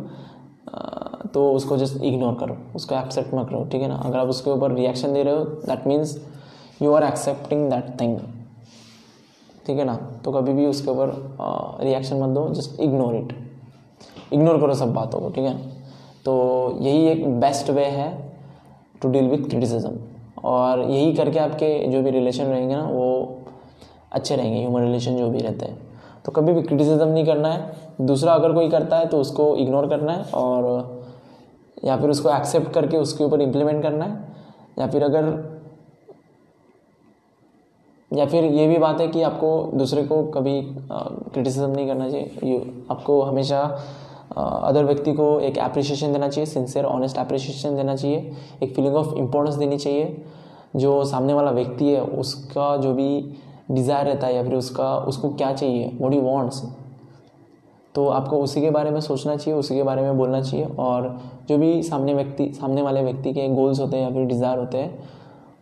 तो 1.34 1.50
उसको 1.52 1.76
जस्ट 1.76 2.02
इग्नोर 2.02 2.34
करो 2.34 2.56
उसको 2.76 2.94
एक्सेप्ट 2.94 3.34
मत 3.34 3.48
करो 3.48 3.64
ठीक 3.64 3.82
है 3.82 3.88
ना? 3.88 3.94
अगर 3.94 4.18
आप 4.18 4.28
उसके 4.28 4.50
ऊपर 4.50 4.72
रिएक्शन 4.72 5.12
दे 5.14 5.22
रहे 5.22 5.36
हो 5.36 5.44
that 5.44 5.86
means 5.86 6.16
you 6.82 6.92
are 6.92 7.04
accepting 7.04 7.70
that 7.70 8.00
thing 8.00 8.18
ठीक 9.66 9.78
है 9.78 9.84
ना? 9.84 9.94
तो 10.24 10.32
कभी 10.32 10.52
भी 10.52 10.66
उसके 10.66 10.90
ऊपर 10.90 11.12
रिएक्शन 11.80 12.22
मत 12.22 12.28
दो 12.28 12.48
जस्ट 12.48 12.80
इग्नोर 12.80 13.14
इट 13.14 13.32
इग्नोर 14.32 14.60
करो 14.60 14.74
सब 14.74 14.92
बातों 14.94 15.20
को 15.20 15.30
ठीक 15.30 15.44
है? 15.44 15.56
तो 16.24 16.76
यही 16.80 17.06
एक 17.06 17.40
बेस्ट 17.40 17.70
वे 17.70 17.84
है 17.84 18.10
टू 19.02 19.08
डील 19.08 19.28
विथ 19.28 19.48
क्रिटिसिज्म 19.48 19.98
और 20.44 20.80
यही 20.80 21.12
करके 21.14 21.38
आपके 21.38 21.86
जो 21.86 22.02
भी 22.02 22.10
रिलेशन 22.10 22.44
रहेंगे 22.44 22.76
ना 22.76 22.82
वो 22.82 23.38
अच्छे 24.16 24.36
रहेंगे 24.36 24.60
ह्यूमन 24.60 24.82
रिलेशन 24.82 25.16
जो 25.16 25.28
भी 25.30 25.38
रहते 25.38 25.66
हैं। 25.66 25.78
तो 26.24 26.32
कभी 26.32 26.52
भी 26.52 26.62
क्रिटिसिज्म 26.62 27.08
नहीं 27.08 27.24
करना 27.26 27.48
है। 27.48 27.74
दूसरा 28.00 28.32
अगर 28.32 28.52
कोई 28.52 28.68
करता 28.68 28.96
है 28.96 29.06
तो 29.06 29.20
उसको 29.20 29.54
इग्नोर 29.56 29.86
करना 29.88 30.12
है 30.12 30.22
और, 30.34 31.04
या 31.84 31.96
फिर 31.96 32.10
उसको 32.10 32.30
एक्सेप्ट 32.30 32.72
करके 32.72 32.96
उसके 32.96 33.24
ऊपर 33.24 33.40
इम्प्लीमेंट 33.40 33.82
करना 33.82 34.04
है। 34.04 34.34
या 34.78 34.86
फिर 34.86 35.02
अगर, 35.02 35.24
या 38.10 38.26
फिर 38.26 38.44
ये 38.44 38.66
भी 38.68 38.78
बात 38.78 39.00
है 39.00 39.06
कि 39.08 39.22
आपको 39.22 39.48
दूसरे 39.74 40.02
को 40.02 40.22
कभी 40.30 40.60
क्रिटिसिज्म 40.62 41.70
नहीं 41.70 41.86
करना 41.86 42.08
चाहिए। 42.10 42.84
आपको 42.90 43.20
हमेशा 43.22 43.60
अदर 44.36 44.84
व्यक्ति 44.84 45.12
को 45.12 45.28
एक 45.40 45.58
अप्रिशिएशन 45.58 46.12
देना 46.12 46.28
चाहिए 46.28 46.46
सिंसियर 46.46 46.84
ऑनेस्ट 46.84 47.18
अप्रिशिएशन 47.18 47.76
देना 47.76 47.96
चाहिए। 47.96 48.32
एक 48.62 48.74
फीलिंग 48.74 48.96
ऑफ़ 48.96 49.14
इम्पोर्टेंस 49.14 49.56
देनी 49.56 49.78
चाहिए। 49.78 50.24
जो 50.76 51.04
सामने 51.04 51.34
वाला 51.34 51.50
व्यक्ति 51.50 51.84
है, 51.84 52.00
उसका 52.02 52.76
जो 52.76 52.92
भी 52.94 53.08
डिज़ायर 53.68 54.06
रहता 54.06 54.26
है 54.26 54.34
या 54.34 54.42
फिर 54.42 54.54
उसका, 54.54 54.96
उसको 54.98 55.28
क्या 55.30 55.52
चाहिए? 55.52 55.90
वॉट 56.00 56.14
यू 56.14 56.20
वॉन्ट्स 56.22 56.62
तो 57.94 58.06
आपको 58.08 58.38
उसी 58.42 58.60
के 58.60 58.70
बारे 58.70 58.90
में 58.90 59.00
सोचना 59.00 59.36
चाहिए, 59.36 59.58
उसी 59.58 59.74
के 59.74 59.82
बारे 59.82 60.02
में 60.02 60.16
बोलना 60.18 60.40
चाहिए 60.42 60.66
और 60.78 61.08
जो 61.48 61.56
भी 61.58 61.82
सामने 61.82 62.14
व्यक्ति, 62.14 62.50
सामने 62.52 62.82
वाले 62.82 63.02
व्यक्ति 63.02 63.32
के 63.32 63.48
गोल्स 63.50 63.80
होते 63.80 63.96
हैं 63.96 64.04
या 64.04 64.10
फिर 64.10 64.26
डिज़ायर 64.26 64.58
होते 64.58 64.78
हैं, 64.78 65.08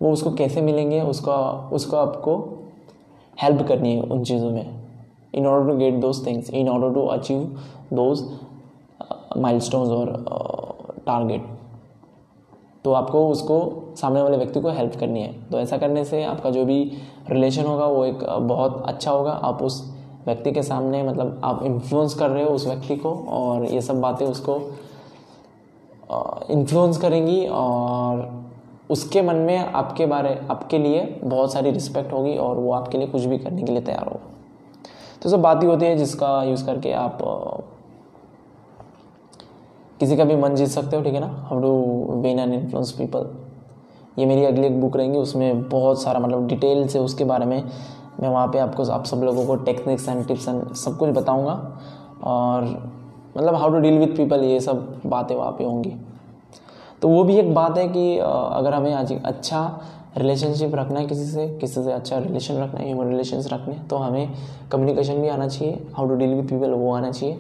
वो 0.03 0.13
उसको 0.13 0.31
कैसे 0.33 0.61
मिलेंगे? 0.63 1.01
उसका, 1.03 1.37
उसको 1.73 1.97
आपको 1.97 2.37
हेल्प 3.39 3.67
करनी 3.69 3.95
है 3.95 4.03
उन 4.03 4.25
चीज़ों 4.25 4.51
में 4.51 4.83
in 5.35 5.47
order 5.47 5.69
to 5.69 5.77
get 5.79 5.95
those 6.01 6.27
things 6.27 6.51
in 6.51 6.69
order 6.69 6.95
to 6.95 7.07
achieve 7.09 7.41
those 7.93 8.25
milestones 9.37 9.91
और 9.91 11.03
टारगेट 11.07 11.47
तो 12.85 12.93
आपको 12.93 13.27
उसको, 13.29 13.57
सामने 13.97 14.23
वाले 14.23 14.37
व्यक्ति 14.37 14.61
को 14.61 14.71
हेल्प 14.71 14.97
करनी 15.01 15.21
है। 15.21 15.33
तो 15.51 15.59
ऐसा 15.59 15.77
करने 15.79 16.05
से 16.05 16.23
आपका 16.25 16.51
जो 16.51 16.65
भी 16.65 16.91
रिलेशन 17.29 17.65
होगा, 17.65 17.87
वो 17.87 18.05
एक 18.05 18.25
बहुत 18.25 18.83
अच्छा 18.87 19.11
होगा। 19.11 19.33
आप 19.33 19.63
उस 19.63 19.83
व्यक्ति 20.27 20.53
के 20.53 20.63
सामने 20.63 21.03
मतलब 21.03 21.41
आप 21.45 21.63
इन्फ्लुएंस 21.65 22.15
कर 22.15 22.31
रहे 22.31 22.45
हो 22.45 22.51
उस 22.51 22.67
व्यक्ति 22.67 22.97
को 22.97 23.13
और 23.31 23.65
ये 23.65 23.81
सब 23.81 24.01
बातें 24.01 24.27
उसको 24.27 24.61
इन्फ्लुएंस 26.51 26.99
करेंगी 26.99 27.47
और 27.49 28.33
उसके 28.91 29.23
मन 29.23 29.37
में 29.37 29.59
आपके 29.59 30.07
बारे, 30.07 30.39
आपके 30.51 30.79
लिए 30.79 31.05
बहुत 31.25 31.53
सारी 31.53 31.71
रिस्पेक्ट 31.71 32.13
होगी 32.13 32.37
और 32.37 32.57
वो 32.57 32.73
आपके 32.73 32.99
लिए 32.99 33.07
कुछ 33.07 33.25
भी 33.25 33.39
करने 33.39 33.63
के 33.63 33.73
लिए 33.73 33.83
तैयार 33.83 34.05
होगा। 34.05 34.33
तो 35.23 35.29
सब 35.31 35.43
बात 35.43 35.63
ही 35.63 35.69
होती 35.69 35.87
है 35.87 35.97
जिसका 35.97 36.43
यूज़ 36.43 36.65
करके 36.67 36.93
आप 36.93 37.19
किसी 40.01 40.17
का 40.17 40.25
भी 40.25 40.37
मन 40.37 40.55
जीत 40.55 40.69
सकते 40.69 40.97
हो, 40.97 41.03
ठीक 41.03 41.15
है 41.15 41.21
ना? 41.21 41.47
How 41.49 41.61
to 41.61 42.21
win 42.23 42.39
and 42.39 42.55
influence 42.55 42.93
people 42.93 43.29
ये 44.17 44.27
मेरी 44.27 44.45
अगली 44.45 44.67
एक 44.67 44.81
बुक 44.81 44.97
रहेंगी, 44.97 45.19
उसमें 45.19 45.69
बहुत 45.69 46.03
सारा 46.03 46.21
मतलब 46.21 46.47
डिटेल 46.49 46.87
से 46.89 46.99
उसके 46.99 47.25
बारे 47.25 47.47
में। 47.47 47.63
मैं 48.21 48.29
वहाँ 48.29 48.47
पे 48.49 48.59
आपको, 48.59 48.85
आप 48.85 49.05
सब 49.05 49.23
लोगों 49.25 49.47
को 49.47 49.57
टेक्निक्स 49.65 50.09
एंड 50.09 50.27
टिप्स 50.27 50.49
एंड 50.49 50.73
सब 50.75 50.97
कुछ 50.99 51.11
बताऊँगा। 51.11 51.53
और 52.25 52.65
मतलब 53.37 53.55
how 53.55 53.71
to 53.71 53.79
deal 53.79 53.99
with 53.99 54.17
people 54.17 54.45
ये 54.45 54.61
सब 54.61 55.01
बातें 55.07 55.35
वहाँ 55.35 55.53
पे 55.53 55.65
होंगी। 55.65 55.93
तो 57.03 57.09
वो 57.09 57.25
भी 57.25 57.37
एक 57.37 57.53
बात 57.55 57.79
है 57.79 57.89
कि 57.89 58.17
अगर 58.19 58.75
हमें 58.75 58.93
आज 58.95 59.13
अच्छा 59.15 59.81
रिलेशनशिप 60.19 60.75
रखना 60.75 61.01
है 61.01 61.07
किसी 61.07 61.25
से 61.25 61.47
किसी 61.61 61.83
से 61.85 61.93
अच्छा 61.93 62.19
रिलेशन 62.19 62.55
रखना 62.55 62.81
है 62.81 62.87
ह्यूमन 62.87 63.09
रिलेशंस 63.09 63.49
रखने 63.53 63.75
तो 63.91 63.97
हमें 63.97 64.33
कम्युनिकेशन 64.73 65.21
भी 65.23 65.29
आना 65.29 65.49
चाहिए 65.49 65.87
how 65.95 66.09
to 66.09 66.15
deal 66.15 66.35
with 66.35 66.49
people 66.51 66.71
वो 66.73 66.93
आना 66.93 67.11
चाहिए। 67.11 67.39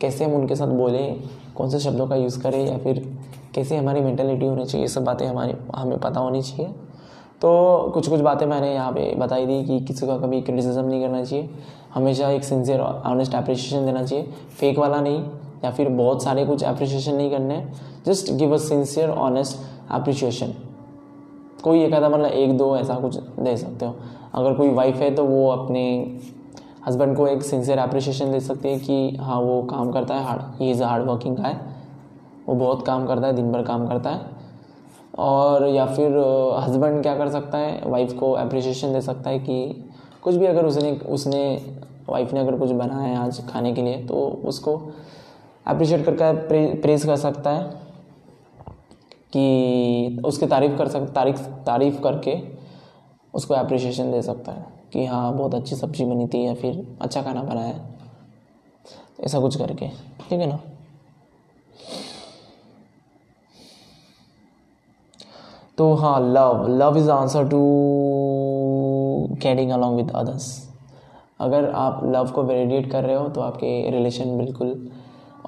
कैसे 0.00 0.24
हम 0.24 0.34
उनके 0.34 0.56
साथ 0.56 0.68
बोलें, 0.68 1.22
कौन 1.54 1.70
से 1.70 1.78
शब्दों 1.80 2.06
का 2.08 2.16
यूज़ 2.16 2.40
करें, 2.42 2.66
या 2.66 2.78
फिर 2.78 3.02
कैसे 3.54 3.76
हमारी 3.76 4.00
मेंटेलिटी 4.00 4.46
होनी 4.46 4.64
चाहिए, 4.64 4.84
ये 4.84 4.88
सब 4.88 5.04
बातें 5.04 5.26
हमारी, 5.26 5.54
हमें 5.76 5.98
पता 5.98 6.20
होनी 6.20 6.42
चाहिए। 6.42 6.72
तो 7.42 7.90
कुछ 7.94 8.08
कुछ 8.08 8.20
बातें 8.20 8.46
मैंने 8.46 8.72
यहाँ 8.74 8.92
पे 8.92 9.14
बताई 9.18 9.46
दी 9.46 9.62
कि 9.64 9.80
किसी 9.80 10.06
का 10.06 10.16
कभी 10.18 10.40
क्रिटिसिज्म 10.40 10.84
नहीं 10.84 11.02
करना 11.02 11.22
चाहिए। 11.24 11.48
हमेशा 11.94 12.30
एक 12.30 12.44
सिंसियर 12.44 12.80
ऑनेस्ट 12.80 13.34
अप्रिशिएशन 13.34 13.86
देना 13.86 14.02
चाहिए। 14.02 14.24
फेक 14.60 14.78
वाला 14.78 15.00
नहीं, 15.00 15.22
या 15.64 15.70
फिर 15.70 15.88
बहुत 15.88 16.22
सारे 16.22 16.44
कुछ 16.46 16.64
अप्रिशिएशन 16.64 17.14
नहीं 17.14 17.30
करने। 17.30 17.64
Just 18.06 18.32
give 18.32 18.54
a 18.54 18.58
sincere 18.58 19.10
honest 19.10 19.58
appreciation 19.90 20.54
कोई 21.64 21.82
एक 21.82 21.94
आधा 21.94 22.08
मतलब 22.08 22.26
एक, 22.26 22.56
दो 22.58 22.76
ऐसा 22.76 22.94
कुछ 22.94 23.16
दे 23.16 23.56
सकते 23.56 23.86
हो। 23.86 23.94
अगर 24.34 24.54
कोई 24.54 24.70
वाइफ 24.70 24.96
है 24.96 25.14
तो 25.14 25.24
वो 25.24 25.48
अपने 25.50 25.84
हस्बैंड 26.86 27.16
को 27.16 27.26
एक 27.26 27.42
सिंसियर 27.42 27.78
अप्रिशिएशन 27.78 28.32
दे 28.32 28.40
सकती 28.40 28.68
है 28.68 28.78
कि 28.78 29.16
हाँ 29.20 29.40
वो 29.40 29.62
काम 29.62 29.92
करता 29.92 30.14
है 30.14 30.24
hard 30.24 30.60
he 30.60 30.70
is 30.70 30.82
a 30.82 30.86
hard 30.86 31.04
working 31.04 31.36
guy 31.36 31.56
वो 32.46 32.54
बहुत 32.54 32.86
काम 32.86 33.06
करता 33.06 33.26
है 33.26 33.32
दिन 33.32 33.52
भर 33.52 33.62
काम 33.62 33.86
करता 33.88 34.10
है। 34.10 34.32
और 35.18 35.66
या 35.66 35.86
फिर 35.86 36.16
हस्बैंड 36.58 37.02
क्या 37.02 37.16
कर 37.16 37.28
सकता 37.28 37.58
है? 37.58 37.80
वाइफ 37.86 38.12
को 38.12 38.32
अप्रिशिएशन 38.32 38.92
दे 38.92 39.00
सकता 39.00 39.30
है 39.30 39.38
कि 39.38 39.84
कुछ 40.22 40.34
भी 40.34 40.46
अगर 40.46 40.64
उसने 40.64 40.92
उसने 41.08 41.44
वाइफ 42.08 42.32
ने 42.32 42.40
अगर 42.40 42.56
कुछ 42.58 42.70
बनाया 42.70 43.08
है 43.08 43.16
आज 43.16 43.40
खाने 43.48 43.72
के 43.74 43.82
लिए 43.82 44.04
तो 44.06 44.26
उसको 44.44 44.76
अप्रिशिएट 45.66 46.04
करके 46.06 46.32
प्रे, 46.48 46.66
प्रेज 46.74 47.04
कर 47.04 47.16
सकता 47.16 47.50
है 47.50 47.62
कि 49.32 50.22
उसकी 50.24 50.46
तारीफ़ 50.46 50.76
कर 50.78 50.88
सक 50.88 51.10
तारीफ़ 51.14 51.40
तारीफ़ 51.66 52.00
करके 52.00 52.36
उसको 53.34 53.54
अप्रिशिएशन 53.54 54.12
दे 54.12 54.22
सकता 54.22 54.52
है 54.52 54.66
कि 54.92 55.06
हाँ 55.06 55.32
बहुत 55.36 55.54
अच्छी 55.54 55.76
सब्ज़ी 55.76 56.04
बनी 56.04 56.26
थी 56.26 56.44
या 56.46 56.54
फिर 56.54 56.86
अच्छा 57.00 57.22
खाना 57.22 57.42
बनाया 57.42 57.68
है। 57.68 57.94
ऐसा 59.20 59.40
कुछ 59.40 59.56
करके 59.56 59.88
ठीक 60.30 60.40
है 60.40 60.46
ना? 60.46 60.58
तो 65.78 65.92
हाँ 65.94 66.20
love 66.20 66.66
love 66.68 66.96
is 66.96 67.10
answer 67.10 67.48
to 67.48 67.58
caring 69.42 69.70
along 69.70 69.96
with 69.96 70.10
others 70.10 70.46
अगर 71.40 71.70
आप 71.70 72.00
लव 72.04 72.30
को 72.30 72.42
वेरिएट 72.42 72.90
कर 72.90 73.04
रहे 73.04 73.16
हो 73.16 73.28
तो 73.28 73.40
आपके 73.40 73.90
रिलेशन 73.90 74.38
बिल्कुल 74.38 74.88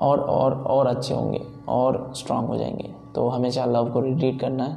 और 0.00 0.20
और 0.20 0.54
और 0.62 0.86
अच्छे 0.86 1.14
होंगे, 1.14 1.40
और 1.68 2.12
स्ट्रांग 2.16 2.46
हो 2.46 2.56
जाएँगे। 2.56 2.90
तो 3.14 3.28
हमेशा 3.28 3.64
लव 3.64 3.92
को 3.92 4.00
रेडिएट 4.00 4.40
करना 4.40 4.64
है। 4.64 4.74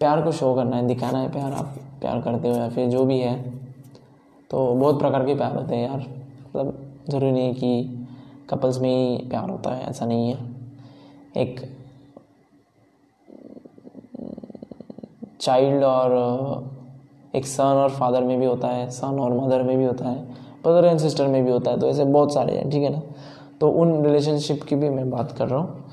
प्यार 0.00 0.22
को 0.22 0.32
शो 0.32 0.54
करना 0.54 0.76
है, 0.76 0.86
दिखाना 0.86 1.18
है 1.18 1.30
प्यार 1.32 1.52
आप, 1.52 1.74
प्यार 2.00 2.20
करते 2.20 2.48
हो 2.48 2.54
या 2.54 2.68
फिर 2.68 2.88
जो 2.88 3.04
भी 3.04 3.18
है। 3.18 3.50
तो 4.50 4.74
बहुत 4.74 4.98
प्रकार 4.98 5.26
के 5.26 5.34
प्यार 5.34 5.56
होते 5.56 5.76
हैं 5.76 5.88
यार। 5.88 5.98
मतलब 5.98 6.78
ज़रूरी 7.08 7.32
नहीं 7.32 7.46
है 7.48 7.54
कि 7.54 8.06
कपल्स 8.50 8.80
में 8.80 8.90
ही 8.90 9.28
प्यार 9.28 9.50
होता 9.50 9.70
है, 9.70 9.86
ऐसा 9.86 10.06
नहीं 10.06 10.28
है। 10.28 10.38
एक 11.36 11.60
चाइल्ड 15.40 15.84
और 15.84 16.12
एक 17.34 17.46
सन 17.46 17.62
और 17.62 17.90
फादर 17.90 18.24
में 18.24 18.38
भी 18.40 18.46
होता 18.46 18.68
है 18.68 18.90
सन 18.90 19.18
और 19.20 19.32
मदर 19.34 19.62
में 19.62 19.76
भी 19.78 19.84
होता 19.84 20.08
है 20.08 20.22
ब्रदर 20.62 20.84
एंड 20.84 20.98
सिस्टर 21.00 21.26
में 21.26 21.44
भी 21.44 21.50
होता 21.50 21.70
है 21.70 21.80
तो 21.80 21.88
ऐसे 21.88 22.04
बहुत 22.04 22.34
सारे 22.34 22.56
हैं, 22.56 22.68
ठीक 22.70 22.82
है 22.82 22.90
ना? 22.90 23.00
तो 23.60 23.70
उन 23.70 24.04
रिलेशनशिप 24.04 24.62
की 24.62 24.76
भी 24.76 24.88
मैं 24.88 25.10
बात 25.10 25.32
कर 25.32 25.48
रहा 25.48 25.60
हूँ। 25.60 25.84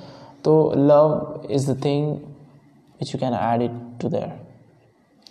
तो 0.43 0.73
love 0.77 1.41
is 1.51 1.71
the 1.71 1.83
thing 1.85 2.11
which 2.11 3.13
you 3.15 3.19
can 3.19 3.33
add 3.33 3.61
it 3.61 3.81
to 4.01 4.09
there 4.09 4.39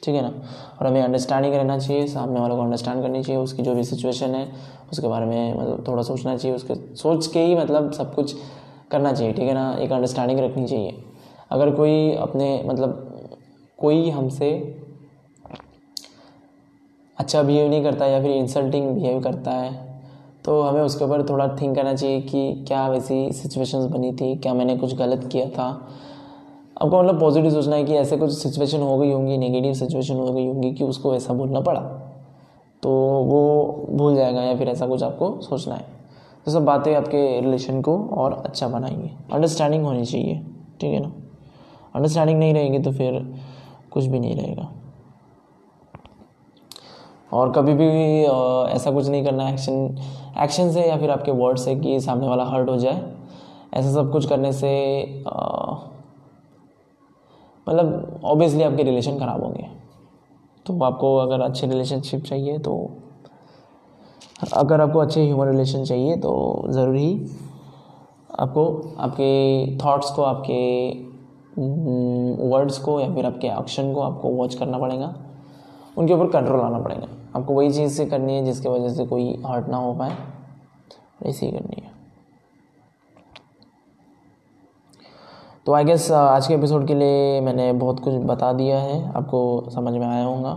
ठीक 0.02 0.14
है 0.14 0.22
ना? 0.22 0.32
और 0.80 0.86
हमें 0.86 1.02
अंडरस्टैंडिंग 1.02 1.54
रहना 1.54 1.78
चाहिए, 1.78 2.06
सामने 2.06 2.40
वालों 2.40 2.56
को 2.56 2.62
अंडरस्टैंड 2.62 3.02
करनी 3.02 3.22
चाहिए, 3.22 3.40
उसकी 3.42 3.62
जो 3.62 3.74
भी 3.74 3.84
सिचुएशन 3.84 4.34
है, 4.34 4.46
उसके 4.92 5.08
बारे 5.08 5.26
में 5.26 5.58
मतलब 5.58 5.84
थोड़ा 5.88 6.02
सोचना 6.02 6.36
चाहिए, 6.36 6.56
उसके 6.56 6.74
सोच 6.96 7.26
के 7.26 7.40
ही 7.40 7.54
मतलब 7.56 7.92
सब 7.92 8.14
कुछ 8.14 8.34
करना 8.90 9.12
चाहिए, 9.12 9.32
ठीक 9.32 9.48
है 9.48 9.54
ना? 9.54 9.72
एक 9.74 9.92
अंडरस्टैंडिंग 9.92 10.40
रखनी 10.40 10.66
चाहिए। 10.66 11.02
अगर 11.50 11.70
कोई 11.70 12.14
अपने 12.14 12.62
मतलब 12.66 13.09
कोई 13.80 14.10
हमसे 14.10 14.50
अच्छा 17.16 17.42
बिहेव 17.42 17.68
नहीं 17.70 17.82
करता 17.82 18.06
या 18.06 18.20
फिर 18.22 18.30
इंसल्टिंग 18.30 18.88
बिहेव 18.90 19.20
करता 19.22 19.50
है 19.50 19.88
तो 20.44 20.60
हमें 20.62 20.80
उसके 20.82 21.04
ऊपर 21.04 21.22
थोड़ा 21.28 21.46
थिंक 21.60 21.74
करना 21.76 21.94
चाहिए 21.94 22.20
कि 22.20 22.64
क्या 22.68 22.86
वैसी 22.88 23.32
सिचुएशंस 23.32 23.90
बनी 23.90 24.12
थी, 24.12 24.34
क्या 24.36 24.54
मैंने 24.54 24.76
कुछ 24.76 24.94
गलत 24.94 25.28
किया 25.32 25.48
था। 25.48 25.66
आपको 26.82 27.02
मतलब 27.02 27.20
पॉजिटिव 27.20 27.50
सोचना 27.50 27.76
है 27.76 27.84
कि 27.84 27.94
ऐसे 27.94 28.16
कुछ 28.16 28.32
सिचुएशन 28.32 28.80
हो 28.80 28.96
गई 28.98 29.10
होंगी 29.12 29.36
नेगेटिव 29.38 29.72
सिचुएशन 29.74 30.14
हो 30.14 30.32
गई 30.32 30.46
होंगी 30.46 30.72
कि 30.74 30.84
उसको 30.84 31.14
ऐसा 31.14 31.34
बोलना 31.34 31.60
पड़ा 31.60 31.80
तो 32.82 32.90
वो 33.24 33.86
भूल 33.90 34.14
जाएगा 34.16 34.42
या 34.42 34.56
फिर 34.56 34.68
ऐसा 34.68 34.86
कुछ 34.86 35.02
आपको 35.02 35.40
सोचना 35.40 35.74
है। 35.74 35.84
तो 36.46 36.52
सब 36.52 36.64
बातें 36.64 36.94
आपके 36.94 37.40
रिलेशन 37.40 37.80
को 37.82 37.98
और 38.12 38.32
अच्छा 38.34 38.68
बनाएँगे। 38.68 39.10
अंडरस्टैंडिंग 39.32 39.84
होनी 39.84 40.04
चाहिए, 40.04 40.38
ठीक 40.80 40.92
है 40.92 41.00
ना? 41.00 41.12
अंडरस्टैंडिंग 41.94 42.38
नहीं 42.38 42.54
रहेगी 42.54 42.78
तो 42.78 42.92
फिर 42.92 43.22
कुछ 43.92 44.04
भी 44.04 44.18
नहीं 44.20 44.34
रहेगा। 44.36 44.70
और 47.32 47.52
कभी 47.52 47.74
भी 47.74 47.88
ऐसा 48.74 48.90
कुछ 48.90 49.08
नहीं 49.08 49.24
करना 49.24 49.48
एक्शन 49.48 49.96
एक्शन 50.42 50.70
से 50.72 50.86
या 50.88 50.96
फिर 50.98 51.10
आपके 51.10 51.30
वर्ड 51.32 51.58
से 51.58 51.74
कि 51.76 51.98
सामने 52.00 52.28
वाला 52.28 52.44
हर्ट 52.44 52.68
हो 52.70 52.76
जाए। 52.76 53.12
ऐसा 53.74 53.92
सब 53.92 54.10
कुछ 54.12 54.28
करने 54.28 54.52
से 54.52 54.70
मतलब 57.66 58.20
ऑब्वियसली 58.24 58.62
आपके 58.62 58.82
रिलेशन 58.82 59.18
ख़राब 59.18 59.42
होंगे। 59.44 59.68
तो 60.66 60.82
आपको 60.84 61.16
अगर 61.16 61.40
अच्छे 61.40 61.66
रिलेशनशिप 61.66 62.24
चाहिए 62.24 62.58
तो 62.58 62.74
अगर 64.54 64.80
आपको 64.80 64.98
अच्छे 64.98 65.22
ह्यूमन 65.22 65.48
रिलेशन 65.48 65.84
चाहिए 65.84 66.16
तो 66.16 66.64
ज़रूरी 66.68 67.08
आपको, 68.32 68.64
आपके 68.98 69.76
थॉट्स 69.78 70.10
को, 70.10 70.22
आपके 70.22 70.90
वर्ड्स 71.58 72.78
को 72.78 73.00
या 73.00 73.14
फिर 73.14 73.26
आपके 73.26 73.48
एक्शन 73.48 73.92
को 73.94 74.00
आपको 74.00 74.28
वॉच 74.28 74.54
करना 74.54 74.78
पड़ेगा। 74.78 75.14
उनके 75.98 76.14
ऊपर 76.14 76.26
कंट्रोल 76.26 76.60
आना 76.60 76.78
पड़ेगा। 76.78 77.06
आपको 77.36 77.54
वही 77.54 77.72
चीज़ 77.72 77.92
से 77.92 78.06
करनी 78.06 78.36
है 78.36 78.44
जिसकी 78.44 78.68
वजह 78.68 78.88
से 78.88 79.06
कोई 79.06 79.42
हर्ट 79.46 79.68
ना 79.68 79.76
हो 79.76 79.94
पाए। 79.94 80.16
ऐसी 81.22 81.46
ही 81.46 81.52
करनी 81.52 81.82
है। 81.82 81.90
तो 85.66 85.72
आई 85.72 85.84
गेस 85.84 86.10
आज 86.10 86.46
के 86.46 86.54
एपिसोड 86.54 86.86
के 86.86 86.94
लिए 86.94 87.40
मैंने 87.40 87.72
बहुत 87.72 88.00
कुछ 88.00 88.14
बता 88.14 88.52
दिया 88.52 88.78
है। 88.78 89.12
आपको 89.12 89.70
समझ 89.70 89.94
में 89.94 90.06
आया 90.06 90.24
होगा 90.24 90.52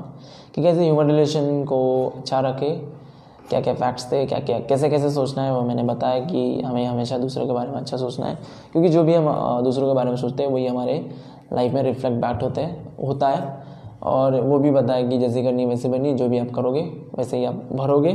कि 0.56 0.64
कैसे 0.64 0.84
ह्यूमन 0.84 1.08
रिलेशन 1.08 1.64
को 1.66 2.08
अच्छा 2.18 2.40
रखे। 2.40 3.03
क्या 3.50 3.62
क्या 3.62 3.74
फैक्ट्स 3.74 4.12
थे 4.12 4.26
क्या 4.26 4.40
क्या 4.40 4.60
कैसे 4.60 4.90
कैसे 4.90 5.10
सोचना 5.12 5.44
है 5.44 5.54
वो 5.54 5.62
मैंने 5.62 5.84
बताया 5.84 6.20
कि 6.20 6.62
हमें 6.62 6.86
हमेशा 6.86 7.18
दूसरों 7.18 7.46
के 7.48 7.54
बारे 7.54 7.72
में 7.72 7.78
अच्छा 7.78 7.98
सोचना 7.98 8.26
है। 8.26 8.36
क्योंकि 8.72 8.90
जो 8.90 9.04
भी 9.04 9.14
हम 9.14 9.26
दूसरों 9.64 9.88
के 9.88 9.94
बारे 9.94 10.10
में 10.10 10.18
सोचते 10.18 10.44
हैं, 10.44 10.50
वही 10.50 10.68
हमारे 10.68 11.12
लाइफ 11.54 11.74
में 11.74 11.82
रिफ्लेक्ट 11.84 12.18
बैक 12.18 12.42
होते 12.44 12.62
हैं, 12.62 12.98
होता 12.98 13.30
है। 13.30 13.64
और 14.04 14.40
वो 14.42 14.60
भी 14.60 14.72
बताया 14.72 15.08
कि 15.10 15.18
जैसे 15.18 15.44
करनी 15.44 15.66
वैसे 15.66 15.90
बनी 15.90 16.14
जो 16.14 16.28
भी 16.30 16.40
आप 16.40 16.50
करोगे, 16.56 16.82
वैसे 17.18 17.38
ही 17.38 17.46
आप 17.46 17.68
भरोगे, 17.74 18.14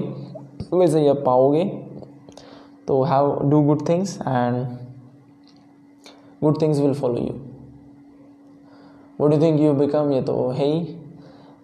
वैसे 0.74 1.00
ही 1.00 1.08
आप 1.08 1.22
पाओगे। 1.26 1.64
तो 2.88 3.02
have 3.02 3.38
do 3.44 3.62
good 3.62 3.88
things 3.88 4.18
and 4.20 4.66
good 6.42 6.60
things 6.62 6.80
will 6.80 6.94
follow 6.94 7.20
you 7.20 7.34
what 9.20 9.30
do 9.30 9.40
think 9.40 9.60
you 9.60 9.72
become 9.72 10.12
ये 10.12 10.22
तो 10.22 10.48
है 10.48 10.66
ही। 10.66 10.97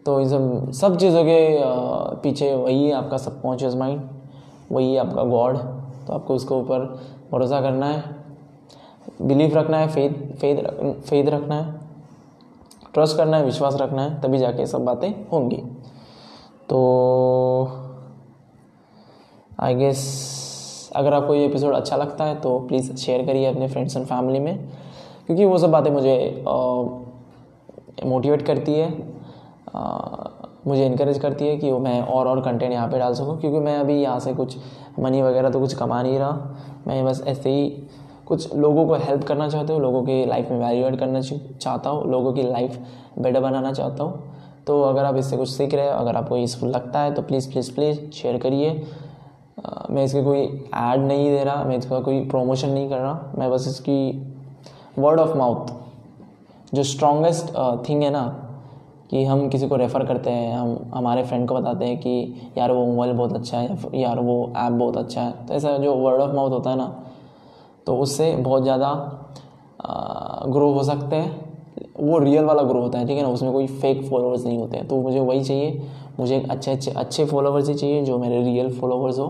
तो 0.06 0.18
इन 0.20 0.28
सब 0.28 0.70
सब 0.72 0.96
चीज़ों 0.96 1.22
के 1.24 1.38
पीछे 2.22 2.54
वही 2.54 2.90
आपका 2.92 3.16
सबकॉन्शियस 3.18 3.74
माइंड 3.74 4.00
वही 4.72 4.96
आपका 4.96 5.22
गॉड 5.24 5.56
तो 6.06 6.12
आपको 6.12 6.34
उसके 6.34 6.54
ऊपर 6.54 6.80
भरोसा 7.32 7.60
करना 7.60 7.86
है 7.86 8.02
बिलीफ 9.22 9.54
रखना 9.56 9.78
है 9.78 9.88
फेथ 9.88 10.36
फेथ 10.36 10.62
फेथ 11.00 11.24
रखना 11.26 11.54
है 11.54 11.82
ट्रस्ट 12.94 13.16
करना 13.16 13.36
है, 13.36 13.44
विश्वास 13.44 13.76
रखना 13.80 14.02
है, 14.02 14.20
तभी 14.20 14.38
जाके 14.38 14.66
सब 14.66 14.84
बातें 14.84 15.08
होंगी। 15.32 15.56
तो 16.68 16.78
आई 19.60 19.74
गेस 19.74 20.92
अगर 20.96 21.14
आपको 21.14 21.34
ये 21.34 21.44
एपिसोड 21.46 21.74
अच्छा 21.74 21.96
लगता 21.96 22.24
है 22.24 22.34
तो 22.40 22.58
प्लीज़ 22.68 22.94
शेयर 22.96 23.24
करिए 23.26 23.46
अपने 23.46 23.68
फ्रेंड्स 23.68 23.96
एंड 23.96 24.06
फैमिली 24.06 24.40
में, 24.40 24.68
क्योंकि 25.26 25.44
वो 25.44 25.58
सब 25.58 25.70
बातें 25.70 25.90
मुझे 25.90 26.44
मोटिवेट 28.06 28.42
करती 28.46 28.74
है। 28.74 28.90
मुझे 30.66 30.84
इनक्रेज 30.86 31.18
करती 31.18 31.46
है 31.46 31.56
कि 31.56 31.70
मैं 31.72 32.00
और 32.02 32.26
और 32.28 32.40
कंटेंट 32.40 32.72
यहाँ 32.72 32.88
पे 32.88 32.98
डाल 32.98 33.14
सकूँ, 33.14 33.38
क्योंकि 33.40 33.58
मैं 33.58 33.76
अभी 33.78 33.94
यहाँ 33.94 34.18
से 34.20 34.32
कुछ 34.34 34.56
मनी 34.98 35.22
वगैरह 35.22 35.50
तो 35.50 35.60
कुछ 35.60 35.74
कमा 35.74 36.02
नहीं 36.02 36.18
रहा। 36.18 36.56
मैं 36.86 37.04
बस 37.04 37.22
ऐसे 37.26 37.50
ही 37.50 37.68
कुछ 38.26 38.54
लोगों 38.54 38.86
को 38.86 38.94
हेल्प 38.96 39.24
करना 39.24 39.48
चाहता 39.48 39.72
हूँ, 39.72 39.80
लोगों 39.82 40.02
की 40.04 40.24
लाइफ 40.26 40.50
में 40.50 40.58
वैल्यू 40.58 40.86
एड 40.86 40.98
करना 40.98 41.20
चाहता 41.20 41.90
हूँ, 41.90 42.10
लोगों 42.10 42.32
की 42.32 42.42
लाइफ 42.42 42.78
बेटर 43.18 43.40
बनाना 43.40 43.72
चाहता 43.72 44.04
हूँ। 44.04 44.32
तो 44.66 44.80
अगर 44.82 45.04
आप 45.04 45.16
इससे 45.16 45.36
कुछ 45.36 45.48
सीख 45.48 45.74
रहे 45.74 45.86
हो, 45.86 45.92
अगर 45.92 46.16
आपको 46.16 46.36
यूज़फुल 46.36 46.70
लगता 46.70 47.00
है 47.00 47.14
तो 47.14 47.22
प्लीज़ 47.22 47.50
प्लीज़ 47.50 47.74
प्लीज़ 47.74 47.98
शेयर 48.12 48.38
करिए। 48.38 48.70
मैं 49.90 50.04
इसके 50.04 50.22
कोई 50.22 50.40
ऐड 50.74 51.00
नहीं 51.00 51.28
दे 51.30 51.42
रहा, 51.44 51.64
मैं 51.64 51.76
इसका 51.78 51.98
कोई 52.00 52.20
प्रमोशन 52.28 52.68
नहीं 52.68 52.88
कर 52.90 52.98
रहा, 52.98 53.32
मैं 53.38 53.50
बस 53.50 53.66
इसकी 53.68 53.98
वर्ड 54.98 55.20
ऑफ़ 55.20 55.36
माउथ 55.38 56.74
जो 56.74 56.82
स्ट्रॉन्गेस्ट 56.84 57.54
थिंग 57.88 58.02
है 58.02 58.10
ना 58.10 58.24
कि 59.10 59.24
हम 59.24 59.48
किसी 59.48 59.68
को 59.68 59.76
रेफ़र 59.76 60.04
करते 60.06 60.30
हैं, 60.30 60.54
हम, 60.54 60.90
हमारे 60.94 61.22
फ्रेंड 61.24 61.48
को 61.48 61.54
बताते 61.54 61.84
हैं 61.84 61.96
कि 61.98 62.52
यार 62.58 62.72
वो 62.72 62.84
मोबाइल 62.86 63.12
बहुत 63.12 63.32
अच्छा 63.32 63.58
है 63.58 64.00
यार 64.00 64.20
वो 64.20 64.52
ऐप 64.56 64.72
बहुत 64.72 64.96
अच्छा 64.96 65.20
है। 65.20 65.46
तो 65.46 65.54
ऐसा 65.54 65.76
जो 65.78 65.94
वर्ड 65.94 66.20
ऑफ़ 66.20 66.34
माउथ 66.36 66.50
होता 66.50 66.70
है 66.70 66.76
ना 66.76 66.86
तो 67.86 67.96
उससे 67.98 68.34
बहुत 68.36 68.62
ज़्यादा 68.62 68.92
ग्रो 70.48 70.70
हो 70.72 70.82
सकते 70.82 71.16
हैं। 71.16 71.42
वो 72.00 72.18
रियल 72.18 72.44
वाला 72.44 72.62
ग्रो 72.62 72.80
होता 72.80 72.98
है, 72.98 73.06
ठीक 73.06 73.16
है 73.16 73.22
ना? 73.22 73.28
उसमें 73.28 73.52
कोई 73.52 73.66
फेक 73.66 74.02
फॉलोअर्स 74.04 74.44
नहीं 74.44 74.58
होते 74.58 74.76
हैं। 74.76 74.86
तो 74.88 75.00
मुझे 75.02 75.20
वही 75.20 75.44
चाहिए, 75.44 75.82
मुझे 76.20 76.36
एक 76.36 76.50
अच्छे 76.50 76.70
अच्छे 76.70 76.90
अच्छे 76.92 77.24
फॉलोअर्स 77.24 77.68
ही 77.68 77.74
चाहिए 77.74 78.02
जो 78.04 78.18
मेरे 78.18 78.42
रियल 78.42 78.72
फॉलोअर्स 78.72 79.18
हो। 79.18 79.26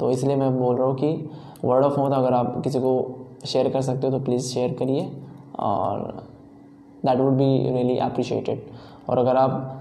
तो 0.00 0.10
इसलिए 0.10 0.36
मैं 0.36 0.58
बोल 0.58 0.76
रहा 0.76 0.86
हूँ 0.86 0.96
कि 0.96 1.30
वर्ड 1.64 1.84
ऑफ़ 1.84 1.98
माउथ 1.98 2.12
अगर 2.12 2.32
आप 2.32 2.60
किसी 2.64 2.78
को 2.78 2.92
शेयर 3.46 3.68
कर 3.68 3.80
सकते 3.82 4.06
हो 4.06 4.18
तो 4.18 4.24
प्लीज़ 4.24 4.46
शेयर 4.46 4.72
करिए। 4.78 5.10
और 5.58 6.00
that 7.04 7.18
would 7.18 7.32
be 7.32 7.44
really 7.70 7.96
appreciated 7.98 8.62
और 9.08 9.18
अगर 9.18 9.36
आप 9.36 9.72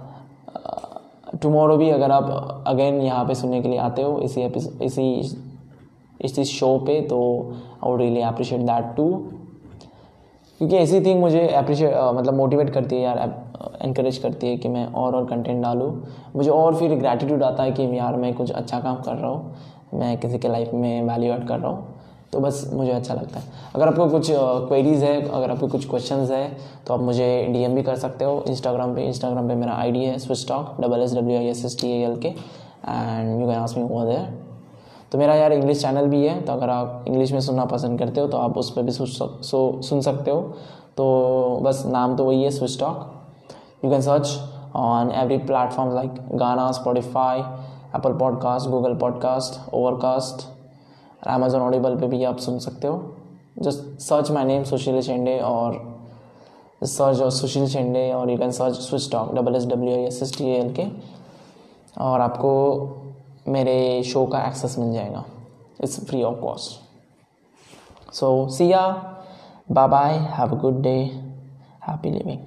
टमोरो 1.41 1.77
भी 1.77 1.89
अगर 1.89 2.11
आप 2.11 2.63
अगेन 2.67 3.01
यहाँ 3.01 3.25
पे 3.25 3.35
सुनने 3.35 3.61
के 3.61 3.69
लिए 3.69 3.79
आते 3.79 4.01
हो 4.01 4.19
इसी 4.19 4.43
इसी, 4.81 5.11
इस 6.21 6.39
शो 6.49 6.77
पे 6.79 6.99
तो 7.03 7.17
I 7.83 7.89
would 7.89 8.01
really 8.01 8.21
appreciate 8.23 8.61
that 8.61 8.95
too 8.97 9.07
क्योंकि 10.61 10.75
ऐसी 10.77 10.99
थिंग 11.05 11.19
मुझे 11.19 11.47
अप्रिशिएट 11.47 11.93
मतलब 12.15 12.33
मोटिवेट 12.33 12.69
करती 12.73 12.95
है 12.95 13.01
यार 13.01 13.17
इनक्रेज 13.85 14.17
करती 14.17 14.47
है 14.47 14.57
कि 14.57 14.69
मैं 14.69 14.85
और 14.93 15.15
और 15.15 15.25
कंटेंट 15.25 15.61
डालूँ। 15.63 15.91
मुझे 16.35 16.49
और 16.49 16.75
फिर 16.75 16.95
ग्रैटिट्यूड 16.95 17.43
आता 17.43 17.63
है 17.63 17.71
कि 17.71 17.83
यार 17.97 18.15
मैं 18.15 18.33
कुछ 18.33 18.51
अच्छा 18.51 18.79
काम 18.79 18.95
कर 18.97 19.15
रहा 19.15 19.29
हूँ, 19.29 19.55
मैं 19.93 20.17
किसी 20.19 20.37
के 20.39 20.47
लाइफ 20.47 20.73
में 20.73 21.01
वैल्यू 21.03 21.33
एड 21.33 21.47
कर 21.47 21.59
रहा 21.59 21.71
हूँ। 21.71 21.94
तो 22.35 22.39
बस 22.41 22.69
मुझे 22.73 22.91
अच्छा 22.91 23.13
लगता 23.13 23.39
है। 23.39 23.45
अगर 23.75 23.87
आपको 23.87 24.05
कुछ 24.09 24.27
क्वेरीज 24.31 25.03
है, 25.03 25.29
अगर 25.29 25.51
आपको 25.51 25.67
कुछ 25.67 25.87
क्वेश्चन 25.89 26.25
है 26.31 26.57
तो 26.87 26.93
आप 26.93 26.99
मुझे 26.99 27.27
डीएम 27.49 27.75
भी 27.75 27.83
कर 27.83 27.95
सकते 27.95 28.25
हो। 28.25 28.43
इंस्टाग्राम 28.47 28.95
पे 28.95 29.01
इंस्टाग्राम 29.01 29.47
पे 29.47 29.55
मेरा 29.55 29.73
आईडी 29.73 30.03
है 30.05 30.17
switch 30.19 30.47
talk 30.47 30.81
double 30.81 31.01
S 31.01 31.13
W 31.15 31.37
I 31.37 31.47
S 31.47 31.63
S 31.65 31.79
T 31.81 31.91
L 32.03 32.15
K 32.15 32.27
and 32.27 33.41
you 33.41 33.47
can 33.47 33.55
ask 33.55 33.77
me 33.77 33.83
over 33.85 34.05
there 34.05 34.43
तो 35.11 35.17
मेरा 35.17 35.35
यार 35.35 35.53
इंग्लिश 35.53 35.81
चैनल 35.81 36.07
भी 36.07 36.25
है 36.27 36.41
तो 36.41 36.53
अगर 36.53 36.69
आप 36.69 37.05
इंग्लिश 37.07 37.31
में 37.31 37.39
सुनना 37.39 37.65
पसंद 37.65 37.99
करते 37.99 38.21
हो 38.21 38.27
तो 38.27 38.37
आप 38.37 38.57
उस 38.57 38.71
पर 38.71 38.81
भी 38.81 38.91
सुन 38.91 39.05
सो, 39.05 39.81
सुन 39.81 40.01
सकते 40.01 40.31
हो। 40.31 40.41
तो 40.97 41.59
बस 41.63 41.83
नाम 41.85 42.15
तो 42.15 42.25
वही 42.25 42.43
है 42.43 42.49
switch 42.51 42.79
talk 42.79 43.11
you 43.85 43.91
can 43.91 44.01
search 44.01 44.37
on 44.75 45.11
every 45.11 45.37
platform 45.37 45.95
like 45.95 46.11
Gaana 46.33 46.71
Spotify 46.71 47.39
Apple 47.39 48.13
podcast 48.13 48.69
Google 48.69 48.95
podcast 48.95 50.54
Overcast 51.25 51.41
Amazon 51.41 51.61
Audible 51.61 51.95
पे 51.99 52.07
भी 52.07 52.23
आप 52.23 52.37
सुन 52.37 52.59
सकते 52.59 52.87
हो। 52.87 53.15
Just 53.59 54.01
search 54.01 54.31
my 54.31 54.43
name 54.45 54.63
Sushil 54.63 55.01
Chende 55.01 55.39
और 55.39 55.77
सर्च 56.83 57.21
और 57.21 57.31
सुशील 57.31 57.67
चेंडे 57.69 58.11
और 58.11 58.31
you 58.31 58.37
can 58.37 58.51
search 58.51 58.75
switch 58.75 59.11
talk 59.11 59.33
double 59.35 59.55
S 59.55 59.65
W 59.65 59.95
S 59.97 60.21
S 60.23 60.37
T 60.37 60.49
L 60.51 60.73
K 60.73 60.85
और 62.01 62.21
आपको 62.21 62.51
मेरे 63.47 64.03
शो 64.03 64.25
का 64.25 64.45
एक्सेस 64.47 64.77
मिल 64.79 64.93
जाएगा। 64.93 65.23
It's 65.83 65.99
free 66.05 66.23
of 66.23 66.39
cost 66.41 68.13
so 68.13 68.47
see ya 68.49 68.87
bye 69.71 69.87
bye 69.87 70.17
have 70.37 70.55
a 70.57 70.61
good 70.61 70.81
day 70.81 70.97
happy 71.87 72.09
living 72.09 72.39